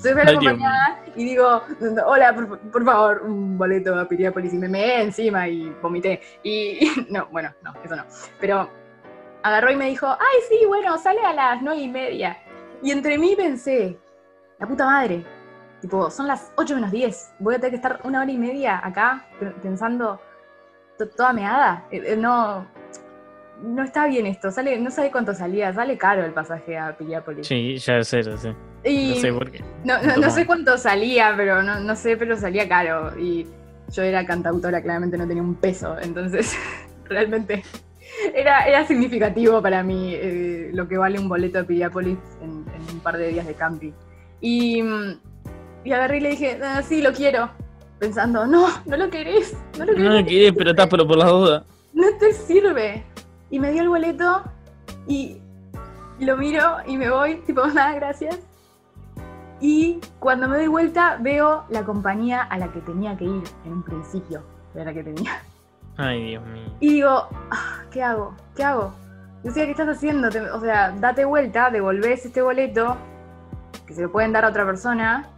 Subí 0.01 0.20
a 0.20 0.25
la 0.25 0.31
Ay, 0.31 0.39
Dios 0.39 0.53
compañía 0.53 0.70
A 0.70 0.99
y 1.16 1.25
digo, 1.25 1.62
hola, 2.07 2.35
por, 2.35 2.59
por 2.59 2.85
favor, 2.85 3.22
un 3.22 3.57
boleto 3.59 3.95
a 3.99 4.07
Piriápolis 4.09 4.53
y 4.53 4.59
me 4.59 4.68
meé 4.68 5.03
encima 5.03 5.49
y 5.49 5.70
vomité. 5.83 6.20
Y, 6.43 6.85
y- 6.87 7.07
no, 7.11 7.27
bueno, 7.27 7.53
no, 7.62 7.72
eso 7.85 7.97
no. 7.97 8.05
Pero 8.41 8.68
agarró 9.43 9.70
y 9.70 9.77
me 9.77 9.89
dijo, 9.89 10.07
ay, 10.09 10.41
sí, 10.49 10.64
bueno, 10.66 10.97
sale 10.99 11.20
a 11.25 11.33
las 11.33 11.62
nueve 11.62 11.81
y 11.81 11.89
media. 11.89 12.37
Y 12.83 12.91
entre 12.91 13.18
mí 13.18 13.35
pensé, 13.37 13.99
la 14.59 14.66
puta 14.66 14.85
madre, 14.87 15.25
tipo, 15.81 16.11
son 16.11 16.27
las 16.27 16.53
8 16.57 16.75
menos 16.75 16.91
10, 16.91 17.35
voy 17.39 17.55
a 17.55 17.59
tener 17.59 17.70
que 17.70 17.77
estar 17.77 18.01
una 18.05 18.20
hora 18.22 18.31
y 18.31 18.39
media 18.39 18.81
acá 18.85 19.27
pe- 19.39 19.51
pensando 19.62 20.20
to- 20.99 21.09
toda 21.09 21.33
meada. 21.33 21.85
Eh, 21.91 22.03
eh, 22.07 22.16
no, 22.16 22.66
no 23.62 23.83
está 23.83 24.07
bien 24.07 24.27
esto, 24.27 24.51
sale, 24.51 24.79
no 24.79 24.91
sabe 24.91 25.11
cuánto 25.11 25.33
salía, 25.35 25.72
sale 25.72 25.97
caro 25.97 26.25
el 26.25 26.33
pasaje 26.33 26.77
a 26.77 26.97
Piriápolis. 26.97 27.47
Sí, 27.47 27.77
ya 27.79 28.03
sé, 28.03 28.22
ya 28.22 28.37
sé. 28.37 28.55
Y 28.85 29.11
No 29.11 29.14
sé 29.16 29.32
por 29.32 29.51
qué. 29.51 29.64
no, 29.85 30.03
no- 30.03 30.16
no 30.16 30.30
sé 30.30 30.47
cuánto 30.47 30.76
salía, 30.78 31.32
pero 31.37 31.62
no, 31.62 31.80
no 31.80 31.97
sé, 31.97 32.16
pero 32.16 32.37
salía 32.37 32.68
caro. 32.68 33.18
Y 33.18 33.47
yo 33.93 34.03
era 34.03 34.26
cantautora, 34.26 34.82
claramente 34.82 35.16
no 35.16 35.26
tenía 35.26 35.43
un 35.43 35.55
peso. 35.55 35.97
Entonces, 36.01 36.55
realmente 37.09 37.62
era, 38.35 38.66
era 38.66 38.87
significativo 38.87 39.61
para 39.62 39.82
mí 39.82 40.12
eh, 40.14 40.70
lo 40.74 40.87
que 40.89 40.97
vale 40.99 41.18
un 41.18 41.28
boleto 41.28 41.59
de 41.59 41.64
Piriápolis 41.64 42.18
en, 42.43 42.51
en 42.74 42.95
un 42.95 43.01
par 43.01 43.16
de 43.16 43.28
días 43.28 43.47
de 43.47 43.55
camping. 43.55 43.93
Y, 44.41 44.82
y 45.85 45.93
agarré 45.93 46.18
y 46.18 46.20
le 46.20 46.30
dije, 46.30 46.59
"Ah, 46.62 46.82
sí, 46.82 47.01
lo 47.01 47.12
quiero. 47.12 47.51
Pensando, 47.99 48.47
no, 48.47 48.68
no 48.85 48.97
lo 48.97 49.09
querés, 49.09 49.57
no 49.78 49.85
lo 49.87 49.95
querés. 49.95 50.11
No 50.11 50.26
quedé, 50.26 50.53
pero 50.53 50.70
estás 50.70 50.89
por, 50.89 51.07
por 51.07 51.16
las 51.16 51.28
dudas. 51.30 51.64
no 51.95 52.07
te 52.18 52.32
sirve. 52.35 53.05
Y 53.51 53.61
me 53.61 53.70
dio 53.72 53.82
el 53.82 53.89
boleto 53.89 54.43
y 55.07 55.39
lo 56.18 56.37
miro 56.37 56.76
y 56.87 56.97
me 56.99 57.09
voy, 57.09 57.37
tipo, 57.47 57.64
nada, 57.68 57.95
gracias. 58.01 58.39
Y 59.61 60.00
cuando 60.18 60.48
me 60.48 60.57
doy 60.57 60.66
vuelta 60.68 61.16
veo 61.20 61.64
la 61.68 61.84
compañía 61.84 62.42
a 62.42 62.59
la 62.59 62.68
que 62.72 62.80
tenía 62.80 63.16
que 63.16 63.24
ir 63.24 63.42
en 63.64 63.72
un 63.72 63.82
principio, 63.82 64.42
era 64.74 64.84
la 64.86 64.94
que 64.94 65.05
tenía. 65.05 65.42
Ay, 65.96 66.30
Dios 66.30 66.44
mío. 66.46 66.64
Y 66.80 66.94
digo, 66.94 67.28
"Ah, 67.50 67.82
¿qué 67.90 68.02
hago? 68.02 68.34
¿Qué 68.57 68.64
hago? 68.64 68.92
Decía, 69.42 69.64
¿qué 69.64 69.70
estás 69.72 69.88
haciendo? 69.88 70.28
O 70.55 70.61
sea, 70.61 70.90
date 70.98 71.24
vuelta, 71.24 71.70
devolvés 71.70 72.24
este 72.26 72.42
boleto, 72.42 72.96
que 73.86 73.94
se 73.94 74.02
lo 74.02 74.11
pueden 74.11 74.32
dar 74.32 74.44
a 74.44 74.48
otra 74.48 74.64
persona, 74.64 75.28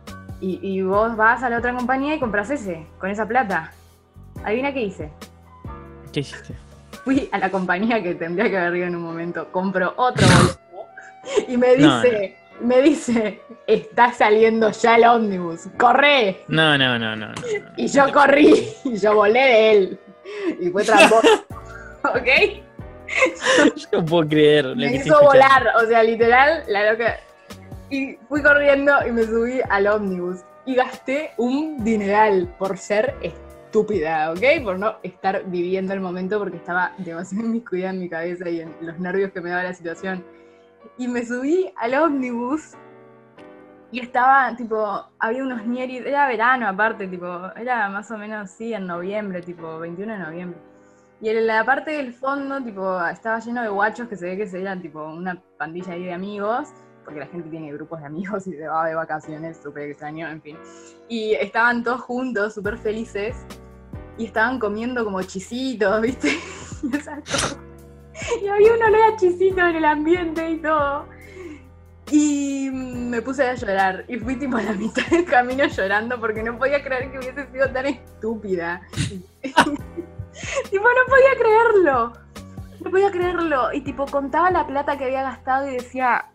y, 0.41 0.61
y 0.63 0.83
vos 0.83 1.17
vas 1.17 1.43
a 1.43 1.51
la 1.51 1.59
otra 1.59 1.75
compañía 1.75 2.15
y 2.15 2.21
compras 2.21 2.51
ese, 2.51 2.87
con 2.99 3.11
esa 3.11 3.27
plata. 3.27 3.73
Adivina 4.45 4.73
qué 4.73 4.83
hice. 4.83 5.11
¿Qué 6.13 6.21
hiciste? 6.21 6.55
fui 7.07 7.29
a 7.31 7.39
la 7.39 7.51
compañía 7.51 8.03
que 8.03 8.17
tendría 8.17 8.51
que 8.51 8.59
haber 8.59 8.79
ido 8.79 8.87
en 8.89 8.97
un 8.97 9.03
momento, 9.03 9.53
compro 9.53 9.95
otro 9.97 10.27
boleto 10.27 10.59
y 11.49 11.57
me 11.57 11.77
No, 11.77 12.01
dice, 12.03 12.37
me 12.61 12.83
dice, 12.83 13.41
está 13.67 14.13
saliendo 14.13 14.71
ya 14.71 14.97
el 14.97 15.05
ómnibus, 15.05 15.69
corre. 15.79 16.45
No, 16.49 16.77
no, 16.79 16.99
no, 16.99 17.17
no. 17.17 17.29
no, 17.29 17.29
no. 17.29 17.73
Y 17.77 17.89
yo 17.89 18.13
corrí, 18.13 18.69
y 18.85 18.97
yo 18.97 19.15
volé 19.15 19.41
de 19.41 19.71
él. 19.73 20.01
Y 20.61 20.71
fue 20.71 20.85
tramposo. 20.85 21.45
¿Ok? 22.05 22.63
Yo 23.77 24.01
no 24.01 24.05
puedo 24.05 24.29
creer. 24.29 24.77
Me 24.77 24.95
hizo 24.95 25.21
volar, 25.21 25.69
o 25.83 25.87
sea, 25.87 26.03
literal, 26.03 26.65
la 26.69 26.93
loca. 26.93 27.19
Y 27.91 28.17
fui 28.29 28.43
corriendo 28.43 28.93
y 29.07 29.13
me 29.13 29.23
subí 29.25 29.61
al 29.69 29.87
ómnibus. 29.87 30.41
Y 30.65 30.75
gasté 30.75 31.31
un 31.37 31.85
dineral 31.85 32.53
por 32.59 32.77
ser 32.77 33.15
estúpida, 33.23 34.33
¿ok? 34.33 34.65
Por 34.65 34.79
no 34.79 34.97
estar 35.05 35.45
viviendo 35.47 35.95
el 35.95 36.01
momento 36.01 36.39
porque 36.39 36.57
estaba 36.57 36.93
demasiado 36.99 37.45
inmiscuida 37.47 37.91
en 37.91 38.01
mi 38.01 38.09
cabeza 38.09 38.49
y 38.49 38.61
en 38.61 38.75
los 38.81 38.99
nervios 38.99 39.31
que 39.31 39.41
me 39.41 39.51
daba 39.51 39.63
la 39.63 39.75
situación. 39.75 40.25
Y 40.99 41.09
me 41.09 41.25
subí 41.25 41.73
al 41.77 41.95
ómnibus 41.95 42.75
y 43.93 44.01
estaba, 44.01 44.55
tipo, 44.57 45.05
había 45.19 45.45
unos 45.45 45.65
nieris, 45.67 46.05
era 46.05 46.27
verano 46.27 46.69
aparte, 46.69 47.07
tipo, 47.07 47.27
era 47.57 47.89
más 47.89 48.11
o 48.11 48.19
menos, 48.19 48.51
sí, 48.51 48.75
en 48.75 48.87
noviembre, 48.87 49.41
tipo, 49.43 49.79
21 49.79 50.13
de 50.13 50.19
noviembre. 50.19 50.59
Y 51.21 51.31
en 51.31 51.47
la 51.47 51.65
parte 51.65 51.93
del 51.93 52.13
fondo, 52.13 52.63
tipo, 52.63 53.01
estaba 53.07 53.39
lleno 53.39 53.63
de 53.63 53.69
guachos 53.69 54.09
que 54.09 54.17
se 54.17 54.27
ve 54.27 54.37
que 54.37 54.47
se 54.47 54.61
eran, 54.61 54.83
tipo, 54.83 55.03
una 55.03 55.41
pandilla 55.57 55.93
ahí 55.93 56.05
de 56.05 56.13
amigos, 56.13 56.69
porque 57.05 57.21
la 57.21 57.27
gente 57.27 57.49
tiene 57.49 57.73
grupos 57.73 58.01
de 58.01 58.07
amigos 58.07 58.47
y 58.49 58.53
se 58.53 58.67
va 58.67 58.87
de 58.87 58.95
vacaciones, 58.97 59.61
súper 59.63 59.91
extraño, 59.91 60.29
en 60.29 60.43
fin. 60.43 60.59
Y 61.09 61.35
estaban 61.35 61.85
todos 61.85 62.01
juntos, 62.01 62.55
súper 62.55 62.77
felices, 62.77 63.47
y 64.19 64.27
estaban 64.27 64.59
comiendo 64.59 65.05
como 65.05 65.23
chisitos, 65.23 66.01
¿viste? 66.03 66.33
y 66.83 66.97
esas 66.97 67.21
cosas. 67.21 67.66
Y 68.43 68.49
había 68.49 68.75
un 68.75 68.83
olor 68.83 69.13
a 69.13 69.17
chisito 69.17 69.61
en 69.61 69.77
el 69.77 69.85
ambiente 69.85 70.51
y 70.51 70.59
todo. 70.59 71.07
Y 72.11 72.71
me 72.73 73.21
puse 73.21 73.45
a 73.45 73.55
llorar. 73.55 74.05
Y 74.09 74.17
fui 74.19 74.37
tipo 74.37 74.57
a 74.57 74.63
la 74.63 74.73
mitad 74.73 75.07
del 75.09 75.25
camino 75.25 75.65
llorando 75.67 76.21
porque 76.21 76.43
no 76.43 76.57
podía 76.57 76.83
creer 76.83 77.11
que 77.11 77.19
hubiese 77.19 77.51
sido 77.51 77.69
tan 77.71 77.87
estúpida. 77.87 78.83
tipo, 78.93 79.65
no 80.85 81.07
podía 81.09 81.35
creerlo. 81.39 82.13
No 82.85 82.91
podía 82.91 83.11
creerlo. 83.11 83.73
Y 83.73 83.81
tipo, 83.81 84.07
contaba 84.07 84.51
la 84.51 84.67
plata 84.67 84.97
que 84.97 85.05
había 85.05 85.23
gastado 85.23 85.69
y 85.69 85.75
decía, 85.75 86.27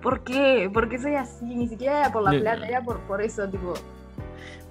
¿por 0.00 0.24
qué? 0.24 0.70
¿Por 0.72 0.88
qué 0.88 0.98
soy 0.98 1.16
así? 1.16 1.44
Ni 1.44 1.68
siquiera 1.68 1.98
era 1.98 2.12
por 2.12 2.22
la 2.22 2.30
plata, 2.30 2.66
era 2.66 2.80
por, 2.80 3.00
por 3.00 3.20
eso, 3.20 3.48
tipo. 3.48 3.74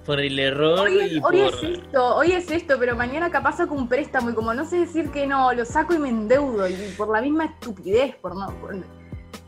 Por 0.08 0.20
el 0.20 0.38
error 0.38 0.78
Hoy, 0.88 1.16
y 1.16 1.20
por... 1.20 1.34
hoy 1.34 1.40
es 1.42 1.62
esto, 1.62 2.16
hoy 2.16 2.32
es 2.32 2.50
esto, 2.50 2.76
pero 2.78 2.96
mañana 2.96 3.30
capaz 3.30 3.58
saco 3.58 3.74
un 3.74 3.90
préstamo 3.90 4.30
y 4.30 4.32
como 4.34 4.54
no 4.54 4.64
sé 4.64 4.78
decir 4.78 5.10
que 5.10 5.26
no, 5.26 5.52
lo 5.52 5.66
saco 5.66 5.92
y 5.92 5.98
me 5.98 6.08
endeudo. 6.08 6.66
Y 6.66 6.72
por 6.96 7.10
la 7.10 7.20
misma 7.20 7.44
estupidez, 7.44 8.16
por 8.16 8.34
no. 8.34 8.46
por- 8.58 8.74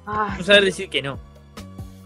Ay, 0.04 0.36
No 0.38 0.44
saber 0.44 0.64
decir 0.66 0.90
que 0.90 1.00
no. 1.00 1.18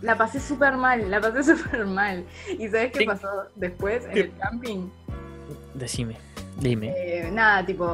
la 0.03 0.17
pasé 0.17 0.39
súper 0.39 0.77
mal, 0.77 1.11
la 1.11 1.21
pasé 1.21 1.43
súper 1.57 1.85
mal. 1.85 2.25
¿Y 2.57 2.69
sabes 2.69 2.93
qué 2.93 3.01
Sí. 3.01 3.07
pasó 3.07 3.27
después 3.57 4.05
en 4.05 4.19
el 4.19 4.33
camping? 4.39 4.89
Decime, 5.75 6.17
dime. 6.61 6.95
Eh, 6.97 7.31
nada, 7.33 7.67
tipo. 7.67 7.93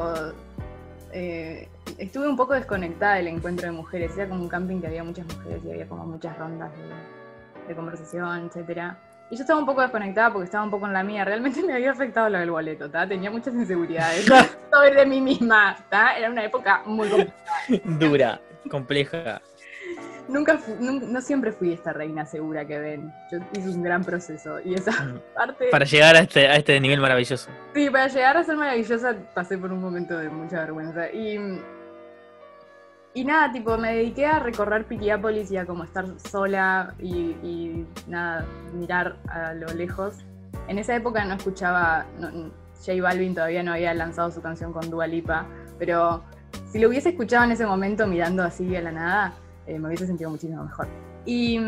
eh, 1.11 1.67
estuve 1.97 2.27
un 2.27 2.37
poco 2.37 2.53
desconectada 2.53 3.15
del 3.15 3.29
encuentro 3.29 3.65
de 3.65 3.71
mujeres. 3.71 4.15
Era 4.15 4.29
como 4.29 4.43
un 4.43 4.47
camping 4.47 4.79
que 4.79 4.85
había 4.85 5.03
muchas 5.03 5.25
mujeres 5.25 5.59
y 5.65 5.71
había 5.71 5.87
como 5.87 6.05
muchas 6.05 6.37
rondas 6.37 6.69
de, 6.77 7.67
de 7.67 7.75
conversación, 7.75 8.45
etcétera. 8.45 8.99
Y 9.31 9.37
yo 9.37 9.41
estaba 9.43 9.59
un 9.59 9.65
poco 9.65 9.81
desconectada 9.81 10.31
porque 10.31 10.45
estaba 10.45 10.63
un 10.65 10.69
poco 10.71 10.85
en 10.87 10.93
la 10.93 11.03
mía. 11.03 11.23
Realmente 11.23 11.63
me 11.63 11.73
había 11.73 11.91
afectado 11.91 12.29
lo 12.29 12.37
del 12.37 12.51
boleto, 12.51 12.89
¿tá? 12.91 13.07
Tenía 13.07 13.31
muchas 13.31 13.53
inseguridades 13.53 14.25
sobre 14.71 14.93
de 14.93 15.05
mí 15.05 15.21
misma, 15.21 15.77
¿tá? 15.89 16.17
Era 16.17 16.29
una 16.29 16.43
época 16.43 16.81
muy 16.85 17.07
complicada. 17.09 17.81
Dura, 17.85 18.41
compleja. 18.69 19.41
Nunca 20.27 20.59
no 20.79 21.19
siempre 21.21 21.51
fui 21.51 21.73
esta 21.73 21.93
reina 21.93 22.25
segura 22.25 22.65
que 22.65 22.77
ven. 22.77 23.11
Yo 23.31 23.39
hice 23.57 23.69
un 23.69 23.81
gran 23.83 24.03
proceso. 24.03 24.59
Y 24.63 24.75
esa 24.75 24.91
Mm. 24.91 25.19
parte. 25.33 25.65
Para 25.71 25.85
llegar 25.85 26.15
a 26.15 26.19
este, 26.19 26.47
a 26.47 26.55
este 26.57 26.79
nivel 26.79 26.99
maravilloso. 26.99 27.49
Sí, 27.73 27.89
para 27.89 28.07
llegar 28.07 28.35
a 28.37 28.43
ser 28.43 28.55
maravillosa 28.57 29.15
pasé 29.33 29.57
por 29.57 29.71
un 29.71 29.81
momento 29.81 30.17
de 30.17 30.29
mucha 30.29 30.59
vergüenza. 30.59 31.09
Y, 31.09 31.37
y 33.13 33.23
nada, 33.25 33.51
tipo, 33.51 33.77
me 33.77 33.93
dediqué 33.95 34.25
a 34.25 34.39
recorrer 34.39 34.85
Piriápolis 34.85 35.51
y 35.51 35.57
a 35.57 35.65
como 35.65 35.83
estar 35.83 36.05
sola 36.19 36.93
y, 36.99 37.11
y 37.43 37.85
nada, 38.07 38.45
mirar 38.73 39.17
a 39.27 39.53
lo 39.53 39.67
lejos. 39.73 40.15
En 40.67 40.77
esa 40.79 40.95
época 40.95 41.25
no 41.25 41.33
escuchaba, 41.35 42.05
no- 42.19 42.51
J 42.83 43.01
Balvin 43.01 43.35
todavía 43.35 43.61
no 43.63 43.73
había 43.73 43.93
lanzado 43.93 44.31
su 44.31 44.41
canción 44.41 44.73
con 44.73 44.89
Dua 44.89 45.05
Lipa, 45.07 45.45
pero 45.77 46.23
si 46.71 46.79
lo 46.79 46.89
hubiese 46.89 47.09
escuchado 47.09 47.43
en 47.43 47.51
ese 47.51 47.65
momento 47.65 48.07
mirando 48.07 48.43
así 48.43 48.75
a 48.75 48.81
la 48.81 48.91
nada, 48.91 49.33
eh, 49.67 49.77
me 49.77 49.87
hubiese 49.87 50.07
sentido 50.07 50.29
muchísimo 50.31 50.63
mejor. 50.63 50.87
Y, 51.25 51.59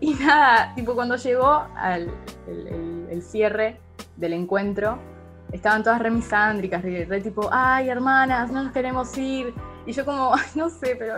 y 0.00 0.14
nada, 0.20 0.72
tipo 0.76 0.94
cuando 0.94 1.16
llegó 1.16 1.66
al 1.76 2.10
el- 2.46 2.66
el- 2.68 3.06
el 3.10 3.22
cierre 3.22 3.80
del 4.16 4.34
encuentro, 4.34 4.98
estaban 5.52 5.82
todas 5.82 6.00
re 6.00 6.10
misándricas, 6.10 6.82
re, 6.82 7.04
re 7.06 7.20
tipo, 7.20 7.48
ay 7.50 7.88
hermanas, 7.88 8.52
no 8.52 8.62
nos 8.64 8.72
queremos 8.72 9.16
ir. 9.18 9.52
Y 9.88 9.92
yo 9.92 10.04
como, 10.04 10.34
"Ay, 10.34 10.42
no 10.54 10.68
sé, 10.68 10.94
pero 10.96 11.16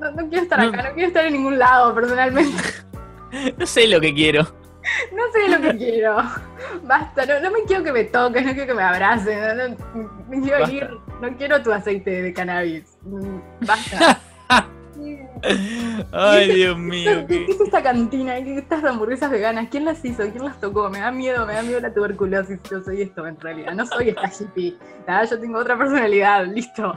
no, 0.00 0.28
quiero 0.28 0.42
estar 0.42 0.58
acá, 0.58 0.88
no 0.88 0.94
quiero 0.94 1.08
estar 1.08 1.26
en 1.26 1.34
ningún 1.34 1.58
lado 1.58 1.94
personalmente. 1.94 2.62
No 3.58 3.66
sé 3.66 3.86
lo 3.88 4.00
que 4.00 4.14
quiero. 4.14 4.42
No 5.14 5.22
sé 5.34 5.48
lo 5.50 5.60
que 5.60 5.76
quiero. 5.76 6.16
Basta, 6.84 7.26
no, 7.26 7.40
no 7.40 7.50
me 7.50 7.62
quiero 7.64 7.84
que 7.84 7.92
me 7.92 8.04
toques, 8.04 8.42
no 8.42 8.52
quiero 8.52 8.66
que 8.68 8.72
me 8.74 8.82
abracen, 8.82 9.38
no, 9.38 9.68
no- 9.68 10.24
me 10.30 10.40
quiero 10.40 10.60
Basta. 10.60 10.74
ir, 10.74 10.88
no 11.20 11.36
quiero 11.36 11.62
tu 11.62 11.70
aceite 11.70 12.22
de 12.22 12.32
cannabis. 12.32 12.96
Mm, 13.02 13.38
Basta. 13.66 14.18
Ay, 16.12 16.52
Dios 16.54 16.78
mío. 16.78 17.26
¿Qué, 17.28 17.40
qué- 17.40 17.46
qué 17.46 17.52
es 17.52 17.60
esta 17.60 17.82
cantina? 17.82 18.36
¿Qué 18.42 18.56
estas 18.58 18.82
hamburguesas 18.82 19.30
veganas? 19.30 19.68
¿Quién 19.70 19.84
las 19.84 20.02
hizo? 20.04 20.22
¿Quién 20.30 20.44
las 20.44 20.58
tocó? 20.58 20.88
Me 20.88 21.00
da 21.00 21.10
miedo, 21.12 21.44
me 21.46 21.52
da 21.52 21.62
miedo 21.62 21.80
la 21.80 21.92
tuberculosis. 21.92 22.58
Yo 22.70 22.82
soy 22.82 23.02
esto 23.02 23.26
en 23.26 23.38
realidad. 23.38 23.74
No 23.74 23.84
soy 23.84 24.08
esta 24.08 24.28
hippie. 24.40 24.76
¿tá? 25.04 25.22
Yo 25.24 25.38
tengo 25.38 25.58
otra 25.58 25.76
personalidad, 25.76 26.46
listo. 26.46 26.94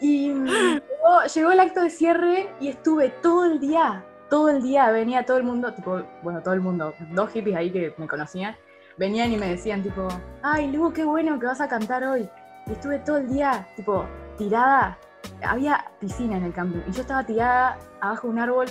Y 0.00 0.32
llegó, 0.32 1.22
llegó 1.34 1.50
el 1.50 1.60
acto 1.60 1.82
de 1.82 1.90
cierre 1.90 2.48
y 2.58 2.68
estuve 2.68 3.10
todo 3.22 3.44
el 3.44 3.60
día, 3.60 4.04
todo 4.30 4.48
el 4.48 4.62
día, 4.62 4.90
venía 4.90 5.26
todo 5.26 5.36
el 5.36 5.44
mundo, 5.44 5.74
tipo, 5.74 6.02
bueno, 6.22 6.42
todo 6.42 6.54
el 6.54 6.60
mundo, 6.60 6.94
dos 7.12 7.30
hippies 7.30 7.56
ahí 7.56 7.70
que 7.70 7.94
me 7.98 8.08
conocían, 8.08 8.56
venían 8.96 9.32
y 9.32 9.36
me 9.36 9.48
decían 9.48 9.82
tipo, 9.82 10.08
ay 10.42 10.70
Lu, 10.72 10.92
qué 10.92 11.04
bueno 11.04 11.38
que 11.38 11.46
vas 11.46 11.60
a 11.60 11.68
cantar 11.68 12.04
hoy. 12.04 12.28
Y 12.66 12.72
estuve 12.72 12.98
todo 13.00 13.18
el 13.18 13.28
día, 13.28 13.68
tipo, 13.76 14.06
tirada. 14.38 14.98
Había 15.42 15.90
piscina 16.00 16.36
en 16.38 16.44
el 16.44 16.52
camping 16.52 16.80
y 16.88 16.92
yo 16.92 17.02
estaba 17.02 17.24
tirada 17.24 17.78
abajo 18.00 18.28
de 18.28 18.32
un 18.32 18.38
árbol 18.38 18.66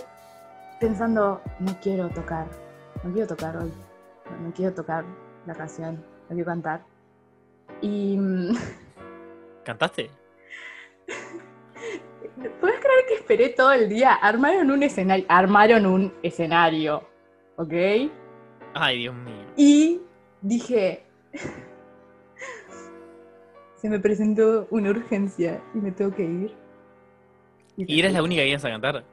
pensando, 0.79 1.41
no 1.59 1.79
quiero 1.81 2.09
tocar, 2.09 2.47
no 3.03 3.11
quiero 3.13 3.27
tocar 3.27 3.57
hoy, 3.57 3.71
no, 4.31 4.47
no 4.47 4.53
quiero 4.53 4.73
tocar 4.73 5.03
la 5.45 5.53
canción, 5.53 5.95
no 5.95 6.35
quiero 6.35 6.45
cantar. 6.45 6.81
Y 7.81 8.17
mm, 8.17 8.55
¿Cantaste? 9.63 10.09
¿Puedes 12.61 12.79
creer 12.79 13.05
que 13.07 13.15
esperé 13.15 13.49
todo 13.49 13.73
el 13.73 13.89
día? 13.89 14.13
Armaron 14.13 14.71
un 14.71 14.83
escenario, 14.83 15.25
armaron 15.27 15.85
un 15.85 16.13
escenario, 16.23 17.03
¿ok? 17.57 17.73
Ay, 18.73 18.99
Dios 18.99 19.15
mío. 19.15 19.45
Y 19.57 19.99
dije, 20.41 21.03
se 23.75 23.89
me 23.89 23.99
presentó 23.99 24.67
una 24.71 24.89
urgencia 24.91 25.61
y 25.73 25.77
me 25.79 25.91
tengo 25.91 26.13
que 26.13 26.23
ir. 26.23 26.55
¿Y 27.77 27.99
eras 27.99 28.13
la 28.13 28.23
única 28.23 28.41
que 28.41 28.49
ibas 28.49 28.65
a 28.65 28.69
cantar? 28.69 29.03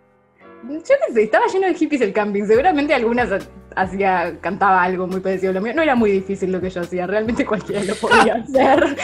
Yo 0.68 0.80
qué 1.06 1.12
sé, 1.12 1.22
estaba 1.22 1.46
lleno 1.46 1.68
de 1.68 1.74
hippies 1.74 2.00
el 2.00 2.12
camping. 2.12 2.44
Seguramente 2.46 2.92
algunas 2.94 3.30
ha- 3.30 3.46
hacía, 3.80 4.36
cantaba 4.40 4.82
algo 4.82 5.06
muy 5.06 5.20
parecido 5.20 5.50
a 5.50 5.54
lo 5.54 5.60
mío. 5.60 5.72
No 5.74 5.82
era 5.82 5.94
muy 5.94 6.10
difícil 6.10 6.50
lo 6.50 6.60
que 6.60 6.70
yo 6.70 6.80
hacía, 6.80 7.06
realmente 7.06 7.44
cualquiera 7.46 7.84
lo 7.84 7.94
podía 7.94 8.34
hacer. 8.42 8.96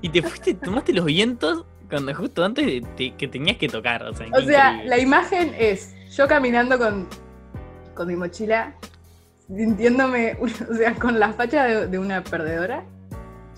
Y 0.00 0.08
te 0.08 0.22
fuiste, 0.22 0.54
tomaste 0.54 0.92
los 0.94 1.04
vientos 1.04 1.64
cuando 1.88 2.14
justo 2.14 2.44
antes 2.44 2.66
de, 2.66 2.84
de 2.96 3.14
que 3.16 3.28
tenías 3.28 3.56
que 3.56 3.68
tocar. 3.68 4.02
O 4.04 4.14
sea, 4.14 4.26
O 4.32 4.40
sea, 4.42 4.82
la 4.84 4.98
imagen 4.98 5.54
es 5.58 5.94
yo 6.14 6.26
caminando 6.28 6.78
con, 6.78 7.06
con 7.94 8.08
mi 8.08 8.16
mochila, 8.16 8.74
sintiéndome, 9.48 10.36
o 10.40 10.74
sea, 10.74 10.94
con 10.94 11.18
la 11.18 11.32
facha 11.32 11.64
de, 11.64 11.86
de 11.86 11.98
una 11.98 12.22
perdedora, 12.24 12.84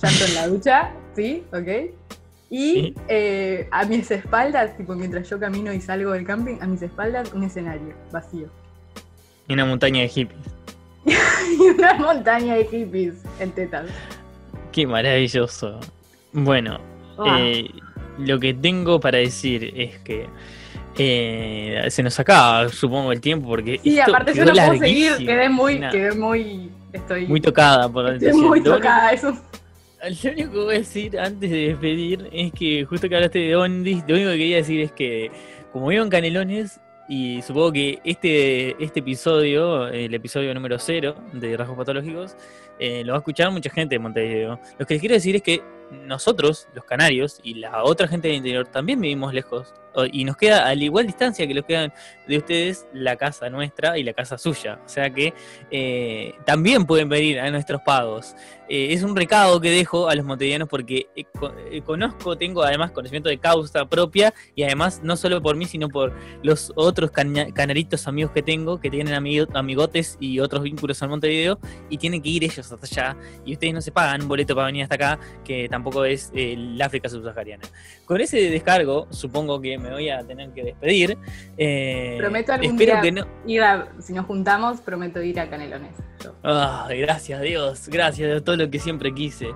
llanto 0.02 0.24
en 0.26 0.34
la 0.34 0.48
ducha, 0.48 0.90
¿sí? 1.16 1.44
¿Ok? 1.52 1.92
Y 2.50 2.72
Sí. 2.72 2.94
eh, 3.08 3.68
a 3.70 3.84
mis 3.84 4.10
espaldas, 4.10 4.74
tipo 4.76 4.94
mientras 4.94 5.28
yo 5.28 5.38
camino 5.38 5.70
y 5.72 5.80
salgo 5.82 6.12
del 6.12 6.24
camping, 6.24 6.56
a 6.62 6.66
mis 6.66 6.80
espaldas 6.80 7.32
un 7.34 7.42
escenario 7.44 7.94
vacío. 8.10 8.48
Y 9.46 9.52
una 9.52 9.64
montaña 9.66 10.00
de 10.02 10.08
hippies. 10.08 10.40
Y 11.58 11.62
una 11.70 11.94
montaña 11.94 12.54
de 12.56 12.64
hippies 12.66 13.14
en 13.40 13.50
tetas. 13.52 13.86
Qué 14.72 14.86
maravilloso. 14.86 15.80
Bueno, 16.32 16.78
eh, 17.26 17.68
lo 18.18 18.38
que 18.38 18.54
tengo 18.54 19.00
para 19.00 19.18
decir 19.18 19.72
es 19.76 19.98
que 19.98 20.26
eh, 20.96 21.86
se 21.90 22.02
nos 22.02 22.18
acaba, 22.18 22.68
supongo, 22.68 23.12
el 23.12 23.20
tiempo 23.20 23.48
porque 23.48 23.78
sí, 23.82 23.98
esto 23.98 24.10
aparte 24.10 24.34
yo 24.34 24.44
no 24.44 24.52
puedo 24.52 24.78
seguir, 24.78 25.16
quedé 25.18 25.48
muy, 25.48 25.80
quedé 25.90 26.12
muy, 26.12 26.70
estoy, 26.92 27.26
muy 27.26 27.40
tocada 27.40 27.88
por 27.88 28.04
la 28.04 28.14
estoy 28.14 28.32
muy 28.32 28.62
tocada, 28.62 29.12
eso. 29.12 29.36
Lo 30.22 30.30
único 30.30 30.52
que 30.52 30.58
voy 30.58 30.74
a 30.76 30.78
decir 30.78 31.18
antes 31.18 31.50
de 31.50 31.68
despedir 31.68 32.28
es 32.32 32.52
que 32.52 32.84
justo 32.84 33.08
que 33.08 33.16
hablaste 33.16 33.40
de 33.40 33.56
Ondis, 33.56 34.04
lo 34.06 34.14
único 34.14 34.30
que 34.30 34.38
quería 34.38 34.56
decir 34.58 34.80
es 34.80 34.92
que 34.92 35.28
como 35.72 35.88
vivo 35.88 36.04
en 36.04 36.08
Canelones 36.08 36.80
y 37.08 37.42
supongo 37.42 37.72
que 37.72 37.98
este, 38.04 38.82
este 38.82 39.00
episodio, 39.00 39.88
el 39.88 40.14
episodio 40.14 40.54
número 40.54 40.78
cero 40.78 41.16
de 41.32 41.56
Rasgos 41.56 41.76
Patológicos, 41.76 42.36
eh, 42.78 43.02
lo 43.04 43.12
va 43.12 43.16
a 43.16 43.20
escuchar 43.20 43.50
mucha 43.50 43.70
gente 43.70 43.96
de 43.96 43.98
Montevideo. 43.98 44.60
Lo 44.78 44.86
que 44.86 44.94
les 44.94 45.00
quiero 45.00 45.14
decir 45.14 45.34
es 45.34 45.42
que 45.42 45.62
nosotros, 45.90 46.68
los 46.74 46.84
canarios, 46.84 47.40
y 47.42 47.54
la 47.54 47.84
otra 47.84 48.08
gente 48.08 48.28
del 48.28 48.38
interior 48.38 48.66
también 48.66 49.00
vivimos 49.00 49.32
lejos 49.32 49.74
y 50.12 50.24
nos 50.24 50.36
queda 50.36 50.66
a 50.66 50.74
la 50.74 50.84
igual 50.84 51.06
distancia 51.06 51.46
que 51.46 51.54
los 51.54 51.64
quedan 51.64 51.92
de 52.26 52.38
ustedes 52.38 52.86
la 52.92 53.16
casa 53.16 53.48
nuestra 53.50 53.98
y 53.98 54.02
la 54.02 54.12
casa 54.12 54.38
suya. 54.38 54.78
O 54.84 54.88
sea 54.88 55.10
que 55.10 55.34
eh, 55.70 56.34
también 56.44 56.86
pueden 56.86 57.08
venir 57.08 57.40
a 57.40 57.50
nuestros 57.50 57.80
pagos. 57.82 58.36
Eh, 58.68 58.92
es 58.92 59.02
un 59.02 59.16
recado 59.16 59.60
que 59.60 59.70
dejo 59.70 60.08
a 60.08 60.14
los 60.14 60.26
montevideanos 60.26 60.68
porque 60.68 61.08
eh, 61.16 61.80
conozco, 61.82 62.36
tengo 62.36 62.62
además 62.62 62.90
conocimiento 62.90 63.30
de 63.30 63.38
causa 63.38 63.86
propia 63.86 64.34
y 64.54 64.62
además 64.62 65.00
no 65.02 65.16
solo 65.16 65.40
por 65.40 65.56
mí, 65.56 65.64
sino 65.64 65.88
por 65.88 66.12
los 66.42 66.70
otros 66.74 67.10
canaritos 67.10 68.06
amigos 68.06 68.32
que 68.32 68.42
tengo 68.42 68.78
que 68.78 68.90
tienen 68.90 69.14
amigotes 69.14 70.18
y 70.20 70.38
otros 70.40 70.62
vínculos 70.62 71.02
al 71.02 71.08
Montevideo 71.08 71.58
y 71.88 71.96
tienen 71.96 72.20
que 72.20 72.28
ir 72.28 72.44
ellos 72.44 72.70
hasta 72.70 72.86
allá 72.86 73.16
y 73.46 73.54
ustedes 73.54 73.72
no 73.72 73.80
se 73.80 73.90
pagan 73.90 74.22
un 74.22 74.28
boleto 74.28 74.54
para 74.54 74.66
venir 74.66 74.82
hasta 74.82 74.96
acá, 74.96 75.18
que 75.44 75.68
tampoco 75.68 76.04
es 76.04 76.30
el 76.34 76.80
África 76.80 77.08
subsahariana. 77.08 77.64
Con 78.04 78.20
ese 78.20 78.50
descargo, 78.50 79.06
supongo 79.10 79.60
que 79.60 79.77
me 79.78 79.90
voy 79.90 80.08
a 80.08 80.26
tener 80.26 80.50
que 80.50 80.64
despedir. 80.64 81.18
prometo 82.18 82.52
algún 82.52 82.76
día 82.76 83.00
que 83.00 83.12
no... 83.12 83.26
ir 83.46 83.62
a, 83.62 83.88
si 84.00 84.12
nos 84.12 84.26
juntamos, 84.26 84.80
prometo 84.80 85.22
ir 85.22 85.38
a 85.40 85.48
Canelones. 85.48 85.92
gracias 86.88 87.40
Dios, 87.42 87.88
gracias 87.88 88.28
de 88.28 88.40
todo 88.40 88.56
lo 88.56 88.70
que 88.70 88.78
siempre 88.78 89.12
quise. 89.14 89.48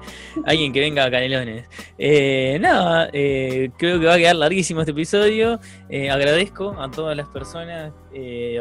Alguien 0.45 0.73
que 0.73 0.81
venga 0.81 1.05
a 1.05 1.11
Canelones. 1.11 1.69
Eh, 1.99 2.59
nada, 2.61 3.09
eh, 3.13 3.71
creo 3.77 4.01
que 4.01 4.07
va 4.07 4.15
a 4.15 4.19
quedar 4.19 4.37
larguísimo 4.37 4.81
este 4.81 4.93
episodio. 4.93 5.61
Eh, 5.89 6.11
agradezco 6.11 6.75
a 6.79 6.91
todas 6.91 7.17
las 7.17 7.29
personas, 7.29 7.93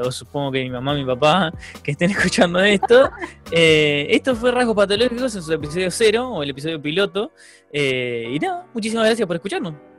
o 0.03 0.11
supongo 0.11 0.51
que 0.51 0.63
mi 0.63 0.69
mamá, 0.69 0.93
mi 0.93 1.05
papá, 1.05 1.51
que 1.83 1.91
estén 1.91 2.11
escuchando 2.11 2.59
esto. 2.59 3.11
esto 3.51 4.35
fue 4.35 4.51
Rasgos 4.51 4.75
Patológicos 4.75 5.35
en 5.35 5.41
su 5.41 5.53
episodio 5.53 5.91
cero, 5.91 6.29
o 6.29 6.43
el 6.43 6.49
episodio 6.49 6.81
piloto. 6.81 7.31
y 7.71 8.39
nada, 8.39 8.65
muchísimas 8.73 9.05
gracias 9.05 9.27
por 9.27 9.35
escucharnos. 9.35 9.90